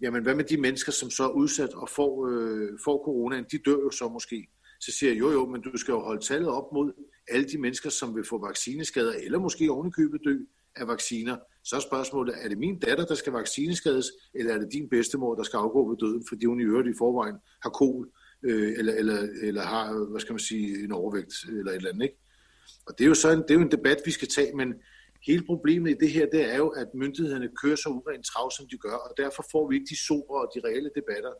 jamen 0.00 0.22
hvad 0.22 0.34
med 0.34 0.44
de 0.44 0.56
mennesker, 0.56 0.92
som 0.92 1.10
så 1.10 1.24
er 1.24 1.28
udsat 1.28 1.74
og 1.74 1.88
får, 1.88 2.28
øh, 2.28 2.78
får 2.84 3.04
coronaen, 3.04 3.44
de 3.52 3.58
dør 3.58 3.78
jo 3.78 3.90
så 3.90 4.08
måske. 4.08 4.48
Så 4.80 4.92
siger 4.98 5.12
jeg, 5.12 5.20
jo 5.20 5.30
jo, 5.30 5.46
men 5.46 5.60
du 5.60 5.76
skal 5.76 5.92
jo 5.92 6.00
holde 6.00 6.24
tallet 6.24 6.48
op 6.48 6.72
mod 6.72 6.92
alle 7.28 7.48
de 7.48 7.58
mennesker, 7.58 7.90
som 7.90 8.16
vil 8.16 8.24
få 8.24 8.46
vaccineskader, 8.46 9.12
eller 9.12 9.38
måske 9.38 9.70
ovenikøbet 9.70 10.20
dø 10.24 10.36
af 10.76 10.88
vacciner. 10.88 11.36
Så 11.64 11.76
er 11.76 11.80
spørgsmålet, 11.80 12.34
er 12.44 12.48
det 12.48 12.58
min 12.58 12.78
datter, 12.78 13.04
der 13.06 13.14
skal 13.14 13.32
vaccineskades, 13.32 14.06
eller 14.34 14.54
er 14.54 14.58
det 14.58 14.72
din 14.72 14.88
bedstemor, 14.88 15.34
der 15.34 15.42
skal 15.42 15.56
afgå 15.56 15.88
ved 15.88 15.96
døden, 15.96 16.24
fordi 16.28 16.44
hun 16.46 16.60
i 16.60 16.64
øvrigt 16.64 16.88
i 16.88 16.98
forvejen 16.98 17.36
har 17.62 17.70
kol, 17.70 18.08
øh, 18.42 18.72
eller, 18.78 18.94
eller, 18.94 19.28
eller 19.42 19.62
har, 19.62 20.10
hvad 20.10 20.20
skal 20.20 20.32
man 20.32 20.38
sige, 20.38 20.84
en 20.84 20.92
overvægt, 20.92 21.34
eller 21.48 21.70
et 21.70 21.76
eller 21.76 21.90
andet, 21.90 22.04
ikke? 22.04 22.18
Og 22.86 22.98
det 22.98 23.04
er 23.04 23.08
jo 23.08 23.14
sådan, 23.14 23.42
det 23.42 23.50
er 23.50 23.54
jo 23.54 23.60
en 23.60 23.70
debat, 23.70 23.98
vi 24.04 24.10
skal 24.10 24.28
tage, 24.28 24.56
men 24.56 24.74
hele 25.26 25.44
problemet 25.44 25.90
i 25.90 25.96
det 26.00 26.10
her, 26.10 26.26
det 26.26 26.52
er 26.52 26.56
jo, 26.56 26.68
at 26.68 26.88
myndighederne 26.94 27.48
kører 27.62 27.76
så 27.76 27.88
urent 27.88 28.26
trav, 28.26 28.50
som 28.50 28.68
de 28.68 28.78
gør, 28.78 28.94
og 28.94 29.14
derfor 29.16 29.44
får 29.52 29.68
vi 29.68 29.74
ikke 29.74 29.86
de 29.90 30.06
sobre 30.06 30.40
og 30.40 30.50
de 30.54 30.60
reelle 30.68 30.90
debatter 30.94 31.32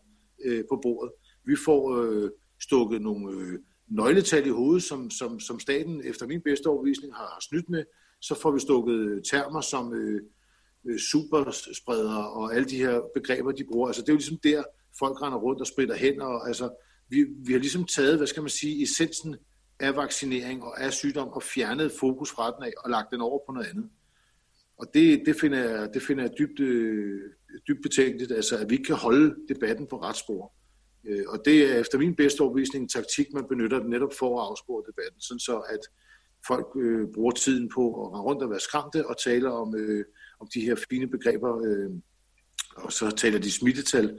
øh, 0.45 0.65
på 0.71 0.79
bordet. 0.83 1.13
Vi 1.45 1.57
får 1.65 1.83
øh, 2.01 2.31
stukket 2.63 3.03
nogle 3.03 3.37
øh, 3.37 3.59
nøgletal 3.89 4.47
i 4.47 4.51
hovedet, 4.51 4.83
som, 4.83 5.11
som, 5.11 5.41
som 5.41 5.61
staten 5.61 6.03
efter 6.05 6.27
min 6.27 6.41
bedste 6.41 6.67
overbevisning 6.67 7.15
har, 7.15 7.27
har 7.27 7.41
snydt 7.41 7.69
med. 7.69 7.85
Så 8.21 8.35
får 8.35 8.51
vi 8.51 8.61
stukket 8.61 9.23
termer 9.31 9.61
som 9.61 9.95
øh, 9.95 10.21
øh 10.89 10.99
superspredere 10.99 12.31
og 12.31 12.55
alle 12.55 12.69
de 12.69 12.77
her 12.77 13.01
begreber, 13.15 13.53
de 13.53 13.65
bruger. 13.65 13.87
Altså 13.87 14.03
det 14.03 14.09
er 14.09 14.13
jo 14.13 14.17
ligesom 14.17 14.39
der, 14.43 14.63
folk 14.99 15.23
render 15.23 15.39
rundt 15.39 15.61
og 15.61 15.67
spritter 15.67 15.95
hen. 15.95 16.21
Og, 16.21 16.49
altså, 16.49 16.71
vi, 17.09 17.27
vi 17.47 17.53
har 17.53 17.61
ligesom 17.61 17.85
taget, 17.85 18.17
hvad 18.17 18.27
skal 18.27 18.43
man 18.43 18.51
sige, 18.51 18.83
essensen 18.83 19.37
af 19.81 19.97
vaccinering 19.97 20.63
og 20.63 20.83
af 20.83 20.93
sygdom 20.93 21.29
og 21.29 21.43
fjernet 21.43 21.93
fokus 22.01 22.31
fra 22.31 22.51
den 22.51 22.65
af 22.65 22.73
og 22.79 22.91
lagt 22.91 23.11
den 23.11 23.21
over 23.21 23.39
på 23.47 23.53
noget 23.53 23.67
andet. 23.67 23.89
Og 24.79 24.87
det, 24.95 25.23
det, 25.27 25.37
finder, 25.41 25.59
jeg, 25.59 25.89
det 25.95 26.03
finder 26.03 26.23
jeg 26.25 26.33
dybt, 26.39 26.61
øh, 26.61 27.21
dybt 27.69 27.83
betænkeligt, 27.83 28.33
altså 28.33 28.57
at 28.57 28.71
vi 28.71 28.75
ikke 28.75 28.85
kan 28.85 28.97
holde 28.97 29.35
debatten 29.49 29.87
på 29.87 30.03
retsspor. 30.03 30.53
Øh, 31.07 31.25
og 31.29 31.43
det 31.45 31.73
er 31.73 31.81
efter 31.81 31.99
min 31.99 32.17
bedste 32.17 32.41
overbevisning 32.41 32.83
en 32.83 32.89
taktik, 32.89 33.27
man 33.35 33.45
benytter 33.49 33.85
netop 33.85 34.13
for 34.19 34.41
at 34.41 34.49
afspore 34.51 34.85
debatten, 34.87 35.21
sådan 35.21 35.39
så 35.41 35.59
at 35.59 35.81
folk 36.47 36.67
øh, 36.77 37.09
bruger 37.15 37.33
tiden 37.33 37.69
på 37.75 38.05
at 38.05 38.13
rende 38.13 38.23
rundt 38.23 38.43
og 38.43 38.51
være 38.51 38.61
skræmte 38.61 39.07
og 39.07 39.19
tale 39.25 39.53
om, 39.53 39.75
øh, 39.77 40.05
om 40.41 40.49
de 40.55 40.61
her 40.61 40.77
fine 40.91 41.07
begreber, 41.07 41.63
øh, 41.67 41.91
og 42.77 42.93
så 42.93 43.11
taler 43.11 43.39
de 43.39 43.51
smittetal, 43.51 44.19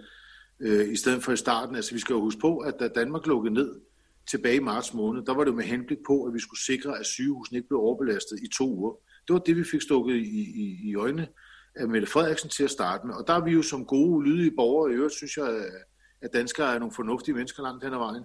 øh, 0.60 0.92
i 0.92 0.96
stedet 0.96 1.24
for 1.24 1.32
i 1.32 1.38
starten. 1.38 1.76
Altså 1.76 1.94
vi 1.94 2.00
skal 2.00 2.14
jo 2.14 2.22
huske 2.22 2.42
på, 2.42 2.58
at 2.58 2.74
da 2.80 2.88
Danmark 2.88 3.28
lukkede 3.28 3.54
ned, 3.54 3.82
tilbage 4.30 4.56
i 4.56 4.60
marts 4.60 4.94
måned, 4.94 5.26
der 5.26 5.34
var 5.34 5.44
det 5.44 5.52
jo 5.52 5.56
med 5.56 5.64
henblik 5.64 5.98
på, 6.08 6.24
at 6.24 6.34
vi 6.34 6.40
skulle 6.40 6.62
sikre, 6.62 7.00
at 7.00 7.06
sygehusene 7.06 7.58
ikke 7.58 7.68
blev 7.68 7.80
overbelastet 7.80 8.40
i 8.44 8.48
to 8.58 8.70
uger. 8.70 8.94
Det 9.28 9.34
var 9.34 9.40
det, 9.40 9.58
vi 9.58 9.64
fik 9.64 9.82
stukket 9.82 10.16
i, 10.16 10.40
i, 10.64 10.90
i 10.90 10.96
øjnene 10.96 11.28
af 11.76 11.88
Mette 11.88 12.08
Frederiksen 12.08 12.50
til 12.50 12.64
at 12.64 12.72
starte 12.72 13.08
med. 13.08 13.16
Og 13.16 13.28
der 13.28 13.34
er 13.34 13.44
vi 13.44 13.52
jo 13.52 13.62
som 13.62 13.86
gode, 13.86 14.26
lydige 14.26 14.56
borgere, 14.56 14.92
i 14.92 14.96
øvrigt 14.96 15.14
synes 15.14 15.38
jeg, 15.38 15.66
at 16.22 16.30
danskere 16.34 16.76
er 16.76 16.80
nogle 16.80 16.94
fornuftige 16.94 17.36
mennesker 17.36 17.64
langt 17.64 17.84
hen 17.84 17.94
ad 17.94 17.98
vejen. 17.98 18.24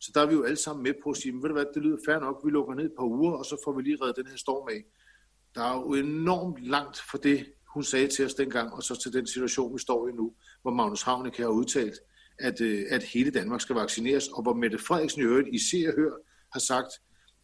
Så 0.00 0.10
der 0.14 0.20
er 0.20 0.26
vi 0.26 0.34
jo 0.34 0.42
alle 0.42 0.56
sammen 0.56 0.82
med 0.82 0.94
på 1.04 1.10
at 1.10 1.16
sige, 1.16 1.34
ved 1.34 1.48
du 1.48 1.52
hvad, 1.52 1.64
det 1.74 1.82
lyder 1.82 1.96
fair 2.06 2.18
nok, 2.18 2.40
vi 2.44 2.50
lukker 2.50 2.74
ned 2.74 2.84
et 2.84 2.92
par 2.98 3.04
uger, 3.04 3.32
og 3.32 3.44
så 3.44 3.56
får 3.64 3.72
vi 3.72 3.82
lige 3.82 3.98
reddet 4.02 4.16
den 4.16 4.26
her 4.26 4.36
storm 4.36 4.68
af. 4.68 4.84
Der 5.54 5.62
er 5.62 5.74
jo 5.74 5.94
enormt 5.94 6.60
langt 6.60 7.00
fra 7.10 7.18
det, 7.22 7.46
hun 7.74 7.82
sagde 7.82 8.08
til 8.08 8.24
os 8.24 8.34
dengang, 8.34 8.72
og 8.72 8.82
så 8.82 9.00
til 9.02 9.12
den 9.12 9.26
situation, 9.26 9.74
vi 9.74 9.78
står 9.78 10.08
i 10.08 10.12
nu, 10.12 10.34
hvor 10.62 10.70
Magnus 10.70 11.02
Havnik 11.02 11.36
har 11.36 11.46
udtalt, 11.46 11.94
at, 12.38 12.60
øh, 12.60 12.86
at 12.90 13.02
hele 13.02 13.30
Danmark 13.30 13.60
skal 13.60 13.76
vaccineres, 13.76 14.28
og 14.28 14.42
hvor 14.42 14.54
Mette 14.54 14.78
Frederiksen 14.78 15.20
i 15.20 15.24
øvrigt 15.24 15.48
i 15.52 15.58
Se 15.58 15.84
og 15.88 15.94
Hør 15.94 16.12
har 16.52 16.60
sagt, 16.60 16.88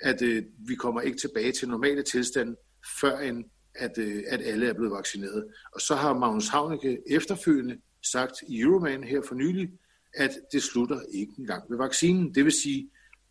at 0.00 0.22
øh, 0.22 0.42
vi 0.68 0.74
kommer 0.74 1.00
ikke 1.00 1.18
tilbage 1.18 1.52
til 1.52 1.68
normale 1.68 2.02
tilstande, 2.02 2.56
før 3.00 3.18
end 3.18 3.44
at, 3.74 3.98
øh, 3.98 4.22
at 4.28 4.40
alle 4.40 4.68
er 4.68 4.72
blevet 4.74 4.92
vaccineret. 4.92 5.44
Og 5.74 5.80
så 5.80 5.94
har 5.94 6.18
Magnus 6.18 6.48
Haunicke 6.48 6.98
efterfølgende 7.10 7.78
sagt 8.12 8.34
i 8.48 8.60
Euroman 8.60 9.04
her 9.04 9.22
for 9.28 9.34
nylig, 9.34 9.70
at 10.14 10.30
det 10.52 10.62
slutter 10.62 11.00
ikke 11.14 11.32
engang 11.38 11.70
ved 11.70 11.78
vaccinen. 11.78 12.34
Det 12.34 12.44
vil 12.44 12.52
sige, 12.52 12.90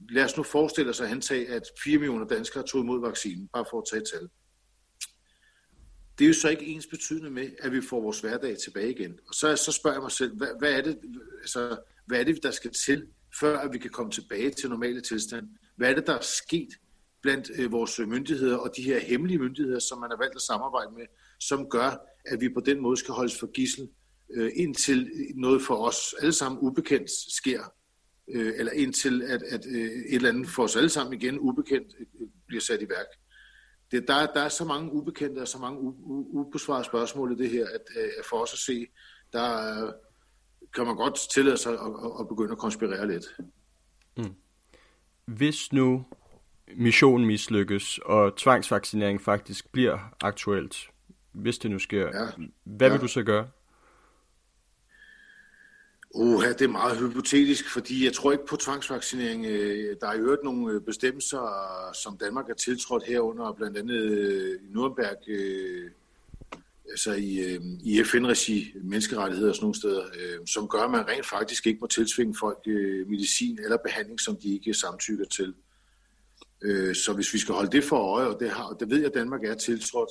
lad 0.10 0.24
os 0.24 0.38
nu 0.38 0.44
forestille 0.44 0.90
os 0.90 1.02
at 1.02 1.08
antage, 1.08 1.48
at 1.50 1.64
4 1.84 1.98
millioner 1.98 2.28
danskere 2.28 2.64
tog 2.64 2.82
imod 2.82 3.02
vaccinen, 3.02 3.50
bare 3.54 3.66
for 3.72 3.78
at 3.78 3.84
tage 3.92 4.02
et 4.02 4.08
tal 4.14 4.30
det 6.20 6.26
er 6.26 6.28
jo 6.28 6.34
så 6.34 6.50
ikke 6.50 6.66
ens 6.66 6.88
betydende 6.88 7.30
med, 7.30 7.50
at 7.60 7.72
vi 7.72 7.82
får 7.82 8.02
vores 8.02 8.20
hverdag 8.20 8.58
tilbage 8.58 8.92
igen. 8.92 9.20
Og 9.28 9.34
så, 9.34 9.56
så 9.56 9.72
spørger 9.72 9.96
jeg 9.96 10.02
mig 10.02 10.12
selv, 10.12 10.38
hvad, 10.38 10.48
hvad, 10.60 10.72
er 10.72 10.82
det, 10.82 11.00
altså, 11.42 11.78
hvad 12.06 12.20
er 12.20 12.24
det, 12.24 12.44
der 12.44 12.52
skal 12.52 12.72
til, 12.86 13.08
før 13.40 13.60
at 13.60 13.74
vi 13.74 13.78
kan 13.78 13.90
komme 13.90 14.12
tilbage 14.12 14.52
til 14.52 14.70
normale 14.70 15.02
tilstand? 15.02 15.48
Hvad 15.76 15.90
er 15.90 15.96
det, 15.96 16.08
der 16.08 16.14
er 16.14 16.22
sket 16.22 16.70
blandt 17.22 17.52
øh, 17.56 17.72
vores 17.72 18.00
myndigheder 18.00 18.58
og 18.58 18.72
de 18.78 18.82
her 18.82 19.00
hemmelige 19.00 19.40
myndigheder, 19.40 19.80
som 19.80 20.00
man 20.00 20.10
har 20.10 20.18
valgt 20.18 20.36
at 20.36 20.42
samarbejde 20.42 20.92
med, 20.98 21.06
som 21.40 21.70
gør, 21.70 22.08
at 22.26 22.42
vi 22.42 22.50
på 22.50 22.60
den 22.60 22.82
måde 22.82 22.98
skal 22.98 23.14
holdes 23.14 23.40
for 23.40 23.48
gissel 23.48 23.90
øh, 24.34 24.52
indtil 24.56 25.12
noget 25.36 25.62
for 25.62 25.76
os 25.76 26.16
alle 26.20 26.34
sammen 26.34 26.60
ubekendt 26.62 27.10
sker, 27.38 27.64
øh, 28.34 28.54
eller 28.58 28.72
indtil 28.72 29.22
at, 29.22 29.44
at 29.44 29.66
øh, 29.66 29.82
et 29.82 30.16
eller 30.16 30.30
andet 30.30 30.50
for 30.50 30.64
os 30.64 30.76
alle 30.76 30.90
sammen 30.90 31.22
igen 31.22 31.40
ubekendt 31.40 31.88
øh, 32.00 32.28
bliver 32.48 32.62
sat 32.62 32.82
i 32.82 32.90
værk. 32.90 33.08
Det, 33.92 34.08
der, 34.08 34.26
der 34.34 34.42
er 34.42 34.50
så 34.50 34.66
mange 34.66 34.92
ubekendte 34.92 35.40
og 35.40 35.48
så 35.48 35.58
mange 35.58 35.80
ubesvarede 36.34 36.86
spørgsmål 36.86 37.32
i 37.32 37.36
det 37.36 37.50
her, 37.50 37.66
at, 37.66 37.82
øh, 37.98 38.10
at 38.20 38.26
for 38.30 38.38
os 38.38 38.54
at 38.54 38.60
se, 38.60 38.88
der 39.34 39.92
kan 40.76 40.86
man 40.86 40.96
godt 40.96 41.20
tillade 41.34 41.58
sig 41.58 41.74
at, 41.74 41.80
at, 41.80 42.12
at 42.20 42.28
begynde 42.28 42.52
at 42.52 42.58
konspirere 42.58 43.08
lidt. 43.08 43.26
Mm. 44.18 44.36
Hvis 45.26 45.74
nu 45.74 46.06
missionen 46.76 47.28
mislykkes, 47.28 48.00
og 48.06 48.38
tvangsvaccinering 48.38 49.22
faktisk 49.22 49.72
bliver 49.72 50.16
aktuelt, 50.22 50.90
hvis 51.32 51.58
det 51.58 51.72
nu 51.72 51.80
sker, 51.80 52.06
ja. 52.06 52.46
hvad 52.64 52.90
vil 52.90 52.96
ja. 52.96 53.02
du 53.02 53.08
så 53.08 53.24
gøre? 53.24 53.48
Uha, 56.18 56.50
det 56.50 56.62
er 56.62 56.68
meget 56.68 57.00
hypotetisk, 57.00 57.70
fordi 57.74 58.06
jeg 58.06 58.14
tror 58.14 58.32
ikke 58.32 58.46
på 58.46 58.56
tvangsvaccinering. 58.56 59.46
Øh, 59.46 59.96
der 60.02 60.08
er 60.08 60.18
jo 60.18 60.38
nogle 60.44 60.74
øh, 60.74 60.82
bestemmelser, 60.82 61.44
som 62.04 62.18
Danmark 62.18 62.48
har 62.48 62.54
tiltrådt 62.54 63.04
herunder, 63.04 63.54
blandt 63.54 63.78
andet 63.78 64.02
øh, 64.02 64.60
i 64.62 64.68
Nürnberg, 64.76 65.32
altså 66.90 67.14
i, 67.14 67.58
i 67.84 68.04
FN-regi, 68.04 68.74
menneskerettigheder 68.84 69.50
og 69.50 69.56
sådan 69.56 69.64
nogle 69.64 69.76
steder, 69.76 70.04
som 70.46 70.68
gør, 70.68 70.80
at 70.80 70.92
man 70.92 71.08
rent 71.08 71.26
faktisk 71.26 71.68
ikke 71.68 71.80
må 71.80 71.88
tilsvinge 71.88 72.36
folk 72.40 72.68
medicin 73.08 73.60
eller 73.64 73.78
behandling, 73.78 74.20
som 74.20 74.36
de 74.36 74.54
ikke 74.54 74.74
samtykker 74.74 75.26
til. 75.26 75.54
Så 76.94 77.14
hvis 77.16 77.34
vi 77.34 77.40
skal 77.40 77.56
holde 77.56 77.72
det 77.72 77.84
for 77.84 77.98
øje, 77.98 78.28
og 78.28 78.40
det, 78.40 78.50
har, 78.50 78.70
det 78.80 78.90
ved 78.90 78.98
jeg, 78.98 79.06
at 79.06 79.14
Danmark 79.14 79.44
er 79.44 79.56
tiltrådt, 79.56 80.10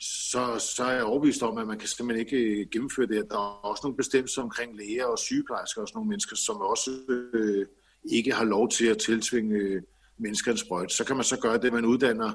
så, 0.00 0.72
så 0.76 0.84
er 0.84 0.92
jeg 0.92 1.04
overbevist 1.04 1.42
om, 1.42 1.58
at 1.58 1.66
man 1.66 1.78
kan 1.78 1.88
simpelthen 1.88 2.26
ikke 2.26 2.60
øh, 2.60 2.66
gennemføre 2.72 3.06
det. 3.06 3.26
Der 3.30 3.36
er 3.36 3.60
også 3.70 3.80
nogle 3.84 3.96
bestemmelser 3.96 4.42
omkring 4.42 4.76
læger 4.76 5.04
og 5.04 5.18
sygeplejersker 5.18 5.80
og 5.80 5.88
sådan 5.88 5.96
nogle 5.96 6.08
mennesker, 6.08 6.36
som 6.36 6.56
også 6.56 6.90
øh, 7.34 7.66
ikke 8.04 8.32
har 8.32 8.44
lov 8.44 8.68
til 8.68 8.86
at 8.86 8.98
tiltvinge 8.98 9.56
øh, 9.56 9.82
mennesker 10.18 10.50
en 10.52 10.58
sprøjt. 10.58 10.92
Så 10.92 11.04
kan 11.04 11.16
man 11.16 11.24
så 11.24 11.40
gøre 11.40 11.58
det, 11.58 11.72
man 11.72 11.84
uddanner 11.84 12.32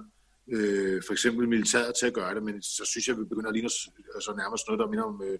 øh, 0.51 1.01
for 1.07 1.13
eksempel 1.13 1.49
militæret 1.49 1.93
til 1.99 2.07
at 2.07 2.13
gøre 2.13 2.35
det, 2.35 2.43
men 2.43 2.61
så 2.61 2.85
synes 2.85 3.07
jeg, 3.07 3.13
at 3.13 3.19
vi 3.19 3.25
begynder 3.25 3.49
at 3.49 3.53
ligne 3.53 3.65
os 3.65 3.89
altså 4.15 4.33
nærmest 4.37 4.63
noget, 4.67 4.79
der 4.79 4.87
minder 4.87 5.03
om 5.03 5.21
øh, 5.23 5.39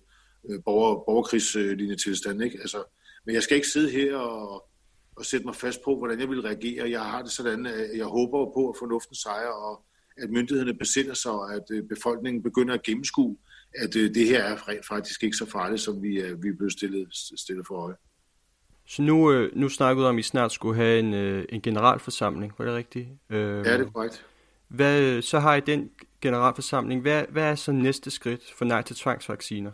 øh 0.49 0.59
borger, 0.65 0.95
borgerkrigslignende 0.95 1.95
tilstand. 1.95 2.43
Ikke? 2.43 2.57
Altså, 2.62 2.83
men 3.25 3.36
jeg 3.36 3.43
skal 3.43 3.55
ikke 3.55 3.67
sidde 3.67 3.91
her 3.91 4.17
og, 4.17 4.69
og 5.15 5.25
sætte 5.25 5.45
mig 5.45 5.55
fast 5.55 5.79
på, 5.86 5.97
hvordan 5.97 6.19
jeg 6.19 6.29
vil 6.29 6.41
reagere. 6.41 6.89
Jeg 6.89 7.01
har 7.01 7.21
det 7.21 7.31
sådan, 7.31 7.65
at 7.65 7.97
jeg 7.97 8.05
håber 8.05 8.53
på, 8.55 8.69
at 8.69 8.75
fornuften 8.79 9.15
sejrer, 9.15 9.55
og 9.67 9.86
at 10.17 10.30
myndighederne 10.30 10.73
besinder 10.73 11.13
sig, 11.13 11.32
og 11.32 11.54
at 11.54 11.63
øh, 11.71 11.84
befolkningen 11.84 12.43
begynder 12.43 12.73
at 12.73 12.84
gennemskue, 12.84 13.38
at 13.76 13.95
øh, 13.95 14.13
det 14.15 14.28
her 14.28 14.43
er 14.43 14.58
faktisk 14.89 15.23
ikke 15.23 15.38
så 15.38 15.45
farligt, 15.49 15.82
som 15.82 16.04
vi 16.04 16.19
er, 16.19 16.36
vi 16.36 16.47
er 16.47 16.54
blevet 16.58 16.73
stillet, 16.73 17.08
stillet 17.12 17.67
for 17.67 17.76
øje. 17.76 17.95
Så 18.86 19.02
nu, 19.02 19.32
øh, 19.32 19.56
nu 19.56 19.69
snakkede 19.69 20.10
om, 20.10 20.15
at 20.15 20.19
I 20.19 20.23
snart 20.23 20.52
skulle 20.52 20.76
have 20.76 20.99
en, 20.99 21.13
en 21.49 21.62
generalforsamling, 21.62 22.54
var 22.58 22.65
det 22.65 22.73
rigtigt? 22.73 23.08
Ja, 23.30 23.38
det 23.38 23.67
er 23.67 23.89
korrekt. 23.89 24.26
Hvad, 24.67 25.21
så 25.21 25.39
har 25.39 25.56
I 25.56 25.60
den 25.60 25.89
generalforsamling. 26.21 27.02
Hvad, 27.02 27.26
hvad 27.30 27.43
er 27.43 27.56
så 27.56 27.71
næste 27.71 28.12
skridt 28.12 28.41
for 28.58 28.65
nej 28.65 28.82
til 28.82 28.95
tvangsvacciner? 28.95 29.71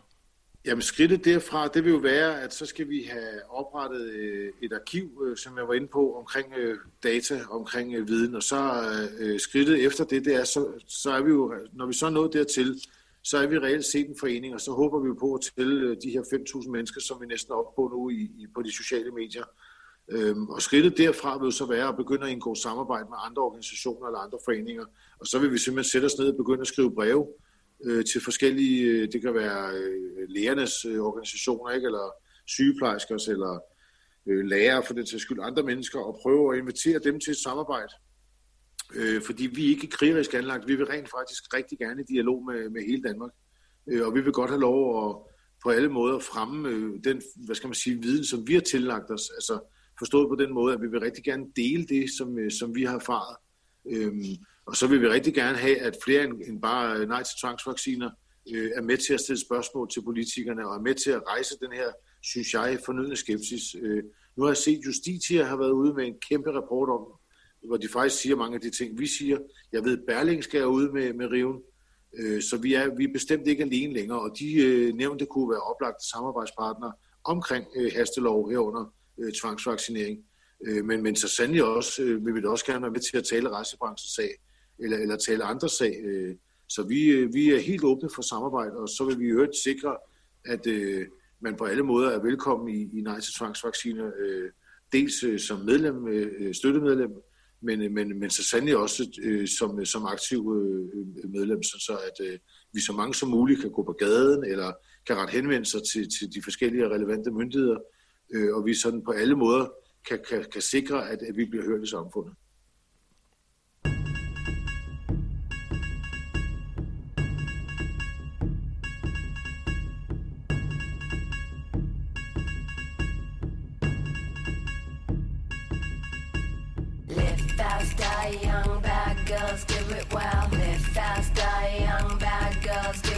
Jamen 0.65 0.82
skridtet 0.82 1.26
derfra, 1.26 1.67
det 1.67 1.84
vil 1.84 1.91
jo 1.91 1.98
være, 1.98 2.41
at 2.41 2.54
så 2.54 2.65
skal 2.65 2.89
vi 2.89 3.04
have 3.04 3.50
oprettet 3.50 4.02
øh, 4.02 4.54
et 4.62 4.74
arkiv, 4.74 5.24
øh, 5.26 5.38
som 5.38 5.58
jeg 5.58 5.67
var 5.67 5.74
inde 5.74 5.88
på, 5.88 6.15
omkring 6.15 6.54
øh, 6.58 6.78
data, 7.04 7.39
omkring 7.50 8.08
viden, 8.08 8.36
og 8.36 8.43
så 8.43 8.84
skridtet 9.38 9.86
efter 9.86 10.04
det, 10.04 10.26
det 10.26 10.36
er, 10.36 10.43
så, 10.43 10.67
så 10.88 11.12
er 11.12 11.22
vi 11.22 11.30
jo, 11.30 11.54
når 11.74 11.86
vi 11.86 11.93
så 11.93 12.06
er 12.06 12.10
nået 12.10 12.34
dertil, 12.34 12.82
så 13.24 13.38
er 13.38 13.48
vi 13.48 13.60
reelt 13.60 13.86
set 13.86 14.10
en 14.10 14.15
forening, 14.19 14.54
og 14.54 14.62
så 14.62 14.72
håber 14.72 15.00
vi 15.00 15.10
på 15.19 15.34
at 15.34 15.41
tælle 15.41 15.95
de 15.95 16.10
her 16.10 16.22
5.000 16.22 16.69
mennesker, 16.69 17.02
som 17.02 17.22
vi 17.22 17.26
næsten 17.26 17.52
er 17.52 17.56
oppe 17.56 17.76
på 17.76 17.88
nu 17.93 18.10
i, 18.10 18.22
i, 18.22 18.48
på 18.56 18.62
de 18.62 18.72
sociale 18.72 19.12
medier. 19.12 19.43
Øhm, 20.12 20.50
og 20.50 20.62
skridtet 20.62 20.98
derfra 20.98 21.43
vil 21.43 21.52
så 21.52 21.65
være 21.65 21.88
at 21.88 21.95
begynde 21.98 22.26
at 22.26 22.32
indgå 22.32 22.56
samarbejde 22.56 23.06
med 23.10 23.17
andre 23.26 23.41
organisationer 23.41 24.08
eller 24.08 24.19
andre 24.19 24.38
foreninger, 24.45 24.86
og 25.19 25.28
så 25.28 25.39
vil 25.39 25.52
vi 25.52 25.58
simpelthen 25.58 25.89
sætte 25.89 26.06
os 26.06 26.17
ned 26.19 26.28
og 26.28 26.38
begynde 26.38 26.62
at 26.62 26.67
skrive 26.67 26.95
breve 26.95 27.28
øh, 27.85 28.05
til 28.05 28.21
forskellige, 28.21 28.83
øh, 28.83 29.11
det 29.11 29.21
kan 29.21 29.33
være 29.33 29.73
øh, 29.75 30.95
øh, 30.95 30.99
organisationer, 30.99 31.71
ikke? 31.71 31.85
eller 31.85 32.11
sygeplejerskers, 32.47 33.27
eller 33.27 33.59
øh, 34.27 34.45
lærere 34.45 34.83
for 34.83 34.93
den 34.93 35.05
til 35.05 35.19
skyld, 35.19 35.39
andre 35.41 35.63
mennesker, 35.63 35.99
og 35.99 36.19
prøve 36.21 36.53
at 36.53 36.59
invitere 36.59 36.99
dem 36.99 37.19
til 37.19 37.31
et 37.31 37.37
samarbejde. 37.37 37.93
Øh, 38.95 39.21
fordi 39.21 39.47
vi 39.47 39.65
er 39.65 39.69
ikke 39.69 39.87
krigerisk 39.87 40.33
anlagt, 40.33 40.67
vi 40.67 40.75
vil 40.75 40.85
rent 40.85 41.09
faktisk 41.09 41.53
rigtig 41.53 41.77
gerne 41.77 42.01
i 42.01 42.13
dialog 42.13 42.45
med, 42.45 42.69
med 42.69 42.81
hele 42.81 43.01
Danmark. 43.01 43.31
Øh, 43.87 44.07
og 44.07 44.15
vi 44.15 44.21
vil 44.21 44.33
godt 44.33 44.49
have 44.49 44.61
lov 44.61 45.09
at 45.09 45.15
på 45.63 45.69
alle 45.69 45.89
måder 45.89 46.19
fremme 46.19 46.69
øh, 46.69 47.03
den, 47.03 47.21
hvad 47.35 47.55
skal 47.55 47.67
man 47.67 47.73
sige, 47.73 48.01
viden, 48.01 48.23
som 48.23 48.47
vi 48.47 48.53
har 48.53 48.61
tillagt 48.61 49.11
os. 49.11 49.29
Altså 49.29 49.59
forstået 49.97 50.29
på 50.29 50.35
den 50.35 50.53
måde, 50.53 50.73
at 50.73 50.81
vi 50.81 50.87
vil 50.87 50.99
rigtig 50.99 51.23
gerne 51.23 51.45
dele 51.55 51.85
det, 51.85 52.09
som, 52.17 52.39
øh, 52.39 52.51
som 52.51 52.75
vi 52.75 52.83
har 52.83 52.95
erfaret. 52.95 53.37
Øh, 53.89 54.13
og 54.69 54.75
så 54.75 54.88
vil 54.88 55.01
vi 55.01 55.08
rigtig 55.08 55.34
gerne 55.34 55.58
have, 55.58 55.77
at 55.77 55.97
flere 56.03 56.23
end 56.23 56.62
bare 56.62 56.97
øh, 56.97 57.08
nej 57.08 57.23
til 57.23 57.36
tvangsvacciner 57.41 58.10
øh, 58.53 58.71
er 58.75 58.82
med 58.82 58.97
til 58.97 59.13
at 59.13 59.19
stille 59.19 59.41
spørgsmål 59.41 59.89
til 59.89 60.01
politikerne 60.03 60.67
og 60.67 60.75
er 60.75 60.82
med 60.82 60.95
til 60.95 61.12
at 61.12 61.21
rejse 61.27 61.55
den 61.62 61.71
her, 61.71 61.91
synes 62.21 62.53
jeg, 62.53 62.79
fornødende 62.86 63.15
skepsis. 63.15 63.75
Øh, 63.82 64.03
nu 64.38 64.43
har 64.43 64.49
jeg 64.49 64.58
set, 64.58 64.86
Justitia 64.86 65.43
har 65.43 65.58
været 65.58 65.71
ude 65.71 65.93
med 65.93 66.05
en 66.05 66.15
kæmpe 66.29 66.51
rapport 66.51 66.89
om, 66.89 67.01
hvor 67.67 67.77
de 67.77 67.88
faktisk 67.88 68.21
siger 68.21 68.36
mange 68.36 68.55
af 68.55 68.62
de 68.62 68.69
ting, 68.69 68.99
vi 68.99 69.08
siger. 69.08 69.38
Jeg 69.71 69.86
ved, 69.86 69.97
Berling 70.08 70.43
skal 70.43 70.67
ude 70.67 70.91
med, 70.91 71.13
med 71.13 71.27
Riven, 71.32 71.62
øh, 72.19 72.41
så 72.41 72.58
vi 72.58 72.73
er, 72.73 72.95
vi 72.95 73.03
er 73.03 73.13
bestemt 73.13 73.47
ikke 73.47 73.63
alene 73.63 73.93
længere, 73.93 74.19
og 74.19 74.32
de 74.39 74.53
øh, 74.53 74.93
nævnte 74.93 75.25
kunne 75.25 75.49
være 75.49 75.62
oplagte 75.62 76.10
samarbejdspartnere 76.12 76.93
omkring 77.23 77.65
øh, 77.75 77.91
hastelov 77.95 78.49
herunder 78.49 78.93
øh, 79.19 79.32
tvangsvaccinering. 79.41 80.19
Øh, 80.67 80.86
men, 80.86 81.03
men 81.03 81.15
så 81.15 81.27
sandelig 81.27 81.63
også, 81.63 82.01
øh, 82.03 82.25
vil 82.25 82.36
vi 82.36 82.41
da 82.41 82.47
også 82.47 82.65
gerne 82.65 82.82
være 82.82 82.91
med 82.91 82.99
til 82.99 83.17
at 83.17 83.23
tale 83.23 83.49
rejsebranchens 83.49 84.13
sag 84.15 84.29
eller, 84.79 84.97
eller 84.97 85.17
tale 85.17 85.43
andre 85.43 85.69
sag. 85.69 86.01
Øh, 86.03 86.35
så 86.69 86.83
vi, 86.83 87.07
øh, 87.07 87.33
vi 87.33 87.49
er 87.49 87.59
helt 87.59 87.83
åbne 87.83 88.09
for 88.15 88.21
samarbejde, 88.21 88.77
og 88.77 88.89
så 88.89 89.05
vil 89.05 89.19
vi 89.19 89.25
øvrigt 89.25 89.55
sikre, 89.63 89.97
at 90.45 90.67
øh, 90.67 91.07
man 91.39 91.55
på 91.55 91.65
alle 91.65 91.83
måder 91.83 92.09
er 92.09 92.23
velkommen 92.23 92.75
i, 92.75 92.99
i 92.99 93.01
nej 93.01 93.19
til 93.19 93.33
tvangsvacciner, 93.33 94.11
øh, 94.19 94.49
dels 94.91 95.23
øh, 95.23 95.39
som 95.39 95.59
medlem, 95.59 96.07
øh, 96.07 96.53
støttemedlem, 96.53 97.11
men, 97.61 97.81
øh, 97.81 97.91
men, 97.91 98.19
men 98.19 98.29
så 98.29 98.43
sandelig 98.43 98.77
også 98.77 99.19
øh, 99.23 99.47
som, 99.47 99.79
øh, 99.79 99.85
som 99.85 100.05
aktiv 100.05 100.53
øh, 100.57 100.99
øh, 100.99 101.29
medlem, 101.31 101.63
så, 101.63 101.77
så 101.79 101.93
at 101.93 102.25
øh, 102.27 102.39
vi 102.73 102.81
så 102.81 102.93
mange 102.93 103.13
som 103.15 103.29
muligt 103.29 103.61
kan 103.61 103.71
gå 103.71 103.83
på 103.83 103.93
gaden, 103.93 104.43
eller 104.43 104.71
kan 105.07 105.15
ret 105.15 105.29
henvende 105.29 105.65
sig 105.65 105.81
til, 105.93 106.09
til 106.19 106.33
de 106.33 106.41
forskellige 106.43 106.89
relevante 106.89 107.31
myndigheder, 107.31 107.77
øh, 108.33 108.55
og 108.55 108.65
vi 108.65 108.73
sådan 108.73 109.01
på 109.01 109.11
alle 109.11 109.35
måder 109.35 109.67
kan, 110.07 110.19
kan, 110.29 110.45
kan 110.53 110.61
sikre, 110.61 111.09
at, 111.09 111.21
at 111.21 111.37
vi 111.37 111.45
bliver 111.45 111.65
hørt 111.65 111.83
i 111.83 111.89
samfundet. 111.89 112.33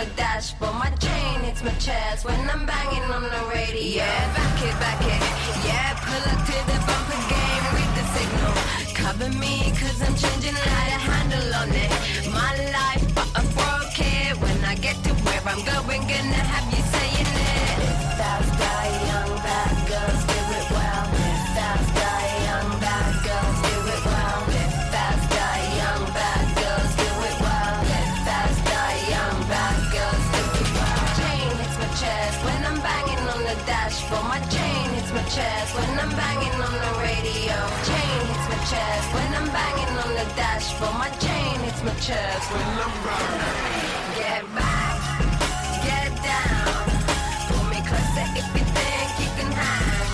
the 0.00 0.06
dashboard. 0.16 0.74
My 0.74 0.90
chain 1.04 1.40
hits 1.40 1.62
my 1.62 1.72
chest 1.72 2.24
when 2.24 2.40
I'm 2.48 2.64
banging 2.64 3.06
on 3.16 3.22
the 3.22 3.42
radio. 3.52 4.00
Yeah, 4.00 4.36
back 4.36 4.58
it, 4.68 4.76
back 4.84 5.02
it. 5.14 5.20
Yeah, 5.68 5.92
pull 6.06 6.24
up 6.32 6.40
to 6.48 6.56
the 6.70 6.78
bumper 6.88 7.20
game, 7.34 7.64
read 7.76 7.92
the 7.98 8.04
signal. 8.16 8.54
Cover 9.02 9.30
me, 9.42 9.54
cause 9.80 10.00
I'm 10.06 10.14
changing 10.16 10.56
how 10.56 10.84
to 10.92 10.98
handle 11.10 11.48
on 11.60 11.70
it. 11.84 11.90
My 12.32 12.52
life, 12.78 13.04
but 13.14 13.28
I 13.34 13.42
broke. 13.56 13.78
When 14.40 14.64
I 14.64 14.74
get 14.76 14.96
to 15.04 15.12
where 15.24 15.42
I'm 15.44 15.62
going, 15.64 16.02
gonna 16.02 16.42
have 16.52 16.72
you 16.72 16.79
chest 35.40 35.74
when 35.74 35.90
I'm 36.02 36.12
banging 36.20 36.56
on 36.66 36.74
the 36.84 36.92
radio. 37.06 37.56
Chain 37.88 38.18
hits 38.28 38.46
my 38.52 38.60
chest 38.72 39.06
when 39.16 39.30
I'm 39.38 39.48
banging 39.56 39.94
on 40.02 40.10
the 40.18 40.26
dashboard. 40.40 40.96
My 41.02 41.10
chain 41.24 41.54
hits 41.64 41.82
my 41.88 41.94
chest 42.06 42.44
when 42.52 42.68
I'm 42.84 42.94
banging. 43.06 43.80
Get 44.20 44.42
back, 44.58 44.96
get 45.88 46.10
down. 46.32 46.82
Pull 47.48 47.64
me 47.72 47.80
closer 47.88 48.26
if 48.40 48.46
you 48.56 48.64
think 48.76 49.08
you 49.22 49.30
can 49.38 49.50
hang. 49.60 50.08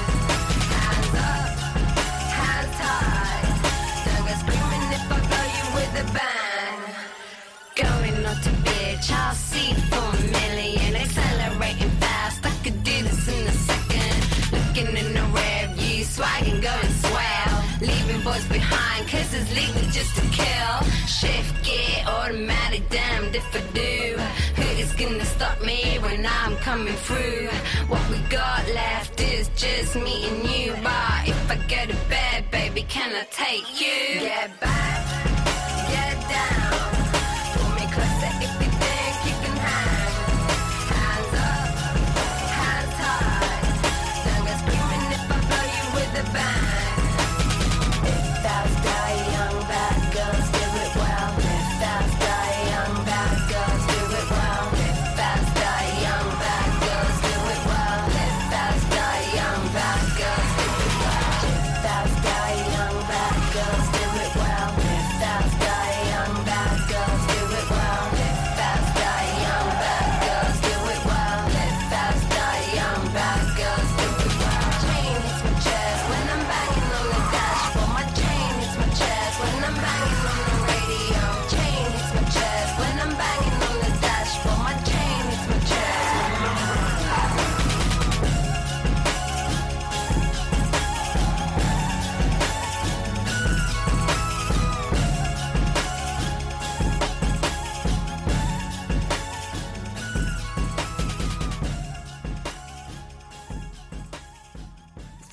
Hands 0.78 1.14
up, 1.32 1.52
hands 2.38 2.78
high. 2.86 3.44
Don't 4.06 4.24
go 4.28 4.34
screaming 4.42 4.86
if 4.96 5.04
I 5.14 5.18
blow 5.28 5.46
you 5.58 5.66
with 5.76 6.02
a 6.02 6.06
bang. 6.18 6.80
Going 7.82 8.16
not 8.22 8.38
to 8.44 8.52
bitch, 8.66 9.08
I'll 9.10 9.34
see 9.34 9.70
for 9.90 10.05
just 19.96 20.14
to 20.14 20.22
kill. 20.28 20.76
Shift 21.06 21.64
gear, 21.64 22.04
automatic, 22.06 22.86
damned 22.90 23.34
if 23.34 23.48
I 23.56 23.60
do. 23.72 24.16
Who 24.60 24.68
is 24.82 24.92
gonna 24.92 25.24
stop 25.24 25.58
me 25.62 25.98
when 26.04 26.26
I'm 26.26 26.54
coming 26.58 26.98
through? 27.06 27.48
What 27.88 28.04
we 28.10 28.18
got 28.28 28.62
left 28.74 29.18
is 29.20 29.48
just 29.56 29.96
me 29.96 30.28
and 30.28 30.40
you. 30.50 30.72
But 30.82 31.20
if 31.32 31.50
I 31.50 31.56
go 31.72 31.80
to 31.92 31.98
bed, 32.10 32.50
baby, 32.50 32.82
can 32.82 33.10
I 33.22 33.24
take 33.30 33.68
you? 33.80 34.20
Get 34.20 34.60
back, 34.60 35.04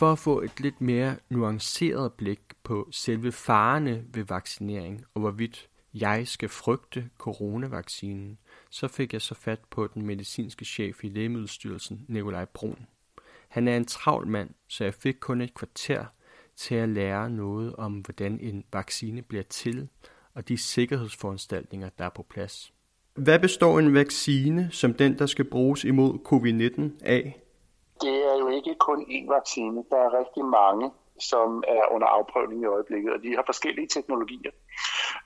For 0.04 0.12
at 0.12 0.20
få 0.20 0.42
et 0.42 0.60
lidt 0.60 0.82
mere 0.82 1.16
nuanceret 1.30 2.14
blik 2.14 2.40
på 2.64 2.90
selve 2.92 3.32
farerne 3.32 4.04
ved 4.14 4.24
vaccinering 4.24 5.06
og 5.14 5.22
hvorvidt 5.22 5.70
jeg 5.94 6.28
skal 6.28 6.50
frygte 6.50 7.10
coronavaccinen, 7.18 8.38
så 8.70 8.88
fik 8.88 9.14
jeg 9.14 9.22
så 9.22 9.36
fat 9.36 9.60
på 9.70 9.88
den 9.88 10.06
medicinske 10.06 10.66
chef 10.66 11.04
i 11.04 11.10
Lægemiddelstyrelsen, 11.10 12.06
Nikolaj 12.08 12.46
Brun. 12.46 12.86
Han 13.50 13.68
er 13.68 13.78
en 13.78 13.86
travl 13.86 14.28
mand, 14.28 14.50
så 14.68 14.84
jeg 14.84 14.94
fik 14.94 15.16
kun 15.20 15.42
et 15.42 15.54
kvarter 15.54 16.06
til 16.56 16.76
at 16.76 16.90
lære 16.90 17.30
noget 17.30 17.76
om, 17.76 17.94
hvordan 17.94 18.40
en 18.40 18.64
vaccine 18.74 19.22
bliver 19.22 19.44
til, 19.44 19.88
og 20.34 20.48
de 20.48 20.58
sikkerhedsforanstaltninger, 20.58 21.90
der 21.98 22.06
er 22.06 22.10
på 22.16 22.26
plads. 22.30 22.74
Hvad 23.16 23.40
består 23.40 23.80
en 23.80 23.94
vaccine, 23.94 24.70
som 24.72 24.94
den, 24.94 25.20
der 25.20 25.26
skal 25.26 25.46
bruges 25.46 25.84
imod 25.84 26.20
covid-19 26.26 27.06
af? 27.06 27.43
Ikke 28.66 28.80
kun 28.80 29.02
én 29.02 29.34
vaccine. 29.34 29.84
Der 29.92 29.98
er 29.98 30.18
rigtig 30.20 30.46
mange, 30.46 30.92
som 31.20 31.64
er 31.68 31.92
under 31.92 32.08
afprøvning 32.08 32.62
i 32.62 32.66
øjeblikket, 32.66 33.14
og 33.14 33.24
de 33.24 33.36
har 33.36 33.44
forskellige 33.46 33.88
teknologier. 33.88 34.52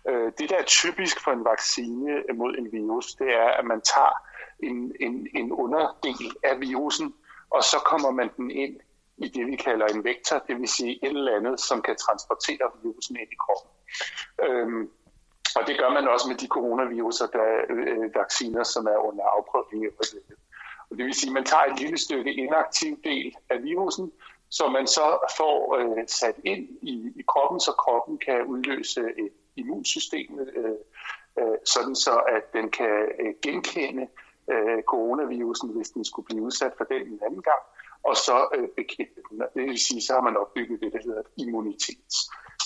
Øh, 0.10 0.32
det, 0.38 0.50
der 0.50 0.58
er 0.58 0.64
typisk 0.64 1.24
for 1.24 1.32
en 1.32 1.46
vaccine 1.46 2.24
mod 2.34 2.56
en 2.58 2.72
virus, 2.72 3.16
det 3.16 3.30
er, 3.34 3.50
at 3.60 3.66
man 3.66 3.82
tager 3.82 4.16
en, 4.64 4.96
en, 5.00 5.28
en 5.36 5.52
underdel 5.52 6.32
af 6.44 6.60
virusen, 6.60 7.14
og 7.50 7.64
så 7.64 7.78
kommer 7.86 8.12
man 8.12 8.30
den 8.38 8.52
ind 8.52 8.80
i 9.18 9.28
det, 9.28 9.48
vi 9.48 9.56
kalder 9.56 9.86
en 9.86 10.04
vektor, 10.04 10.44
det 10.48 10.60
vil 10.60 10.68
sige 10.68 11.00
et 11.06 11.10
eller 11.10 11.36
andet, 11.36 11.60
som 11.60 11.82
kan 11.82 11.96
transportere 11.96 12.72
virusen 12.84 13.16
ind 13.16 13.32
i 13.32 13.36
kroppen. 13.44 13.72
Øhm, 14.46 14.90
og 15.56 15.68
det 15.68 15.80
gør 15.80 15.90
man 15.90 16.08
også 16.08 16.28
med 16.30 16.38
de 16.38 16.48
coronaviruser, 16.48 17.28
der 17.28 17.42
er 17.42 17.62
øh, 17.70 18.16
vacciner, 18.16 18.64
som 18.64 18.86
er 18.86 18.98
under 18.98 19.24
afprøvning 19.24 19.84
i 19.84 19.88
øjeblikket. 19.88 20.38
Det 20.90 21.06
vil 21.06 21.14
sige, 21.14 21.30
at 21.30 21.34
man 21.34 21.46
tager 21.46 21.64
et 21.64 21.80
lille 21.80 21.98
stykke 21.98 22.34
inaktiv 22.34 23.00
del 23.04 23.36
af 23.50 23.64
virusen, 23.64 24.12
som 24.50 24.72
man 24.72 24.88
så 24.88 25.34
får 25.38 25.78
øh, 25.78 26.08
sat 26.08 26.36
ind 26.44 26.68
i, 26.82 27.14
i 27.16 27.24
kroppen, 27.28 27.60
så 27.60 27.72
kroppen 27.72 28.18
kan 28.18 28.46
udløse 28.46 29.02
øh, 29.02 29.26
et 29.26 29.32
immunsystem, 29.56 30.40
øh, 30.40 30.78
øh, 31.40 31.58
sådan 31.66 31.96
så 31.96 32.16
at 32.36 32.54
den 32.54 32.70
kan 32.70 33.10
øh, 33.20 33.34
genkende 33.42 34.08
øh, 34.52 34.84
coronavirusen, 34.84 35.70
hvis 35.70 35.90
den 35.90 36.06
skulle 36.06 36.26
blive 36.26 36.42
udsat 36.42 36.74
for 36.78 36.84
den 36.84 37.02
en 37.02 37.20
anden 37.26 37.42
gang, 37.42 37.64
og 38.04 38.16
så 38.16 38.48
øh, 38.56 38.68
bekæmpe 38.70 39.22
den. 39.30 39.42
Og 39.42 39.50
det 39.54 39.64
vil 39.64 39.80
sige, 39.80 40.02
så 40.02 40.14
har 40.14 40.22
man 40.22 40.38
opbygget 40.38 40.82
det, 40.82 40.94
der 40.94 41.00
hedder 41.04 41.22
immunitet. 41.38 42.14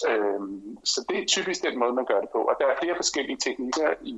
Øh, 0.09 0.39
så 0.83 1.05
det 1.09 1.17
er 1.19 1.25
typisk 1.25 1.63
den 1.63 1.79
måde, 1.79 1.93
man 1.93 2.05
gør 2.05 2.21
det 2.21 2.29
på. 2.29 2.41
Og 2.49 2.55
der 2.59 2.67
er 2.67 2.79
flere 2.81 2.95
forskellige 2.95 3.37
teknikker 3.37 3.93
i, 4.01 4.15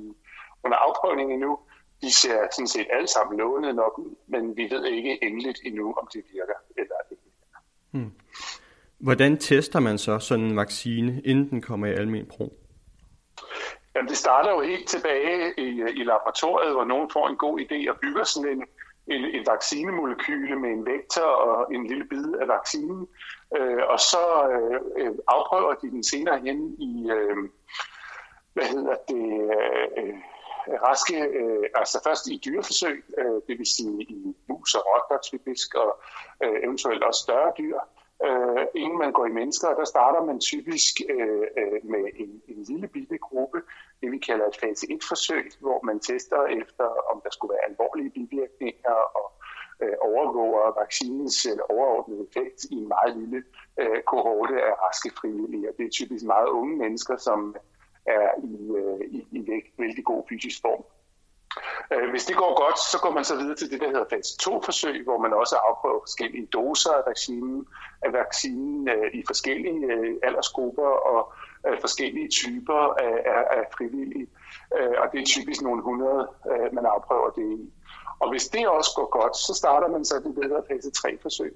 under 0.64 0.76
afprøvning 0.76 1.32
endnu. 1.32 1.58
De 2.02 2.12
ser 2.12 2.48
sådan 2.52 2.68
set 2.68 2.86
alle 2.92 3.08
sammen 3.08 3.38
lovende 3.38 3.72
nok 3.72 3.98
ud, 3.98 4.14
men 4.26 4.56
vi 4.56 4.68
ved 4.70 4.84
ikke 4.84 5.24
endeligt 5.24 5.60
endnu, 5.64 5.94
om 5.94 6.08
det 6.12 6.22
virker 6.32 6.58
eller 6.76 6.96
ikke. 7.10 7.24
Hvordan 8.98 9.38
tester 9.38 9.80
man 9.80 9.98
så 9.98 10.18
sådan 10.18 10.44
en 10.44 10.56
vaccine, 10.56 11.22
inden 11.24 11.50
den 11.50 11.62
kommer 11.62 11.86
i 11.86 11.92
almen 11.92 12.26
brug? 12.26 12.52
Jamen, 13.94 14.08
det 14.08 14.16
starter 14.16 14.50
jo 14.50 14.60
helt 14.60 14.88
tilbage 14.88 15.60
i, 15.60 15.68
i 16.00 16.04
laboratoriet, 16.04 16.72
hvor 16.72 16.84
nogen 16.84 17.10
får 17.10 17.28
en 17.28 17.36
god 17.36 17.60
idé 17.60 17.90
og 17.90 17.96
bygger 18.02 18.24
sådan 18.24 18.50
en, 18.50 18.64
en, 19.14 19.24
en 19.24 19.46
vaccinemolekyle 19.46 20.56
med 20.56 20.70
en 20.70 20.86
vektor 20.86 21.22
og 21.22 21.74
en 21.74 21.86
lille 21.86 22.04
bid 22.10 22.34
af 22.40 22.48
vaccinen. 22.48 23.08
Øh, 23.56 23.82
og 23.88 24.00
så 24.00 24.24
øh, 24.98 25.12
afprøver 25.28 25.74
de 25.74 25.90
den 25.90 26.04
senere 26.04 26.38
hen 26.38 26.74
i, 26.80 27.10
øh, 27.10 27.36
hvad 28.52 28.64
hedder 28.64 28.96
det, 29.08 29.26
øh, 29.98 30.14
raske, 30.82 31.18
øh, 31.40 31.64
altså 31.74 32.00
først 32.04 32.26
i 32.26 32.40
dyreforsøg, 32.44 33.04
øh, 33.18 33.40
det 33.46 33.58
vil 33.58 33.66
sige 33.66 34.02
i 34.02 34.34
mus 34.48 34.74
og 34.74 34.82
rotter 34.86 35.18
typisk, 35.22 35.74
og 35.74 36.00
øh, 36.42 36.56
eventuelt 36.64 37.02
også 37.02 37.20
større 37.22 37.52
dyr. 37.58 37.78
Øh, 38.26 38.66
inden 38.74 38.98
man 38.98 39.12
går 39.12 39.26
i 39.26 39.36
mennesker, 39.40 39.68
der 39.68 39.84
starter 39.84 40.24
man 40.24 40.40
typisk 40.40 40.94
øh, 41.10 41.46
øh 41.60 41.78
med 41.92 42.04
en, 42.22 42.42
en 42.48 42.62
lille 42.62 42.88
bitte 42.88 43.18
gruppe, 43.18 43.58
det 44.00 44.12
vi 44.12 44.18
kalder 44.18 44.46
et 44.46 44.56
fase 44.62 44.86
1-forsøg, 44.90 45.46
hvor 45.60 45.78
man 45.88 46.00
tester 46.00 46.42
efter, 46.62 46.86
om 47.12 47.20
der 47.24 47.30
skulle 47.30 47.52
være 47.54 47.68
alvorlige 47.70 48.10
bivirkninger 48.10 48.96
og 49.20 49.26
øh, 49.82 49.96
overvåger 50.00 50.80
vaccinens 50.80 51.46
eller 51.46 51.64
overordnede 51.74 52.26
effekt 52.28 52.64
i 52.64 52.74
en 52.74 52.88
meget 52.88 53.16
lille 53.16 53.44
øh, 53.80 54.02
kohorte 54.10 54.56
af 54.68 54.74
raske 54.84 55.10
frivillige. 55.20 55.68
Det 55.78 55.86
er 55.86 55.90
typisk 55.90 56.24
meget 56.24 56.48
unge 56.48 56.76
mennesker, 56.76 57.16
som 57.16 57.56
er 58.06 58.28
i, 58.44 58.54
øh, 58.80 59.00
i, 59.10 59.26
i 59.38 59.62
vældig 59.78 60.04
god 60.04 60.22
fysisk 60.28 60.60
form. 60.62 60.84
Øh, 61.92 62.10
hvis 62.10 62.24
det 62.24 62.36
går 62.36 62.52
godt, 62.64 62.78
så 62.78 62.98
går 63.02 63.10
man 63.10 63.24
så 63.24 63.36
videre 63.36 63.56
til 63.56 63.70
det, 63.70 63.80
der 63.80 63.86
hedder 63.86 64.04
fase 64.10 64.32
2-forsøg, 64.42 65.04
hvor 65.04 65.18
man 65.18 65.32
også 65.32 65.56
afprøver 65.68 66.00
forskellige 66.00 66.46
doser 66.46 66.92
af 66.92 67.02
vaccinen, 67.06 67.66
af 68.02 68.12
vaccinen 68.12 68.88
øh, 68.88 69.14
i 69.14 69.22
forskellige 69.26 69.86
øh, 69.92 70.14
aldersgrupper 70.22 70.90
og 71.12 71.32
forskellige 71.80 72.28
typer 72.28 72.80
af, 73.06 73.16
af, 73.34 73.42
af 73.58 73.64
frivillige. 73.76 74.26
Og 74.72 75.06
det 75.12 75.20
er 75.20 75.24
typisk 75.24 75.62
nogle 75.62 75.78
100, 75.78 76.28
man 76.72 76.86
afprøver 76.86 77.30
det 77.30 77.46
i. 77.58 77.72
Og 78.20 78.30
hvis 78.30 78.48
det 78.48 78.68
også 78.68 78.90
går 78.96 79.08
godt, 79.20 79.36
så 79.36 79.54
starter 79.54 79.88
man 79.88 80.04
så 80.04 80.14
det, 80.24 80.36
der 80.36 80.42
hedder 80.42 80.62
fase 80.70 80.90
3-forsøg. 80.98 81.54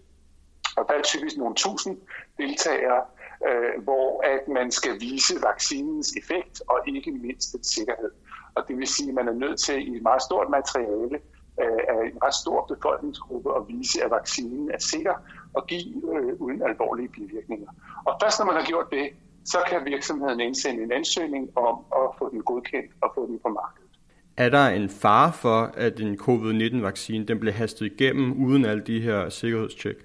Og 0.76 0.84
der 0.88 0.94
er 0.94 1.02
typisk 1.02 1.36
nogle 1.36 1.54
tusind 1.54 1.98
deltagere, 2.38 3.04
øh, 3.46 3.82
hvor 3.84 4.24
at 4.34 4.48
man 4.48 4.70
skal 4.70 5.00
vise 5.00 5.34
vaccinens 5.42 6.12
effekt 6.20 6.62
og 6.68 6.78
ikke 6.86 7.10
mindst 7.10 7.52
den 7.52 7.64
sikkerhed. 7.64 8.10
Og 8.54 8.64
det 8.68 8.78
vil 8.78 8.86
sige, 8.86 9.08
at 9.08 9.14
man 9.14 9.28
er 9.28 9.32
nødt 9.32 9.60
til 9.60 9.88
i 9.88 9.96
et 9.96 10.02
meget 10.02 10.22
stort 10.22 10.48
materiale 10.50 11.16
øh, 11.62 11.80
af 11.88 11.98
en 12.12 12.18
ret 12.24 12.34
stor 12.34 12.66
befolkningsgruppe 12.72 13.50
at 13.56 13.62
vise, 13.68 14.04
at 14.04 14.10
vaccinen 14.10 14.70
er 14.70 14.78
sikker 14.78 15.14
og 15.54 15.66
give 15.66 16.16
øh, 16.16 16.40
uden 16.40 16.62
alvorlige 16.62 17.08
bivirkninger. 17.08 17.70
Og 18.06 18.12
først 18.22 18.38
når 18.38 18.46
man 18.46 18.54
har 18.54 18.66
gjort 18.66 18.86
det, 18.90 19.06
så 19.44 19.58
kan 19.70 19.84
virksomheden 19.84 20.40
indsende 20.40 20.82
en 20.82 20.92
ansøgning 20.92 21.58
om 21.58 21.76
at 22.00 22.06
få 22.18 22.30
den 22.30 22.42
godkendt 22.42 22.92
og 23.02 23.12
få 23.14 23.26
den 23.26 23.38
på 23.38 23.48
markedet. 23.48 23.88
Er 24.36 24.48
der 24.48 24.68
en 24.68 24.88
fare 24.88 25.32
for, 25.32 25.70
at 25.74 26.00
en 26.00 26.18
covid-19-vaccine 26.18 27.24
den 27.24 27.40
bliver 27.40 27.52
hastet 27.52 27.86
igennem 27.86 28.46
uden 28.46 28.64
alle 28.64 28.82
de 28.82 29.00
her 29.00 29.28
sikkerhedstjek? 29.28 29.96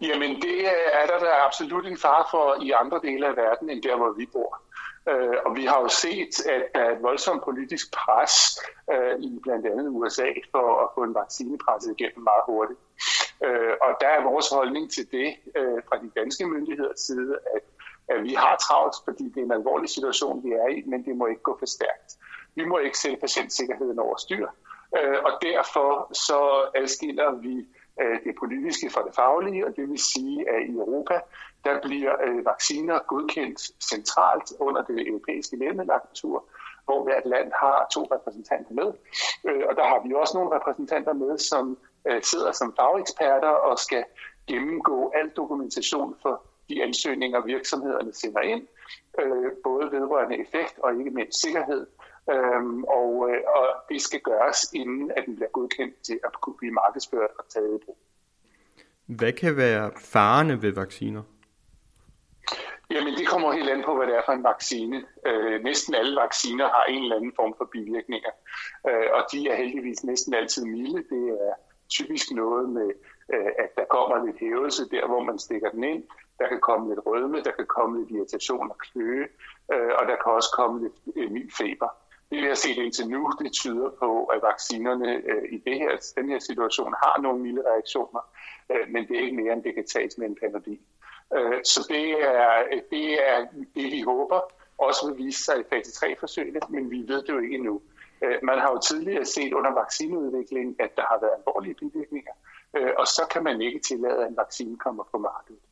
Jamen 0.00 0.42
det 0.42 0.66
er 0.92 1.06
der, 1.06 1.18
der 1.18 1.30
er 1.30 1.46
absolut 1.46 1.86
en 1.86 1.98
fare 1.98 2.24
for 2.30 2.62
i 2.62 2.70
andre 2.70 3.00
dele 3.02 3.26
af 3.26 3.36
verden, 3.36 3.70
end 3.70 3.82
der, 3.82 3.96
hvor 3.96 4.12
vi 4.12 4.26
bor. 4.26 4.62
Øh, 5.08 5.36
og 5.46 5.56
vi 5.56 5.64
har 5.64 5.80
jo 5.80 5.88
set, 5.88 6.46
at 6.46 6.62
der 6.74 6.80
er 6.80 6.96
et 6.96 7.02
voldsomt 7.02 7.44
politisk 7.44 7.92
pres 7.92 8.34
øh, 8.92 9.20
i 9.20 9.38
blandt 9.42 9.66
andet 9.66 9.88
USA 9.88 10.28
for 10.50 10.82
at 10.84 10.88
få 10.94 11.02
en 11.02 11.14
vaccine 11.14 11.58
presset 11.58 11.94
igennem 11.98 12.24
meget 12.24 12.44
hurtigt. 12.46 12.80
Øh, 13.44 13.72
og 13.82 13.90
der 14.00 14.08
er 14.08 14.30
vores 14.30 14.48
holdning 14.50 14.90
til 14.92 15.10
det 15.12 15.34
øh, 15.56 15.78
fra 15.88 15.96
de 15.96 16.10
danske 16.16 16.46
myndigheders 16.46 17.00
side, 17.00 17.38
at, 17.54 17.62
at 18.08 18.22
vi 18.22 18.34
har 18.34 18.56
travlt, 18.56 18.96
fordi 19.04 19.24
det 19.24 19.40
er 19.40 19.44
en 19.44 19.52
alvorlig 19.52 19.90
situation, 19.90 20.44
vi 20.44 20.50
er 20.52 20.68
i, 20.68 20.82
men 20.86 21.04
det 21.04 21.16
må 21.16 21.26
ikke 21.26 21.42
gå 21.42 21.56
for 21.58 21.66
stærkt. 21.66 22.10
Vi 22.54 22.64
må 22.64 22.78
ikke 22.78 22.98
sætte 22.98 23.16
patientsikkerheden 23.16 23.98
over 23.98 24.16
styr. 24.16 24.46
Øh, 24.98 25.18
og 25.24 25.32
derfor 25.42 25.88
så 26.12 26.70
adskiller 26.74 27.30
vi 27.32 27.66
Øh, 28.00 28.18
det 28.24 28.34
politiske 28.38 28.90
fra 28.90 29.02
det 29.06 29.14
faglige, 29.14 29.66
og 29.66 29.76
det 29.76 29.88
vil 29.90 29.98
sige, 29.98 30.50
at 30.50 30.60
i 30.68 30.72
Europa, 30.72 31.20
der 31.64 31.80
bliver 31.82 32.14
øh, 32.26 32.44
vacciner 32.44 32.98
godkendt 33.06 33.60
centralt 33.90 34.52
under 34.58 34.82
det 34.82 35.08
europæiske 35.08 35.56
lægemiddelagentur, 35.56 36.44
hvor 36.84 37.04
hvert 37.04 37.26
land 37.26 37.52
har 37.52 37.88
to 37.94 38.02
repræsentanter 38.14 38.74
med. 38.80 38.88
Øh, 39.48 39.62
og 39.68 39.76
der 39.76 39.84
har 39.84 40.00
vi 40.06 40.14
også 40.14 40.38
nogle 40.38 40.56
repræsentanter 40.56 41.12
med, 41.12 41.38
som 41.38 41.78
sidder 42.22 42.52
som 42.52 42.74
fageksperter 42.76 43.48
og 43.68 43.78
skal 43.78 44.04
gennemgå 44.46 45.12
al 45.14 45.28
dokumentation 45.28 46.16
for 46.22 46.42
de 46.68 46.82
ansøgninger, 46.82 47.40
virksomhederne 47.40 48.12
sender 48.12 48.40
ind, 48.40 48.66
både 49.64 49.92
vedrørende 49.92 50.40
effekt 50.40 50.78
og 50.78 50.98
ikke 50.98 51.10
mindst 51.10 51.40
sikkerhed. 51.40 51.86
Øhm, 52.30 52.84
og, 52.84 53.30
øh, 53.30 53.40
og 53.56 53.66
det 53.88 54.02
skal 54.02 54.20
gøres, 54.20 54.72
inden 54.72 55.10
at 55.16 55.22
den 55.26 55.36
bliver 55.36 55.50
godkendt 55.50 56.02
til 56.02 56.20
at 56.24 56.40
kunne 56.40 56.56
blive 56.56 56.72
markedsført 56.72 57.30
og 57.38 57.44
taget 57.48 57.80
i 57.80 57.84
brug. 57.84 57.98
Hvad 59.06 59.32
kan 59.32 59.56
være 59.56 59.90
farerne 59.96 60.62
ved 60.62 60.72
vacciner? 60.72 61.22
Jamen, 62.90 63.14
det 63.14 63.28
kommer 63.28 63.52
helt 63.52 63.70
an 63.70 63.82
på, 63.84 63.96
hvad 63.96 64.06
det 64.06 64.16
er 64.16 64.22
for 64.26 64.32
en 64.32 64.44
vaccine. 64.44 65.04
Øh, 65.26 65.62
næsten 65.62 65.94
alle 65.94 66.20
vacciner 66.20 66.68
har 66.68 66.84
en 66.84 67.02
eller 67.02 67.16
anden 67.16 67.32
form 67.36 67.54
for 67.58 67.64
bivirkninger, 67.72 68.30
øh, 68.88 69.08
og 69.12 69.22
de 69.32 69.48
er 69.48 69.56
heldigvis 69.56 70.04
næsten 70.04 70.34
altid 70.34 70.64
milde. 70.64 70.98
Det 71.10 71.24
er 71.46 71.54
typisk 71.88 72.30
noget 72.30 72.68
med, 72.68 72.90
øh, 73.34 73.52
at 73.58 73.70
der 73.76 73.84
kommer 73.84 74.26
lidt 74.26 74.38
hævelse 74.40 74.82
der, 74.90 75.06
hvor 75.06 75.22
man 75.22 75.38
stikker 75.38 75.70
den 75.70 75.84
ind. 75.84 76.02
Der 76.38 76.48
kan 76.48 76.60
komme 76.60 76.88
lidt 76.88 77.06
rødme, 77.06 77.42
der 77.42 77.50
kan 77.50 77.66
komme 77.66 77.98
lidt 77.98 78.10
irritation 78.10 78.70
og 78.70 78.78
kløe, 78.78 79.26
øh, 79.72 79.92
og 79.98 80.06
der 80.08 80.16
kan 80.22 80.32
også 80.38 80.50
komme 80.56 80.82
lidt 80.82 80.98
øh, 81.16 81.30
mild 81.30 81.50
feber. 81.58 81.88
Det 82.34 82.42
vi 82.42 82.48
har 82.48 82.54
set 82.54 82.76
indtil 82.76 83.08
nu, 83.08 83.32
det 83.38 83.52
tyder 83.52 83.90
på, 83.90 84.24
at 84.24 84.42
vaccinerne 84.42 85.22
øh, 85.30 85.44
i 85.50 85.58
det 85.58 85.74
her, 85.74 86.12
den 86.16 86.28
her 86.28 86.38
situation 86.38 86.94
har 87.02 87.20
nogle 87.22 87.42
milde 87.42 87.62
reaktioner, 87.70 88.20
øh, 88.70 88.88
men 88.88 89.08
det 89.08 89.16
er 89.16 89.22
ikke 89.22 89.36
mere, 89.36 89.52
end 89.52 89.62
det 89.62 89.74
kan 89.74 89.86
tages 89.86 90.18
med 90.18 90.26
en 90.26 90.36
panodil. 90.40 90.78
Øh, 91.36 91.64
så 91.64 91.86
det 91.88 92.10
er, 92.10 92.64
det 92.90 93.28
er 93.28 93.46
det, 93.74 93.92
vi 93.92 94.00
håber 94.02 94.40
også 94.78 95.06
vil 95.06 95.24
vise 95.24 95.44
sig 95.44 95.60
i 95.60 95.64
fase 95.70 96.06
3-forsøgene, 96.06 96.60
men 96.68 96.90
vi 96.90 97.04
ved 97.08 97.22
det 97.22 97.28
jo 97.28 97.38
ikke 97.38 97.54
endnu. 97.54 97.82
Øh, 98.22 98.38
man 98.42 98.58
har 98.58 98.70
jo 98.70 98.78
tidligere 98.78 99.24
set 99.24 99.52
under 99.52 99.70
vaccineudviklingen, 99.70 100.76
at 100.78 100.96
der 100.96 101.02
har 101.02 101.18
været 101.20 101.36
alvorlige 101.38 101.74
bivirkninger, 101.74 102.32
øh, 102.76 102.90
og 102.98 103.06
så 103.06 103.22
kan 103.32 103.44
man 103.44 103.62
ikke 103.62 103.78
tillade, 103.78 104.22
at 104.22 104.28
en 104.28 104.36
vaccine 104.36 104.76
kommer 104.76 105.04
på 105.12 105.18
markedet. 105.18 105.62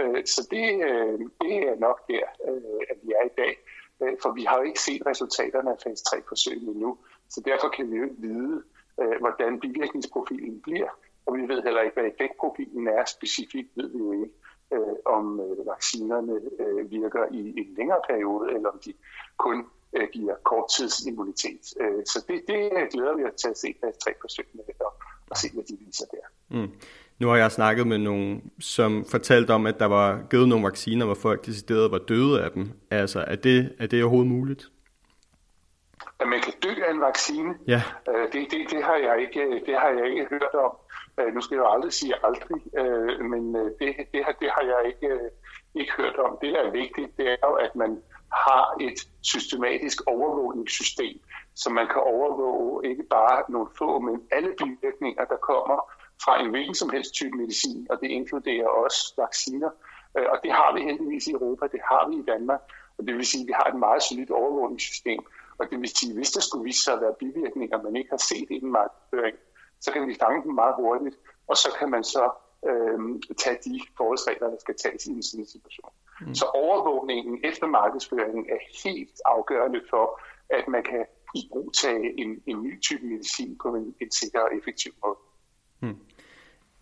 Øh, 0.00 0.24
så 0.26 0.48
det, 0.50 0.66
øh, 0.88 1.18
det 1.40 1.54
er 1.68 1.76
nok 1.78 2.08
der, 2.08 2.26
øh, 2.48 2.80
at 2.90 2.96
vi 3.02 3.12
er 3.20 3.24
i 3.26 3.34
dag, 3.36 3.54
Øh, 4.02 4.16
for 4.22 4.32
vi 4.32 4.44
har 4.44 4.56
jo 4.58 4.62
ikke 4.62 4.80
set 4.80 5.02
resultaterne 5.06 5.70
af 5.70 5.78
fase 5.84 6.04
3-forsøgene 6.08 6.70
endnu, 6.70 6.98
så 7.28 7.42
derfor 7.44 7.68
kan 7.68 7.90
vi 7.90 7.96
jo 7.96 8.02
ikke 8.02 8.16
vide, 8.18 8.62
øh, 9.00 9.18
hvordan 9.20 9.60
bivirkningsprofilen 9.60 10.60
bliver, 10.60 10.90
og 11.26 11.36
vi 11.36 11.42
ved 11.48 11.62
heller 11.62 11.80
ikke, 11.80 11.94
hvad 11.94 12.10
effektprofilen 12.12 12.88
er 12.88 13.04
specifikt, 13.04 13.68
ved 13.76 13.88
vi 13.90 13.98
jo 13.98 14.12
ikke 14.12 14.30
øh, 14.72 14.96
om 15.04 15.40
øh, 15.40 15.66
vaccinerne 15.66 16.40
øh, 16.58 16.90
virker 16.90 17.24
i 17.32 17.60
en 17.60 17.74
længere 17.76 18.00
periode, 18.10 18.54
eller 18.54 18.68
om 18.68 18.78
de 18.84 18.92
kun 19.36 19.66
øh, 19.96 20.08
giver 20.12 20.34
korttidsimmunitet. 20.44 21.64
Øh, 21.80 22.02
så 22.06 22.24
det, 22.28 22.42
det 22.48 22.90
glæder 22.92 23.14
vi 23.16 23.24
os 23.24 23.40
til 23.42 23.48
at 23.48 23.58
se 23.58 23.74
fase 23.80 23.98
3 23.98 24.10
forsøgene 24.20 24.62
og, 24.80 24.92
og 25.30 25.36
se, 25.36 25.52
hvad 25.54 25.64
de 25.64 25.76
viser 25.86 26.06
der. 26.06 26.26
Mm. 26.48 26.72
Nu 27.20 27.28
har 27.28 27.36
jeg 27.36 27.52
snakket 27.52 27.86
med 27.86 27.98
nogen, 27.98 28.52
som 28.60 29.04
fortalte 29.04 29.50
om, 29.50 29.66
at 29.66 29.78
der 29.78 29.86
var 29.86 30.20
givet 30.30 30.48
nogle 30.48 30.64
vacciner, 30.64 31.06
hvor 31.06 31.14
folk 31.14 31.46
decideret 31.46 31.90
var 31.90 31.98
døde 31.98 32.44
af 32.44 32.50
dem. 32.50 32.72
Altså, 32.90 33.24
er 33.26 33.36
det, 33.36 33.76
er 33.78 33.86
det 33.86 34.02
overhovedet 34.02 34.30
muligt? 34.30 34.62
At 36.20 36.28
man 36.28 36.40
kan 36.40 36.52
dø 36.62 36.72
af 36.86 36.90
en 36.90 37.00
vaccine, 37.00 37.54
ja. 37.66 37.82
øh, 38.08 38.32
det, 38.32 38.50
det, 38.50 38.70
det, 38.70 38.84
har 38.84 38.96
jeg 38.96 39.20
ikke, 39.20 39.62
det 39.66 39.74
har 39.82 39.88
jeg 39.88 40.06
ikke 40.10 40.26
hørt 40.30 40.54
om. 40.66 40.72
Øh, 41.20 41.34
nu 41.34 41.40
skal 41.40 41.54
jeg 41.54 41.62
jo 41.62 41.72
aldrig 41.74 41.92
sige 41.92 42.14
aldrig, 42.24 42.60
øh, 42.78 43.24
men 43.30 43.54
det, 43.54 43.88
det, 44.12 44.20
har, 44.24 44.32
det 44.42 44.48
har 44.56 44.64
jeg 44.72 44.80
ikke, 44.92 45.10
ikke 45.74 45.92
hørt 45.96 46.16
om. 46.16 46.38
Det, 46.40 46.54
der 46.54 46.62
er 46.62 46.70
vigtigt, 46.70 47.16
det 47.16 47.26
er 47.30 47.46
jo, 47.48 47.52
at 47.52 47.76
man 47.76 48.02
har 48.46 48.76
et 48.80 48.98
systematisk 49.22 49.98
overvågningssystem, 50.06 51.20
så 51.54 51.70
man 51.70 51.86
kan 51.86 52.02
overvåge 52.14 52.88
ikke 52.90 53.02
bare 53.10 53.42
nogle 53.48 53.68
få, 53.78 53.98
men 53.98 54.22
alle 54.30 54.52
bivirkninger, 54.58 55.24
der 55.24 55.36
kommer 55.36 55.99
fra 56.24 56.40
en 56.42 56.50
hvilken 56.50 56.74
som 56.74 56.90
helst 56.90 57.12
type 57.14 57.36
medicin, 57.36 57.86
og 57.90 58.00
det 58.00 58.08
inkluderer 58.08 58.68
også 58.68 59.14
vacciner. 59.16 59.70
Øh, 60.18 60.26
og 60.32 60.38
det 60.42 60.52
har 60.52 60.74
vi 60.74 60.80
heldigvis 60.80 61.26
i 61.26 61.32
Europa, 61.32 61.66
det 61.66 61.80
har 61.90 62.08
vi 62.08 62.16
i 62.16 62.24
Danmark, 62.32 62.60
og 62.98 63.06
det 63.06 63.14
vil 63.16 63.26
sige, 63.26 63.42
at 63.42 63.48
vi 63.48 63.52
har 63.52 63.64
et 63.72 63.78
meget 63.78 64.02
solidt 64.02 64.30
overvågningssystem. 64.30 65.20
Og 65.58 65.70
det 65.70 65.80
vil 65.80 65.88
sige, 65.88 66.10
at 66.10 66.16
hvis 66.16 66.30
der 66.30 66.40
skulle 66.40 66.64
vise 66.64 66.82
sig 66.84 66.94
at 66.94 67.00
være 67.00 67.14
bivirkninger, 67.18 67.82
man 67.82 67.96
ikke 67.96 68.10
har 68.10 68.22
set 68.30 68.48
i 68.50 68.58
den 68.60 68.72
markedsføring, 68.72 69.36
så 69.80 69.92
kan 69.92 70.08
vi 70.08 70.16
fange 70.22 70.42
dem 70.42 70.54
meget 70.54 70.74
hurtigt, 70.74 71.16
og 71.46 71.56
så 71.56 71.68
kan 71.78 71.90
man 71.90 72.04
så 72.04 72.30
øh, 72.68 72.98
tage 73.42 73.58
de 73.64 73.80
forholdsregler, 73.96 74.50
der 74.50 74.60
skal 74.60 74.76
tages 74.84 75.06
i 75.06 75.10
en 75.10 75.22
sådan 75.22 75.46
situation. 75.46 75.92
Mm. 76.20 76.34
Så 76.34 76.44
overvågningen 76.44 77.40
efter 77.44 77.66
markedsføringen 77.66 78.46
er 78.54 78.60
helt 78.84 79.16
afgørende 79.24 79.80
for, 79.90 80.20
at 80.50 80.68
man 80.68 80.82
kan 80.82 81.04
i 81.34 81.48
brug 81.52 81.72
tage 81.82 82.20
en, 82.20 82.42
en 82.46 82.62
ny 82.62 82.80
type 82.80 83.06
medicin 83.06 83.58
på 83.62 83.68
en, 83.74 83.94
en 84.00 84.10
sikker 84.10 84.40
og 84.40 84.50
effektiv 84.58 84.92
måde. 85.04 85.18
Mm. 85.80 85.98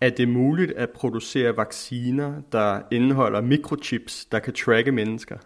Er 0.00 0.10
det 0.10 0.28
muligt 0.28 0.72
at 0.72 0.90
producere 0.90 1.56
vacciner, 1.56 2.42
der 2.52 2.82
indeholder 2.90 3.40
mikrochips, 3.40 4.24
der 4.24 4.38
kan 4.38 4.54
tracke 4.54 4.92
mennesker? 4.92 5.38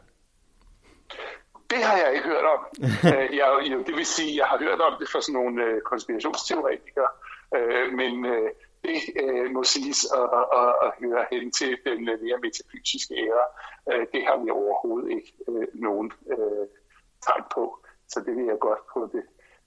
Det 1.71 1.83
har 1.85 1.97
jeg 1.97 2.13
ikke 2.15 2.27
hørt 2.27 2.45
om. 2.45 2.61
Øh, 3.15 3.37
jeg, 3.37 3.47
det 3.87 3.97
vil 3.97 4.07
sige, 4.07 4.31
at 4.31 4.37
jeg 4.37 4.47
har 4.47 4.59
hørt 4.59 4.81
om 4.81 4.95
det 5.01 5.09
fra 5.13 5.21
sådan 5.21 5.33
nogle 5.33 5.65
øh, 5.65 5.81
konspirationsteoretikere, 5.81 7.09
Øh, 7.57 7.93
men 7.93 8.27
øh, 8.27 8.51
det 8.85 8.99
øh, 9.23 9.51
må 9.51 9.63
siges 9.63 10.01
at, 10.21 10.29
at, 10.61 10.73
at 10.87 10.91
høre 11.01 11.25
hen 11.33 11.53
til 11.53 11.79
den 11.87 12.05
mere 12.05 12.39
metafysiske 12.43 13.15
æra. 13.15 13.47
Øh, 13.93 14.07
det 14.13 14.23
har 14.27 14.45
vi 14.45 14.51
overhovedet 14.51 15.11
ikke 15.11 15.33
øh, 15.49 15.67
nogen 15.75 16.13
øh, 16.33 16.67
tegn 17.27 17.45
på. 17.55 17.85
Så 18.09 18.21
det 18.27 18.37
vil 18.37 18.45
jeg 18.45 18.59
godt 18.61 18.83
på 18.95 19.11
det 19.13 19.25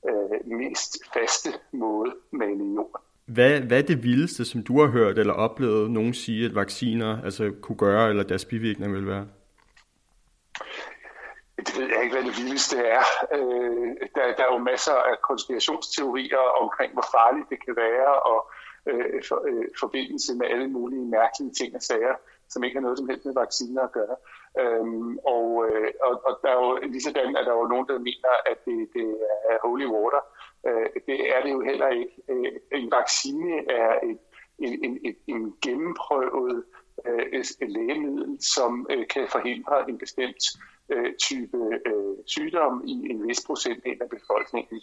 øh, 0.10 0.58
mest 0.58 0.92
faste 1.14 1.50
måde 1.72 2.16
male 2.32 2.64
i 2.66 2.74
jorden. 2.76 3.02
Hvad, 3.26 3.61
hvad 3.61 3.78
er 3.78 3.82
det 3.82 4.03
vildeste, 4.03 4.45
som 4.45 4.63
du 4.63 4.80
har 4.82 4.88
hørt 4.88 5.19
eller 5.19 5.34
oplevet 5.34 5.91
nogen 5.91 6.13
sige, 6.13 6.45
at 6.45 6.55
vacciner 6.55 7.23
altså, 7.23 7.53
kunne 7.61 7.78
gøre, 7.78 8.09
eller 8.09 8.23
deres 8.23 8.45
bivirkninger 8.45 8.95
vil 8.95 9.07
være? 9.07 9.28
Det 11.57 11.78
ved 11.78 11.88
jeg 11.93 12.03
ikke, 12.03 12.15
hvad 12.15 12.26
det 12.30 12.38
vildeste 12.41 12.78
er. 12.78 13.03
Øh, 13.36 13.88
der, 14.15 14.36
der 14.38 14.43
er 14.47 14.53
jo 14.53 14.57
masser 14.57 14.93
af 14.93 15.15
konspirationsteorier 15.30 16.43
omkring, 16.63 16.93
hvor 16.93 17.07
farligt 17.17 17.49
det 17.49 17.65
kan 17.65 17.76
være, 17.76 18.13
og 18.32 18.39
øh, 18.89 19.23
for, 19.28 19.38
øh, 19.49 19.65
forbindelse 19.80 20.36
med 20.36 20.47
alle 20.53 20.67
mulige 20.67 21.05
mærkelige 21.17 21.53
ting 21.59 21.76
og 21.76 21.82
sager 21.82 22.15
som 22.56 22.64
ikke 22.64 22.78
har 22.78 22.86
noget 22.88 22.97
som 22.97 23.10
helst 23.10 23.26
med 23.26 23.34
vacciner 23.43 23.82
at 23.84 23.91
gøre. 23.91 24.16
Øhm, 24.62 25.18
og, 25.36 25.47
øh, 25.66 25.89
og, 26.08 26.14
og 26.28 26.34
der 26.41 26.49
er 26.49 26.60
jo 26.66 26.72
lige 26.91 27.01
sådan, 27.08 27.36
at 27.38 27.45
der 27.45 27.53
er 27.53 27.62
jo 27.64 27.74
nogen, 27.74 27.88
der 27.88 28.08
mener, 28.10 28.32
at 28.51 28.58
det, 28.66 28.78
det 28.95 29.08
er 29.49 29.58
holy 29.68 29.88
water. 29.95 30.22
Øh, 30.68 30.88
det 31.08 31.18
er 31.36 31.39
det 31.43 31.51
jo 31.51 31.62
heller 31.70 31.89
ikke. 32.01 32.16
Øh, 32.30 32.51
en 32.80 32.91
vaccine 32.97 33.53
er 33.82 33.91
et, 34.10 34.20
en, 34.66 34.74
en, 34.86 34.93
en, 35.08 35.16
en 35.34 35.41
gennemprøvet 35.66 36.64
øh, 37.06 37.43
lægemiddel, 37.78 38.38
som 38.56 38.88
øh, 38.89 39.08
kan 39.14 39.28
forhindre 39.36 39.89
en 39.89 39.97
bestemt 39.97 40.43
øh, 40.56 40.74
Øh, 40.90 41.14
type 41.16 41.58
øh, 41.86 42.16
sygdom 42.26 42.84
i 42.86 43.08
en 43.12 43.28
vis 43.28 43.46
procentdel 43.46 43.98
af 44.02 44.10
befolkningen. 44.10 44.82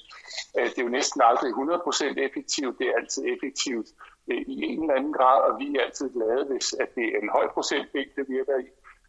Øh, 0.59 0.65
det 0.65 0.79
er 0.79 0.83
jo 0.83 0.89
næsten 0.89 1.21
aldrig 1.25 1.51
100% 1.51 2.21
effektivt, 2.27 2.79
det 2.79 2.89
er 2.89 2.97
altid 2.97 3.25
effektivt 3.35 3.89
øh, 4.31 4.41
i 4.47 4.63
en 4.63 4.81
eller 4.83 4.95
anden 4.95 5.13
grad, 5.13 5.41
og 5.51 5.59
vi 5.59 5.77
er 5.77 5.81
altid 5.81 6.13
glade, 6.13 6.45
hvis 6.51 6.73
at 6.73 6.95
det 6.95 7.05
er 7.05 7.19
en 7.23 7.29
høj 7.29 7.47
procentdel, 7.49 8.09
det 8.17 8.25
virker 8.29 8.59
i. 8.59 8.67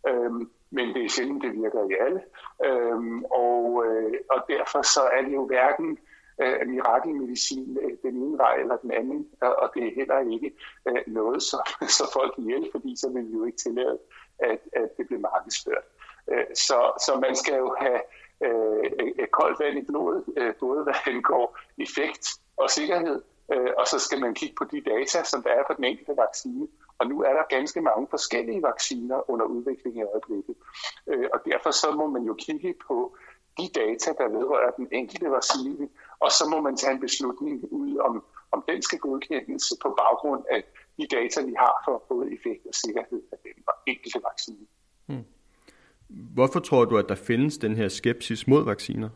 Øh, 0.10 0.32
men 0.76 0.86
det 0.94 1.06
er 1.06 1.10
sjældent, 1.10 1.44
det 1.44 1.54
virker 1.54 1.89
i 1.89 1.94
alle. 2.06 2.22
Øhm, 2.66 3.24
og, 3.24 3.86
øh, 3.86 4.14
og 4.30 4.39
derfor 4.50 4.82
så 4.82 5.02
er 5.18 5.22
det 5.22 5.34
jo 5.34 5.46
hverken 5.46 5.98
øh, 6.41 6.68
mirakelmedicin 6.68 7.78
øh, 7.82 7.98
den 8.04 8.16
ene 8.24 8.38
vej 8.38 8.56
eller 8.56 8.78
den 8.78 8.91
anden, 8.91 9.28
og, 9.41 9.56
og 9.56 9.72
det 9.74 9.84
er 9.88 9.96
heller 9.96 10.20
ikke 10.34 10.52
øh, 10.88 11.02
noget, 11.08 11.44
så, 11.44 11.58
så 11.98 12.04
folk 12.14 12.34
ihjel, 12.38 12.70
fordi 12.72 12.96
så 12.96 13.10
vil 13.10 13.28
vi 13.28 13.34
jo 13.34 13.46
ikke 13.46 13.58
tillade, 13.58 14.00
at, 14.39 14.60
at 14.74 14.98
det 14.98 15.08
bliver 15.08 15.22
markedsført. 15.22 15.84
Øh, 16.32 16.45
så, 16.55 16.80
så 17.05 17.19
man 17.21 17.36
skal 17.36 17.55
jo 17.55 17.76
have 17.80 18.01
øh, 18.45 19.28
koldt 19.32 19.59
vand 19.59 19.78
i 19.78 19.86
blodet, 19.89 20.24
øh, 20.38 20.53
både 20.59 20.84
hvad 20.84 20.93
angår 21.07 21.59
effekt 21.78 22.26
og 22.57 22.69
sikkerhed, 22.69 23.21
øh, 23.53 23.71
og 23.78 23.88
så 23.88 23.99
skal 23.99 24.19
man 24.19 24.34
kigge 24.34 24.55
på 24.55 24.65
de 24.71 24.82
data, 24.82 25.24
som 25.24 25.43
der 25.43 25.49
er 25.49 25.63
for 25.67 25.74
den 25.74 25.84
enkelte 25.84 26.17
vaccine. 26.17 26.67
Og 26.99 27.07
nu 27.07 27.21
er 27.21 27.34
der 27.34 27.55
ganske 27.57 27.82
mange 27.82 28.07
forskellige 28.09 28.63
vacciner 28.63 29.30
under 29.32 29.45
udvikling 29.45 29.97
i 29.97 30.03
øjeblikket. 30.03 30.55
Øh, 31.07 31.28
og 31.34 31.39
derfor 31.45 31.71
så 31.71 31.91
må 31.91 32.07
man 32.07 32.24
jo 32.24 32.34
kigge 32.34 32.74
på 32.88 33.17
de 33.57 33.67
data, 33.76 34.13
der 34.17 34.28
vedrører 34.38 34.71
den 34.71 34.88
enkelte 34.91 35.32
vaccine, 35.32 35.89
og 36.19 36.32
så 36.32 36.43
må 36.51 36.61
man 36.61 36.78
tage 36.78 36.93
en 36.93 36.99
beslutning 36.99 37.63
ud, 37.71 37.97
om, 37.97 38.26
om 38.51 38.63
den 38.69 38.82
skal 38.82 38.99
godkendes 38.99 39.74
på 39.82 39.89
baggrund 40.01 40.43
af 40.51 40.63
de 40.97 41.07
data, 41.07 41.41
vi 41.41 41.53
har 41.57 41.82
for 41.86 42.03
både 42.09 42.34
effekt 42.34 42.65
og 42.67 42.74
sikkerhed 42.74 43.21
af 43.32 43.38
den 43.43 43.63
enkelte 43.88 44.21
vaccine. 44.30 44.65
Hmm. 45.05 45.26
Hvorfor 46.14 46.59
tror 46.59 46.86
du, 46.86 46.97
at 46.97 47.09
der 47.09 47.16
findes 47.16 47.57
den 47.57 47.76
her 47.76 47.89
skepsis 47.89 48.47
mod 48.47 48.66
vacciner? 48.66 49.09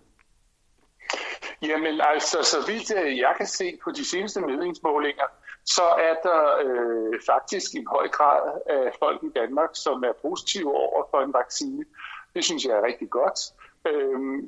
Jamen 1.62 2.02
altså, 2.02 2.38
så 2.44 2.72
vidt 2.72 2.92
øh, 2.98 3.18
jeg 3.18 3.34
kan 3.38 3.48
se 3.48 3.78
på 3.84 3.92
de 3.92 4.06
seneste 4.06 4.42
meningsmålinger, 4.42 5.28
så 5.66 5.84
er 5.84 6.14
der 6.24 6.42
øh, 6.66 7.20
faktisk 7.26 7.76
en 7.76 7.88
høj 7.88 8.08
grad 8.08 8.42
af 8.70 8.92
folk 9.00 9.24
i 9.24 9.30
Danmark, 9.36 9.70
som 9.74 10.04
er 10.04 10.14
positive 10.22 10.76
over 10.76 11.04
for 11.12 11.22
en 11.22 11.34
vaccine. 11.34 11.86
Det 12.36 12.46
synes 12.46 12.66
jeg 12.66 12.74
er 12.74 12.86
rigtig 12.86 13.10
godt. 13.10 13.40
Øh, 13.88 14.44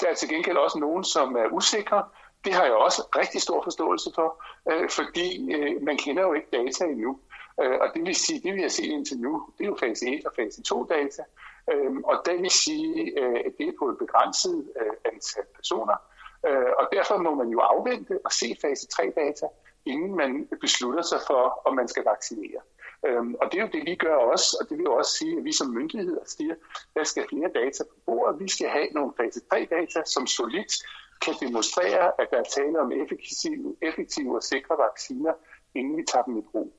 der 0.00 0.08
er 0.08 0.14
til 0.14 0.28
gengæld 0.28 0.56
også 0.56 0.78
nogen, 0.78 1.04
som 1.04 1.36
er 1.36 1.46
usikre. 1.52 2.04
Det 2.44 2.54
har 2.54 2.64
jeg 2.64 2.74
også 2.74 3.02
rigtig 3.16 3.42
stor 3.42 3.62
forståelse 3.62 4.10
for, 4.14 4.44
øh, 4.70 4.90
fordi 4.90 5.54
øh, 5.54 5.82
man 5.82 5.96
kender 5.96 6.22
jo 6.22 6.32
ikke 6.32 6.48
data 6.52 6.84
endnu. 6.84 7.18
Øh, 7.62 7.78
og 7.80 7.88
det 7.94 8.02
vil 8.06 8.14
sige, 8.14 8.40
det 8.40 8.54
vi 8.54 8.62
har 8.62 8.68
set 8.68 8.84
indtil 8.84 9.18
nu, 9.18 9.48
det 9.58 9.64
er 9.64 9.68
jo 9.68 9.76
fase 9.80 10.06
1 10.06 10.26
og 10.26 10.32
fase 10.36 10.62
2 10.62 10.84
data. 10.84 11.22
Øh, 11.72 11.96
og 12.04 12.22
det 12.26 12.42
vil 12.42 12.50
sige, 12.50 13.20
øh, 13.20 13.40
at 13.46 13.52
det 13.58 13.68
er 13.68 13.72
på 13.78 13.88
et 13.88 13.98
begrænset 13.98 14.72
øh, 14.80 14.92
antal 15.04 15.44
personer. 15.54 15.96
Øh, 16.46 16.70
og 16.78 16.88
derfor 16.92 17.16
må 17.16 17.34
man 17.34 17.48
jo 17.48 17.58
afvente 17.58 18.18
og 18.24 18.32
se 18.32 18.56
fase 18.62 18.86
3 18.86 19.12
data, 19.16 19.46
inden 19.86 20.16
man 20.16 20.48
beslutter 20.60 21.02
sig 21.02 21.20
for, 21.26 21.62
om 21.64 21.74
man 21.74 21.88
skal 21.88 22.04
vaccinere. 22.04 22.60
Øhm, 23.06 23.34
og 23.34 23.52
det 23.52 23.58
er 23.58 23.62
jo 23.62 23.70
det, 23.72 23.86
vi 23.86 23.94
gør 23.94 24.16
også, 24.16 24.56
og 24.60 24.68
det 24.68 24.78
vil 24.78 24.84
jo 24.84 24.94
også 24.94 25.12
sige, 25.18 25.38
at 25.38 25.44
vi 25.44 25.52
som 25.52 25.68
myndigheder 25.70 26.24
siger, 26.24 26.52
at 26.52 26.58
der 26.94 27.04
skal 27.04 27.24
flere 27.28 27.50
data 27.54 27.84
på 27.84 27.96
bordet. 28.06 28.40
Vi 28.40 28.48
skal 28.48 28.68
have 28.68 28.88
nogle 28.92 29.12
fase 29.16 29.40
3-data, 29.54 30.02
som 30.04 30.26
solidt 30.26 30.72
kan 31.24 31.34
demonstrere, 31.40 32.20
at 32.20 32.28
der 32.30 32.38
er 32.38 32.48
tale 32.58 32.80
om 32.80 32.92
effektive, 32.92 33.76
effektive 33.82 34.36
og 34.36 34.42
sikre 34.42 34.74
vacciner, 34.78 35.32
inden 35.74 35.96
vi 35.96 36.04
tager 36.12 36.24
dem 36.24 36.36
i 36.38 36.42
brug. 36.52 36.72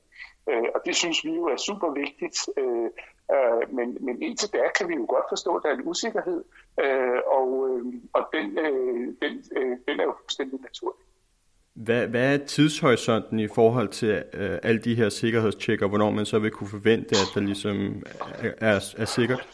Øh, 0.50 0.68
og 0.74 0.80
det 0.86 0.96
synes 0.96 1.24
vi 1.24 1.30
jo 1.30 1.44
er 1.44 1.56
super 1.56 1.90
vigtigt. 2.02 2.38
Øh, 2.58 2.88
øh, 3.34 3.74
men, 3.76 3.88
men 4.00 4.22
indtil 4.22 4.48
da 4.52 4.62
kan 4.78 4.88
vi 4.88 4.94
jo 4.94 5.06
godt 5.08 5.24
forstå, 5.28 5.54
at 5.56 5.62
der 5.62 5.68
er 5.68 5.74
en 5.74 5.88
usikkerhed, 5.88 6.44
øh, 6.84 7.20
og, 7.38 7.48
øh, 7.68 7.84
og 8.12 8.22
den, 8.34 8.58
øh, 8.58 9.00
den, 9.22 9.32
øh, 9.56 9.76
den 9.88 10.00
er 10.00 10.04
jo 10.04 10.14
fuldstændig 10.22 10.60
naturlig. 10.60 11.04
Hvad, 11.74 12.06
hvad 12.06 12.34
er 12.34 12.46
tidshorisonten 12.46 13.38
i 13.40 13.48
forhold 13.48 13.88
til 13.88 14.24
øh, 14.34 14.58
alle 14.62 14.80
de 14.80 14.94
her 14.94 15.08
sikkerhedstjekker, 15.08 15.88
hvornår 15.88 16.10
man 16.10 16.26
så 16.26 16.38
vil 16.38 16.50
kunne 16.50 16.70
forvente, 16.70 17.16
at 17.16 17.28
der 17.34 17.40
ligesom 17.40 18.02
er, 18.38 18.52
er, 18.60 18.94
er 18.98 19.04
sikkert? 19.04 19.48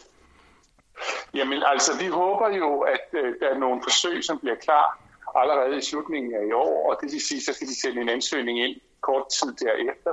Jamen 1.35 1.63
altså, 1.67 1.93
vi 2.03 2.07
håber 2.07 2.49
jo, 2.57 2.81
at 2.81 3.07
øh, 3.13 3.35
der 3.41 3.49
er 3.49 3.59
nogle 3.59 3.83
forsøg, 3.83 4.25
som 4.25 4.39
bliver 4.39 4.55
klar 4.55 4.87
allerede 5.37 5.79
i 5.79 5.81
slutningen 5.81 6.35
af 6.35 6.47
i 6.47 6.53
år, 6.53 6.91
og 6.91 6.99
det 7.01 7.13
vil 7.13 7.21
sige, 7.21 7.41
så 7.41 7.53
skal 7.53 7.69
de 7.69 7.81
sende 7.81 8.01
en 8.03 8.09
ansøgning 8.09 8.61
ind 8.65 8.77
kort 9.01 9.27
tid 9.39 9.51
derefter. 9.67 10.13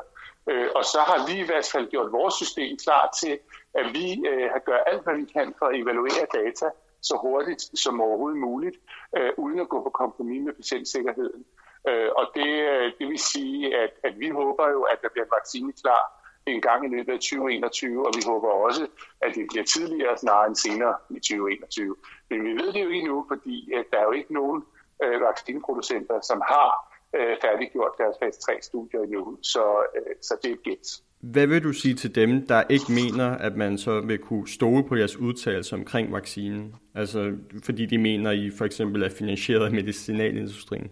Øh, 0.49 0.67
og 0.75 0.85
så 0.85 0.99
har 0.99 1.27
vi 1.27 1.39
i 1.39 1.45
hvert 1.45 1.69
fald 1.73 1.89
gjort 1.89 2.11
vores 2.11 2.33
system 2.33 2.77
klar 2.77 3.17
til, 3.21 3.39
at 3.73 3.85
vi 3.93 4.05
øh, 4.29 4.49
har 4.53 4.59
gjort 4.65 4.83
alt, 4.87 5.03
hvad 5.03 5.15
vi 5.15 5.25
kan 5.25 5.53
for 5.59 5.65
at 5.65 5.75
evaluere 5.81 6.25
data 6.33 6.69
så 7.01 7.17
hurtigt 7.21 7.79
som 7.79 8.01
overhovedet 8.01 8.39
muligt, 8.39 8.77
øh, 9.17 9.31
uden 9.37 9.59
at 9.59 9.69
gå 9.69 9.83
på 9.83 9.89
kompromis 9.89 10.41
med 10.45 10.53
patientsikkerheden. 10.53 11.45
Øh, 11.89 12.09
og 12.17 12.25
det, 12.35 12.51
øh, 12.71 12.91
det 12.99 13.07
vil 13.07 13.19
sige, 13.19 13.77
at, 13.77 13.91
at 14.03 14.19
vi 14.19 14.29
håber 14.29 14.69
jo, 14.69 14.81
at 14.81 15.01
der 15.01 15.09
bliver 15.09 15.25
en 15.25 15.31
vaccine 15.37 15.73
klar 15.83 16.03
en 16.45 16.61
gang 16.61 16.85
i 16.85 16.95
løbet 16.95 17.13
af 17.13 17.19
2021, 17.19 18.07
og 18.07 18.13
vi 18.15 18.21
håber 18.25 18.47
også, 18.47 18.87
at 19.21 19.35
det 19.35 19.45
bliver 19.51 19.65
tidligere 19.65 20.17
snarere 20.17 20.47
end 20.47 20.55
senere 20.55 20.95
i 21.09 21.19
2021. 21.19 21.95
Men 22.29 22.43
vi 22.45 22.51
ved 22.51 22.73
det 22.73 22.83
jo 22.83 22.89
ikke 22.89 23.07
nu, 23.07 23.25
fordi 23.27 23.73
at 23.73 23.85
der 23.91 23.97
er 23.97 24.03
jo 24.03 24.11
ikke 24.11 24.33
nogen 24.33 24.63
øh, 25.03 25.21
vaccineproducenter, 25.21 26.21
som 26.21 26.41
har 26.47 26.90
øh, 27.15 27.35
færdiggjort 27.41 27.91
deres 27.97 28.15
fase 28.21 28.39
3-studier 28.39 29.01
endnu, 29.01 29.37
så, 29.41 29.63
øh, 29.95 30.15
så 30.21 30.33
det 30.41 30.49
er 30.49 30.53
et 30.53 30.63
gæt. 30.63 30.87
Hvad 31.21 31.47
vil 31.47 31.63
du 31.63 31.73
sige 31.73 31.95
til 31.95 32.15
dem, 32.15 32.47
der 32.47 32.63
ikke 32.69 32.91
mener, 33.01 33.29
at 33.37 33.55
man 33.55 33.77
så 33.77 34.01
vil 34.01 34.17
kunne 34.17 34.47
stole 34.47 34.83
på 34.87 34.95
jeres 34.95 35.17
udtalelser 35.17 35.77
omkring 35.77 36.13
vaccinen? 36.13 36.75
Altså, 36.95 37.37
fordi 37.65 37.85
de 37.85 37.97
mener, 37.97 38.29
at 38.31 38.37
I 38.37 38.51
for 38.57 38.65
eksempel 38.65 39.03
er 39.03 39.09
finansieret 39.09 39.65
af 39.65 39.71
medicinalindustrien? 39.71 40.91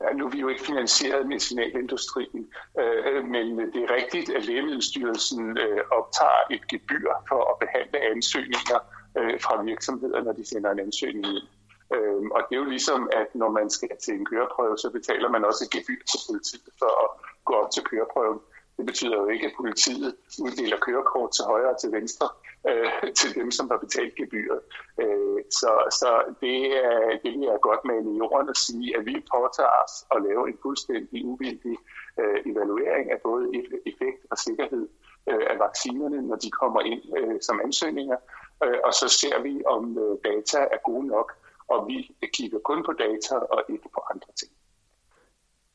Ja, 0.00 0.12
nu 0.16 0.26
er 0.26 0.30
vi 0.30 0.40
jo 0.40 0.48
ikke 0.48 0.62
finansieret 0.62 1.26
medicinalindustrien, 1.26 2.46
øh, 2.80 3.24
men 3.24 3.58
det 3.58 3.80
er 3.86 3.94
rigtigt, 3.94 4.36
at 4.36 4.44
Lægemiddelstyrelsen 4.44 5.58
øh, 5.58 5.80
optager 5.98 6.42
et 6.50 6.68
gebyr 6.68 7.10
for 7.28 7.40
at 7.50 7.56
behandle 7.64 7.98
ansøgninger 8.12 8.78
øh, 9.18 9.40
fra 9.40 9.62
virksomheder, 9.62 10.22
når 10.22 10.32
de 10.32 10.44
sender 10.46 10.70
en 10.70 10.80
ansøgning 10.80 11.26
ind. 11.26 11.48
Øh, 11.94 12.22
og 12.36 12.40
det 12.46 12.56
er 12.56 12.60
jo 12.64 12.70
ligesom, 12.76 13.10
at 13.12 13.28
når 13.34 13.50
man 13.50 13.70
skal 13.70 13.96
til 14.04 14.14
en 14.14 14.24
køreprøve, 14.24 14.78
så 14.78 14.90
betaler 14.90 15.28
man 15.28 15.44
også 15.44 15.64
et 15.64 15.70
gebyr 15.76 16.02
til 16.10 16.20
politiet 16.28 16.68
for 16.78 16.92
at 17.04 17.08
gå 17.44 17.52
op 17.54 17.70
til 17.70 17.84
køreprøven. 17.84 18.40
Det 18.76 18.86
betyder 18.86 19.16
jo 19.16 19.28
ikke, 19.28 19.46
at 19.46 19.52
politiet 19.56 20.16
uddeler 20.44 20.78
kørekort 20.78 21.30
til 21.32 21.44
højre 21.44 21.70
og 21.70 21.80
til 21.80 21.92
venstre 21.92 22.28
øh, 22.68 23.12
til 23.20 23.34
dem, 23.34 23.50
som 23.50 23.70
har 23.70 23.78
betalt 23.78 24.14
gebyret. 24.14 24.60
Øh, 25.02 25.38
så 25.50 25.70
så 26.00 26.10
det, 26.40 26.58
er, 26.84 27.18
det 27.22 27.30
vil 27.32 27.48
jeg 27.52 27.58
godt 27.62 27.84
med 27.84 28.12
i 28.12 28.16
jorden 28.18 28.48
at 28.48 28.56
sige, 28.56 28.96
at 28.98 29.06
vi 29.06 29.14
påtager 29.34 29.76
os 29.84 29.94
at 30.14 30.22
lave 30.28 30.48
en 30.48 30.58
fuldstændig 30.62 31.24
uvildig 31.24 31.76
øh, 32.20 32.38
evaluering 32.50 33.10
af 33.10 33.20
både 33.20 33.44
e-, 33.58 33.82
effekt 33.90 34.20
og 34.30 34.38
sikkerhed 34.38 34.88
øh, 35.30 35.44
af 35.50 35.58
vaccinerne, 35.58 36.22
når 36.22 36.36
de 36.36 36.50
kommer 36.50 36.80
ind 36.80 37.02
øh, 37.18 37.38
som 37.40 37.60
ansøgninger. 37.64 38.16
Øh, 38.64 38.78
og 38.84 38.92
så 38.94 39.08
ser 39.08 39.42
vi, 39.42 39.62
om 39.66 39.98
øh, 39.98 40.18
data 40.24 40.58
er 40.58 40.80
gode 40.84 41.06
nok, 41.06 41.28
og 41.68 41.88
vi 41.88 42.14
kigger 42.34 42.58
kun 42.64 42.84
på 42.84 42.92
data 42.92 43.34
og 43.34 43.62
ikke 43.68 43.88
på 43.94 44.00
andre 44.10 44.32
ting. 44.40 44.52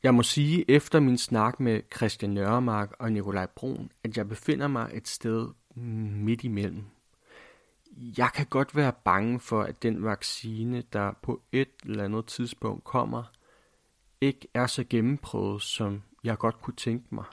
Jeg 0.02 0.14
må 0.14 0.22
sige 0.22 0.70
efter 0.70 1.00
min 1.00 1.18
snak 1.18 1.60
med 1.60 1.80
Christian 1.96 2.30
Nørremark 2.30 2.92
og 2.98 3.12
Nikolaj 3.12 3.46
Brun, 3.46 3.92
at 4.04 4.16
jeg 4.16 4.28
befinder 4.28 4.68
mig 4.68 4.90
et 4.94 5.08
sted 5.08 5.48
midt 5.74 6.44
imellem. 6.44 6.84
Jeg 8.18 8.30
kan 8.34 8.46
godt 8.46 8.76
være 8.76 8.92
bange 9.04 9.40
for, 9.40 9.62
at 9.62 9.82
den 9.82 10.04
vaccine, 10.04 10.82
der 10.92 11.12
på 11.22 11.42
et 11.52 11.70
eller 11.84 12.04
andet 12.04 12.26
tidspunkt 12.26 12.84
kommer, 12.84 13.22
ikke 14.20 14.48
er 14.54 14.66
så 14.66 14.84
gennemprøvet, 14.84 15.62
som 15.62 16.02
jeg 16.24 16.38
godt 16.38 16.62
kunne 16.62 16.76
tænke 16.76 17.14
mig. 17.14 17.24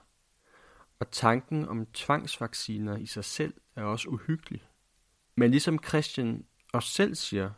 Og 0.99 1.11
tanken 1.11 1.67
om 1.67 1.85
tvangsvacciner 1.85 2.97
i 2.97 3.05
sig 3.05 3.25
selv 3.25 3.53
er 3.75 3.83
også 3.83 4.09
uhyggelig. 4.09 4.61
Men 5.35 5.51
ligesom 5.51 5.83
Christian 5.83 6.45
også 6.73 6.89
selv 6.89 7.15
siger, 7.15 7.51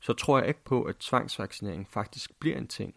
så 0.00 0.12
tror 0.12 0.38
jeg 0.38 0.48
ikke 0.48 0.64
på, 0.64 0.82
at 0.82 0.96
tvangsvaccinering 0.96 1.88
faktisk 1.88 2.34
bliver 2.40 2.56
en 2.56 2.68
ting. 2.68 2.94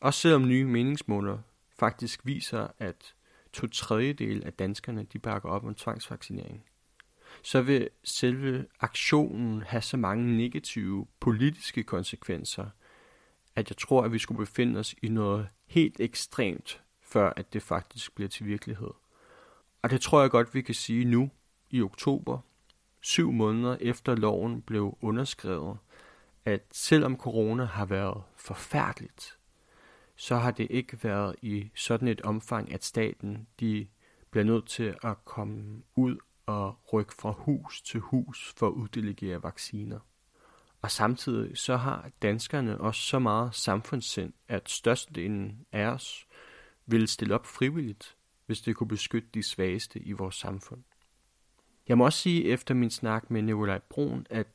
Også 0.00 0.20
selvom 0.20 0.48
nye 0.48 0.64
meningsmåler 0.64 1.38
faktisk 1.78 2.20
viser, 2.26 2.68
at 2.78 3.14
to 3.52 3.66
tredjedel 3.66 4.44
af 4.44 4.52
danskerne 4.52 5.02
de 5.02 5.18
bakker 5.18 5.48
op 5.48 5.64
om 5.64 5.74
tvangsvaccinering, 5.74 6.64
så 7.42 7.62
vil 7.62 7.88
selve 8.04 8.66
aktionen 8.80 9.62
have 9.62 9.82
så 9.82 9.96
mange 9.96 10.36
negative 10.36 11.06
politiske 11.20 11.82
konsekvenser, 11.82 12.66
at 13.56 13.70
jeg 13.70 13.76
tror, 13.76 14.02
at 14.02 14.12
vi 14.12 14.18
skulle 14.18 14.38
befinde 14.38 14.80
os 14.80 14.94
i 15.02 15.08
noget 15.08 15.48
helt 15.66 16.00
ekstremt, 16.00 16.82
før 17.02 17.32
at 17.36 17.52
det 17.52 17.62
faktisk 17.62 18.14
bliver 18.14 18.28
til 18.28 18.46
virkelighed. 18.46 18.90
Og 19.82 19.90
det 19.90 20.00
tror 20.00 20.20
jeg 20.20 20.30
godt, 20.30 20.54
vi 20.54 20.62
kan 20.62 20.74
sige 20.74 21.04
nu 21.04 21.30
i 21.70 21.82
oktober, 21.82 22.38
syv 23.04 23.32
måneder 23.32 23.76
efter 23.80 24.14
loven 24.14 24.62
blev 24.62 24.98
underskrevet, 25.00 25.78
at 26.44 26.62
selvom 26.72 27.16
corona 27.16 27.64
har 27.64 27.84
været 27.84 28.22
forfærdeligt, 28.36 29.38
så 30.16 30.36
har 30.36 30.50
det 30.50 30.66
ikke 30.70 31.04
været 31.04 31.36
i 31.42 31.70
sådan 31.74 32.08
et 32.08 32.20
omfang, 32.20 32.72
at 32.72 32.84
staten 32.84 33.46
de 33.60 33.86
bliver 34.30 34.44
nødt 34.44 34.66
til 34.66 34.94
at 35.02 35.24
komme 35.24 35.82
ud 35.94 36.16
og 36.46 36.78
rykke 36.92 37.14
fra 37.14 37.30
hus 37.30 37.82
til 37.82 38.00
hus 38.00 38.54
for 38.56 38.66
at 38.66 38.72
uddelegere 38.72 39.42
vacciner. 39.42 39.98
Og 40.82 40.90
samtidig 40.90 41.58
så 41.58 41.76
har 41.76 42.10
danskerne 42.22 42.80
også 42.80 43.00
så 43.00 43.18
meget 43.18 43.54
samfundssind, 43.54 44.32
at 44.48 44.70
størstedelen 44.70 45.66
af 45.72 45.86
os 45.86 46.26
ville 46.86 47.06
stille 47.06 47.34
op 47.34 47.46
frivilligt, 47.46 48.16
hvis 48.46 48.60
det 48.60 48.76
kunne 48.76 48.88
beskytte 48.88 49.28
de 49.34 49.42
svageste 49.42 50.00
i 50.00 50.12
vores 50.12 50.34
samfund. 50.34 50.82
Jeg 51.88 51.98
må 51.98 52.04
også 52.04 52.18
sige 52.18 52.44
efter 52.44 52.74
min 52.74 52.90
snak 52.90 53.30
med 53.30 53.42
Nikolaj 53.42 53.78
Brun, 53.78 54.26
at 54.30 54.46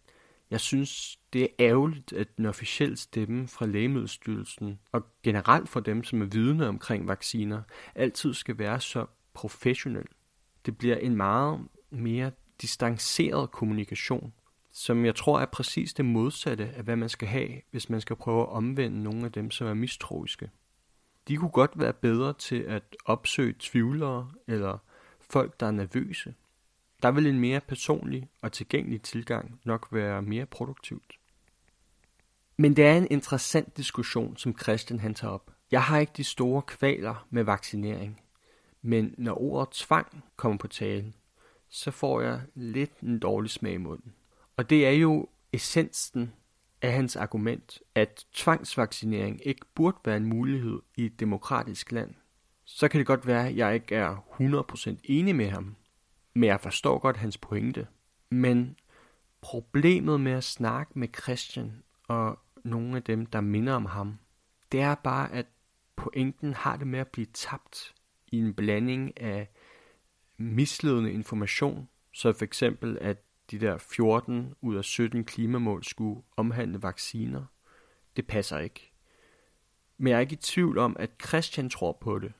jeg 0.52 0.60
synes, 0.60 1.20
det 1.34 1.44
er 1.44 1.48
ærgerligt, 1.60 2.14
at 2.14 2.38
den 2.38 2.46
officielle 2.46 2.98
stemme 2.98 3.48
fra 3.48 3.66
Lægemiddelstyrelsen, 3.66 4.80
og 4.92 5.06
generelt 5.24 5.70
for 5.70 5.80
dem, 5.80 6.04
som 6.04 6.22
er 6.22 6.26
vidne 6.26 6.68
omkring 6.68 7.08
vacciner, 7.08 7.62
altid 7.96 8.34
skal 8.34 8.58
være 8.58 8.80
så 8.80 9.06
professionel. 9.34 10.06
Det 10.66 10.78
bliver 10.78 10.96
en 10.96 11.16
meget 11.16 11.60
mere 11.90 12.32
distanceret 12.62 13.52
kommunikation, 13.52 14.34
som 14.72 15.06
jeg 15.06 15.16
tror 15.16 15.40
er 15.40 15.46
præcis 15.46 15.94
det 15.94 16.06
modsatte 16.06 16.70
af, 16.70 16.84
hvad 16.84 16.96
man 16.96 17.10
skal 17.10 17.28
have, 17.28 17.50
hvis 17.72 17.90
man 17.90 18.02
skal 18.02 18.16
prøve 18.16 18.42
at 18.42 18.50
omvende 18.50 19.04
nogle 19.04 19.26
af 19.26 19.32
dem, 19.32 19.52
som 19.52 19.68
er 19.68 19.74
mistroiske. 19.74 20.50
De 21.28 21.38
kunne 21.38 21.50
godt 21.50 21.72
være 21.76 21.94
bedre 21.94 22.34
til 22.34 22.62
at 22.62 22.84
opsøge 23.06 23.56
tvivlere 23.60 24.32
eller 24.48 24.78
folk, 25.20 25.60
der 25.60 25.66
er 25.66 25.72
nervøse. 25.72 26.34
Der 27.04 27.12
vil 27.12 27.28
en 27.28 27.40
mere 27.40 27.62
personlig 27.62 28.30
og 28.42 28.52
tilgængelig 28.52 29.02
tilgang 29.02 29.60
nok 29.64 29.88
være 29.92 30.22
mere 30.22 30.46
produktivt. 30.46 31.20
Men 32.58 32.76
det 32.76 32.86
er 32.86 32.98
en 32.98 33.08
interessant 33.12 33.78
diskussion, 33.78 34.38
som 34.38 34.58
Christian 34.58 35.00
han 35.00 35.14
tager 35.14 35.34
op. 35.34 35.52
Jeg 35.72 35.84
har 35.84 36.00
ikke 36.00 36.14
de 36.18 36.24
store 36.24 36.62
kvaler 36.62 37.28
med 37.30 37.44
vaccinering, 37.44 38.22
men 38.82 39.16
når 39.18 39.42
ordet 39.42 39.70
tvang 39.74 40.24
kommer 40.36 40.58
på 40.58 40.68
talen, 40.68 41.16
så 41.70 41.92
får 41.92 42.22
jeg 42.22 42.42
lidt 42.56 43.00
en 43.00 43.20
dårlig 43.20 43.52
smag 43.52 43.74
i 43.74 43.78
munden. 43.78 44.14
Og 44.58 44.70
det 44.70 44.88
er 44.88 44.92
jo 44.92 45.28
essensen 45.54 46.34
af 46.82 46.94
hans 46.94 47.16
argument, 47.16 47.80
at 47.96 48.26
tvangsvaccinering 48.34 49.42
ikke 49.48 49.66
burde 49.76 49.98
være 50.06 50.18
en 50.18 50.26
mulighed 50.26 50.80
i 50.96 51.06
et 51.06 51.20
demokratisk 51.20 51.92
land. 51.92 52.14
Så 52.66 52.88
kan 52.88 52.98
det 52.98 53.08
godt 53.08 53.28
være, 53.28 53.48
at 53.48 53.58
jeg 53.58 53.74
ikke 53.74 53.96
er 53.96 54.16
100% 54.96 54.96
enig 55.04 55.36
med 55.36 55.50
ham, 55.50 55.76
men 56.34 56.44
jeg 56.44 56.62
forstår 56.62 57.00
godt 57.00 57.18
hans 57.18 57.38
pointe. 57.38 57.88
Men 58.30 58.76
problemet 59.42 60.22
med 60.22 60.32
at 60.32 60.44
snakke 60.44 61.00
med 61.00 61.08
Christian 61.24 61.84
og 62.08 62.40
nogle 62.64 62.96
af 62.96 63.04
dem, 63.04 63.26
der 63.26 63.42
minder 63.42 63.74
om 63.74 63.86
ham, 63.86 64.20
det 64.72 64.82
er 64.82 64.96
bare, 64.96 65.32
at 65.32 65.46
pointen 65.96 66.54
har 66.54 66.78
det 66.78 66.88
med 66.88 67.00
at 67.00 67.08
blive 67.08 67.28
tabt 67.34 67.96
i 68.28 68.38
en 68.38 68.54
blanding 68.54 69.22
af 69.22 69.50
misledende 70.38 71.12
information, 71.12 71.90
så 72.14 72.34
for 72.34 72.46
eksempel, 72.46 72.98
at 73.02 73.18
de 73.52 73.60
der 73.60 73.78
14 73.78 74.54
ud 74.62 74.76
af 74.76 74.84
17 74.84 75.26
klimamål 75.26 75.84
skulle 75.84 76.22
omhandle 76.38 76.84
vacciner. 76.84 77.46
Det 78.16 78.28
passer 78.28 78.58
ikke. 78.58 78.92
Men 79.98 80.08
jeg 80.08 80.16
er 80.16 80.22
ikke 80.22 80.34
i 80.34 80.36
tvivl 80.36 80.78
om, 80.78 80.96
at 81.00 81.10
Christian 81.28 81.70
tror 81.70 81.98
på 82.02 82.20
det, 82.20 82.34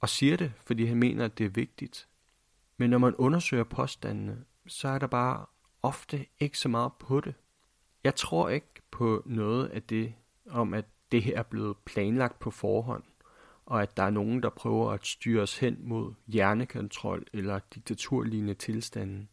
og 0.00 0.08
siger 0.08 0.36
det, 0.36 0.52
fordi 0.66 0.84
han 0.84 0.96
mener, 0.96 1.24
at 1.24 1.38
det 1.38 1.46
er 1.46 1.50
vigtigt. 1.50 2.08
Men 2.80 2.90
når 2.90 2.98
man 2.98 3.14
undersøger 3.14 3.64
påstandene, 3.64 4.44
så 4.66 4.88
er 4.88 4.98
der 4.98 5.06
bare 5.06 5.46
ofte 5.82 6.26
ikke 6.38 6.58
så 6.58 6.68
meget 6.68 6.92
på 7.00 7.20
det. 7.20 7.34
Jeg 8.04 8.14
tror 8.14 8.48
ikke 8.48 8.66
på 8.90 9.22
noget 9.26 9.68
af 9.68 9.82
det 9.82 10.14
om, 10.50 10.74
at 10.74 10.84
det 11.12 11.22
her 11.22 11.38
er 11.38 11.42
blevet 11.42 11.76
planlagt 11.84 12.38
på 12.38 12.50
forhånd, 12.50 13.02
og 13.66 13.82
at 13.82 13.96
der 13.96 14.02
er 14.02 14.10
nogen, 14.10 14.42
der 14.42 14.48
prøver 14.48 14.90
at 14.90 15.06
styre 15.06 15.42
os 15.42 15.58
hen 15.58 15.76
mod 15.80 16.14
hjernekontrol 16.26 17.26
eller 17.32 17.58
diktaturlignende 17.74 18.54
tilstanden. 18.54 19.28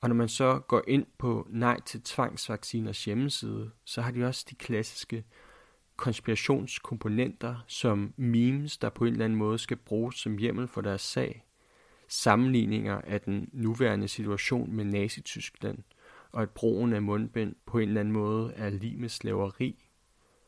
Og 0.00 0.08
når 0.08 0.16
man 0.16 0.28
så 0.28 0.58
går 0.58 0.82
ind 0.88 1.06
på 1.18 1.46
Nej 1.50 1.80
til 1.80 2.02
tvangsvacciners 2.02 3.04
hjemmeside, 3.04 3.70
så 3.84 4.02
har 4.02 4.10
de 4.10 4.24
også 4.24 4.46
de 4.50 4.54
klassiske 4.54 5.24
konspirationskomponenter 5.96 7.56
som 7.66 8.14
memes, 8.16 8.78
der 8.78 8.88
på 8.88 9.04
en 9.04 9.12
eller 9.12 9.24
anden 9.24 9.38
måde 9.38 9.58
skal 9.58 9.76
bruges 9.76 10.16
som 10.16 10.38
hjemmel 10.38 10.68
for 10.68 10.80
deres 10.80 11.02
sag. 11.02 11.44
Sammenligninger 12.10 13.00
af 13.00 13.20
den 13.20 13.48
nuværende 13.52 14.08
situation 14.08 14.72
med 14.72 14.84
Nazi-Tyskland, 14.84 15.78
og 16.32 16.42
at 16.42 16.50
brugen 16.50 16.92
af 16.92 17.02
mundbind 17.02 17.54
på 17.66 17.78
en 17.78 17.88
eller 17.88 18.00
anden 18.00 18.12
måde 18.12 18.52
er 18.52 18.70
lige 18.70 18.96
med 18.96 19.08
slaveri. 19.08 19.88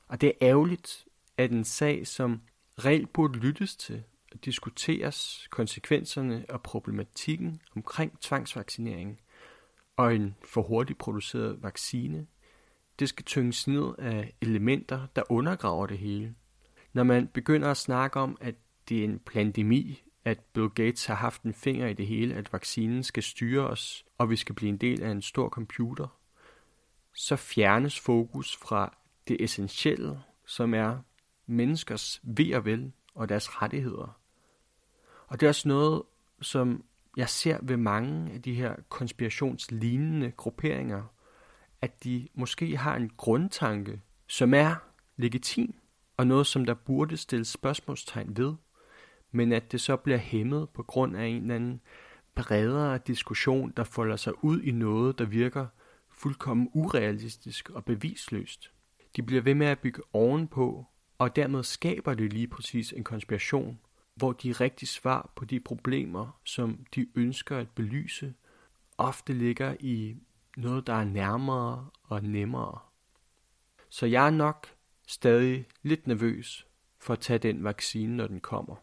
Og 0.09 0.21
det 0.21 0.27
er 0.27 0.49
ærgerligt, 0.49 1.05
at 1.37 1.51
en 1.51 1.65
sag, 1.65 2.07
som 2.07 2.41
reelt 2.85 3.13
burde 3.13 3.39
lyttes 3.39 3.77
til, 3.77 4.03
og 4.33 4.45
diskuteres 4.45 5.49
konsekvenserne 5.51 6.45
og 6.49 6.63
problematikken 6.63 7.61
omkring 7.77 8.21
tvangsvaccinering– 8.21 9.21
og 9.97 10.15
en 10.15 10.37
for 10.45 10.63
hurtigt 10.63 10.99
produceret 10.99 11.63
vaccine. 11.63 12.27
Det 12.99 13.09
skal 13.09 13.25
tynges 13.25 13.69
ned 13.69 13.95
af 13.99 14.33
elementer, 14.41 15.07
der 15.17 15.23
undergraver 15.29 15.87
det 15.87 15.99
hele. 15.99 16.35
Når 16.93 17.03
man 17.03 17.27
begynder 17.27 17.71
at 17.71 17.77
snakke 17.77 18.21
om, 18.21 18.39
at 18.41 18.55
det 18.89 18.99
er 19.01 19.05
en 19.05 19.19
pandemi, 19.19 20.03
at 20.25 20.41
Bill 20.41 20.69
Gates 20.69 21.07
har 21.07 21.15
haft 21.15 21.43
en 21.43 21.55
finger 21.55 21.87
i 21.87 21.93
det 21.93 22.07
hele, 22.07 22.35
at 22.35 22.53
vaccinen 22.53 23.03
skal 23.03 23.23
styre 23.23 23.67
os, 23.67 24.05
og 24.19 24.31
vi 24.31 24.37
skal 24.37 24.55
blive 24.55 24.69
en 24.69 24.77
del 24.77 25.03
af 25.03 25.11
en 25.11 25.23
stor 25.23 25.49
computer, 25.49 26.19
så 27.15 27.37
fjernes 27.37 28.01
fokus 28.01 28.57
fra 28.57 28.97
det 29.29 29.37
essentielle, 29.41 30.23
som 30.47 30.75
er 30.75 30.99
menneskers 31.47 32.21
ved 32.23 32.55
og 32.55 32.65
vel 32.65 32.93
og 33.15 33.29
deres 33.29 33.63
rettigheder. 33.63 34.19
Og 35.27 35.41
det 35.41 35.47
er 35.47 35.51
også 35.51 35.69
noget, 35.69 36.03
som 36.41 36.85
jeg 37.17 37.29
ser 37.29 37.59
ved 37.63 37.77
mange 37.77 38.33
af 38.33 38.43
de 38.43 38.55
her 38.55 38.77
konspirationslignende 38.89 40.31
grupperinger, 40.31 41.03
at 41.81 42.05
de 42.05 42.29
måske 42.35 42.77
har 42.77 42.97
en 42.97 43.11
grundtanke, 43.17 44.01
som 44.27 44.55
er 44.55 44.75
legitim, 45.17 45.75
og 46.17 46.27
noget, 46.27 46.47
som 46.47 46.65
der 46.65 46.75
burde 46.75 47.17
stilles 47.17 47.49
spørgsmålstegn 47.49 48.37
ved, 48.37 48.55
men 49.33 49.53
at 49.53 49.73
det 49.73 49.81
så 49.81 49.97
bliver 49.97 50.19
hæmmet 50.19 50.69
på 50.69 50.83
grund 50.83 51.17
af 51.17 51.27
en 51.27 51.43
eller 51.43 51.55
anden 51.55 51.81
bredere 52.35 52.99
diskussion, 52.99 53.73
der 53.77 53.85
folder 53.85 54.17
sig 54.17 54.45
ud 54.45 54.61
i 54.61 54.71
noget, 54.71 55.19
der 55.19 55.25
virker 55.25 55.67
fuldkommen 56.11 56.69
urealistisk 56.73 57.71
og 57.71 57.85
bevisløst. 57.85 58.73
De 59.17 59.23
bliver 59.23 59.43
ved 59.43 59.55
med 59.55 59.67
at 59.67 59.79
bygge 59.79 60.03
ovenpå, 60.13 60.87
og 61.19 61.37
dermed 61.37 61.63
skaber 61.63 62.15
det 62.15 62.33
lige 62.33 62.49
præcis 62.49 62.93
en 62.93 63.05
konspiration, 63.05 63.79
hvor 64.15 64.33
de 64.33 64.53
rigtige 64.53 64.89
svar 64.89 65.33
på 65.37 65.45
de 65.45 65.61
problemer, 65.61 66.41
som 66.45 66.87
de 66.95 67.07
ønsker 67.15 67.59
at 67.59 67.71
belyse, 67.71 68.35
ofte 68.99 69.33
ligger 69.33 69.77
i 69.81 70.17
noget, 70.57 70.87
der 70.87 70.93
er 70.93 71.05
nærmere 71.05 71.91
og 72.03 72.23
nemmere. 72.23 72.79
Så 73.89 74.07
jeg 74.07 74.27
er 74.27 74.31
nok 74.31 74.67
stadig 75.07 75.67
lidt 75.83 76.07
nervøs 76.07 76.67
for 76.99 77.13
at 77.13 77.21
tage 77.21 77.39
den 77.39 77.65
vaccine, 77.65 78.17
når 78.17 78.27
den 78.27 78.41
kommer. 78.41 78.77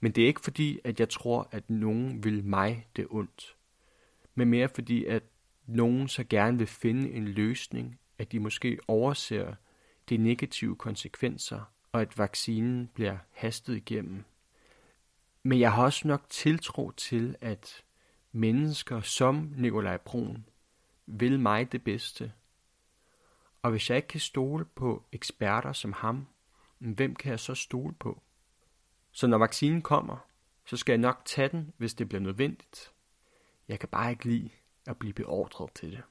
Men 0.00 0.12
det 0.12 0.22
er 0.22 0.26
ikke 0.26 0.40
fordi, 0.40 0.80
at 0.84 1.00
jeg 1.00 1.08
tror, 1.08 1.48
at 1.50 1.70
nogen 1.70 2.24
vil 2.24 2.44
mig 2.44 2.86
det 2.96 3.06
ondt. 3.10 3.56
Men 4.34 4.48
mere 4.48 4.68
fordi, 4.68 5.04
at 5.04 5.22
nogen 5.66 6.08
så 6.08 6.24
gerne 6.24 6.58
vil 6.58 6.66
finde 6.66 7.10
en 7.10 7.28
løsning, 7.28 7.98
at 8.18 8.32
de 8.32 8.40
måske 8.40 8.78
overser 8.88 9.54
de 10.08 10.16
negative 10.16 10.76
konsekvenser, 10.76 11.60
og 11.92 12.00
at 12.00 12.18
vaccinen 12.18 12.86
bliver 12.94 13.18
hastet 13.32 13.76
igennem 13.76 14.24
men 15.48 15.60
jeg 15.60 15.72
har 15.72 15.84
også 15.84 16.08
nok 16.08 16.28
tiltro 16.28 16.90
til, 16.90 17.36
at 17.40 17.84
mennesker 18.32 19.00
som 19.00 19.52
Nikolaj 19.56 19.96
Brun 19.96 20.46
vil 21.06 21.40
mig 21.40 21.72
det 21.72 21.84
bedste. 21.84 22.32
Og 23.62 23.70
hvis 23.70 23.90
jeg 23.90 23.96
ikke 23.96 24.08
kan 24.08 24.20
stole 24.20 24.64
på 24.64 25.04
eksperter 25.12 25.72
som 25.72 25.92
ham, 25.92 26.26
hvem 26.78 27.14
kan 27.14 27.30
jeg 27.30 27.40
så 27.40 27.54
stole 27.54 27.94
på? 27.94 28.22
Så 29.12 29.26
når 29.26 29.38
vaccinen 29.38 29.82
kommer, 29.82 30.16
så 30.66 30.76
skal 30.76 30.92
jeg 30.92 30.98
nok 30.98 31.22
tage 31.24 31.48
den, 31.48 31.72
hvis 31.76 31.94
det 31.94 32.08
bliver 32.08 32.22
nødvendigt. 32.22 32.92
Jeg 33.68 33.80
kan 33.80 33.88
bare 33.88 34.10
ikke 34.10 34.24
lide 34.24 34.50
at 34.86 34.98
blive 34.98 35.12
beordret 35.14 35.70
til 35.74 35.92
det. 35.92 36.02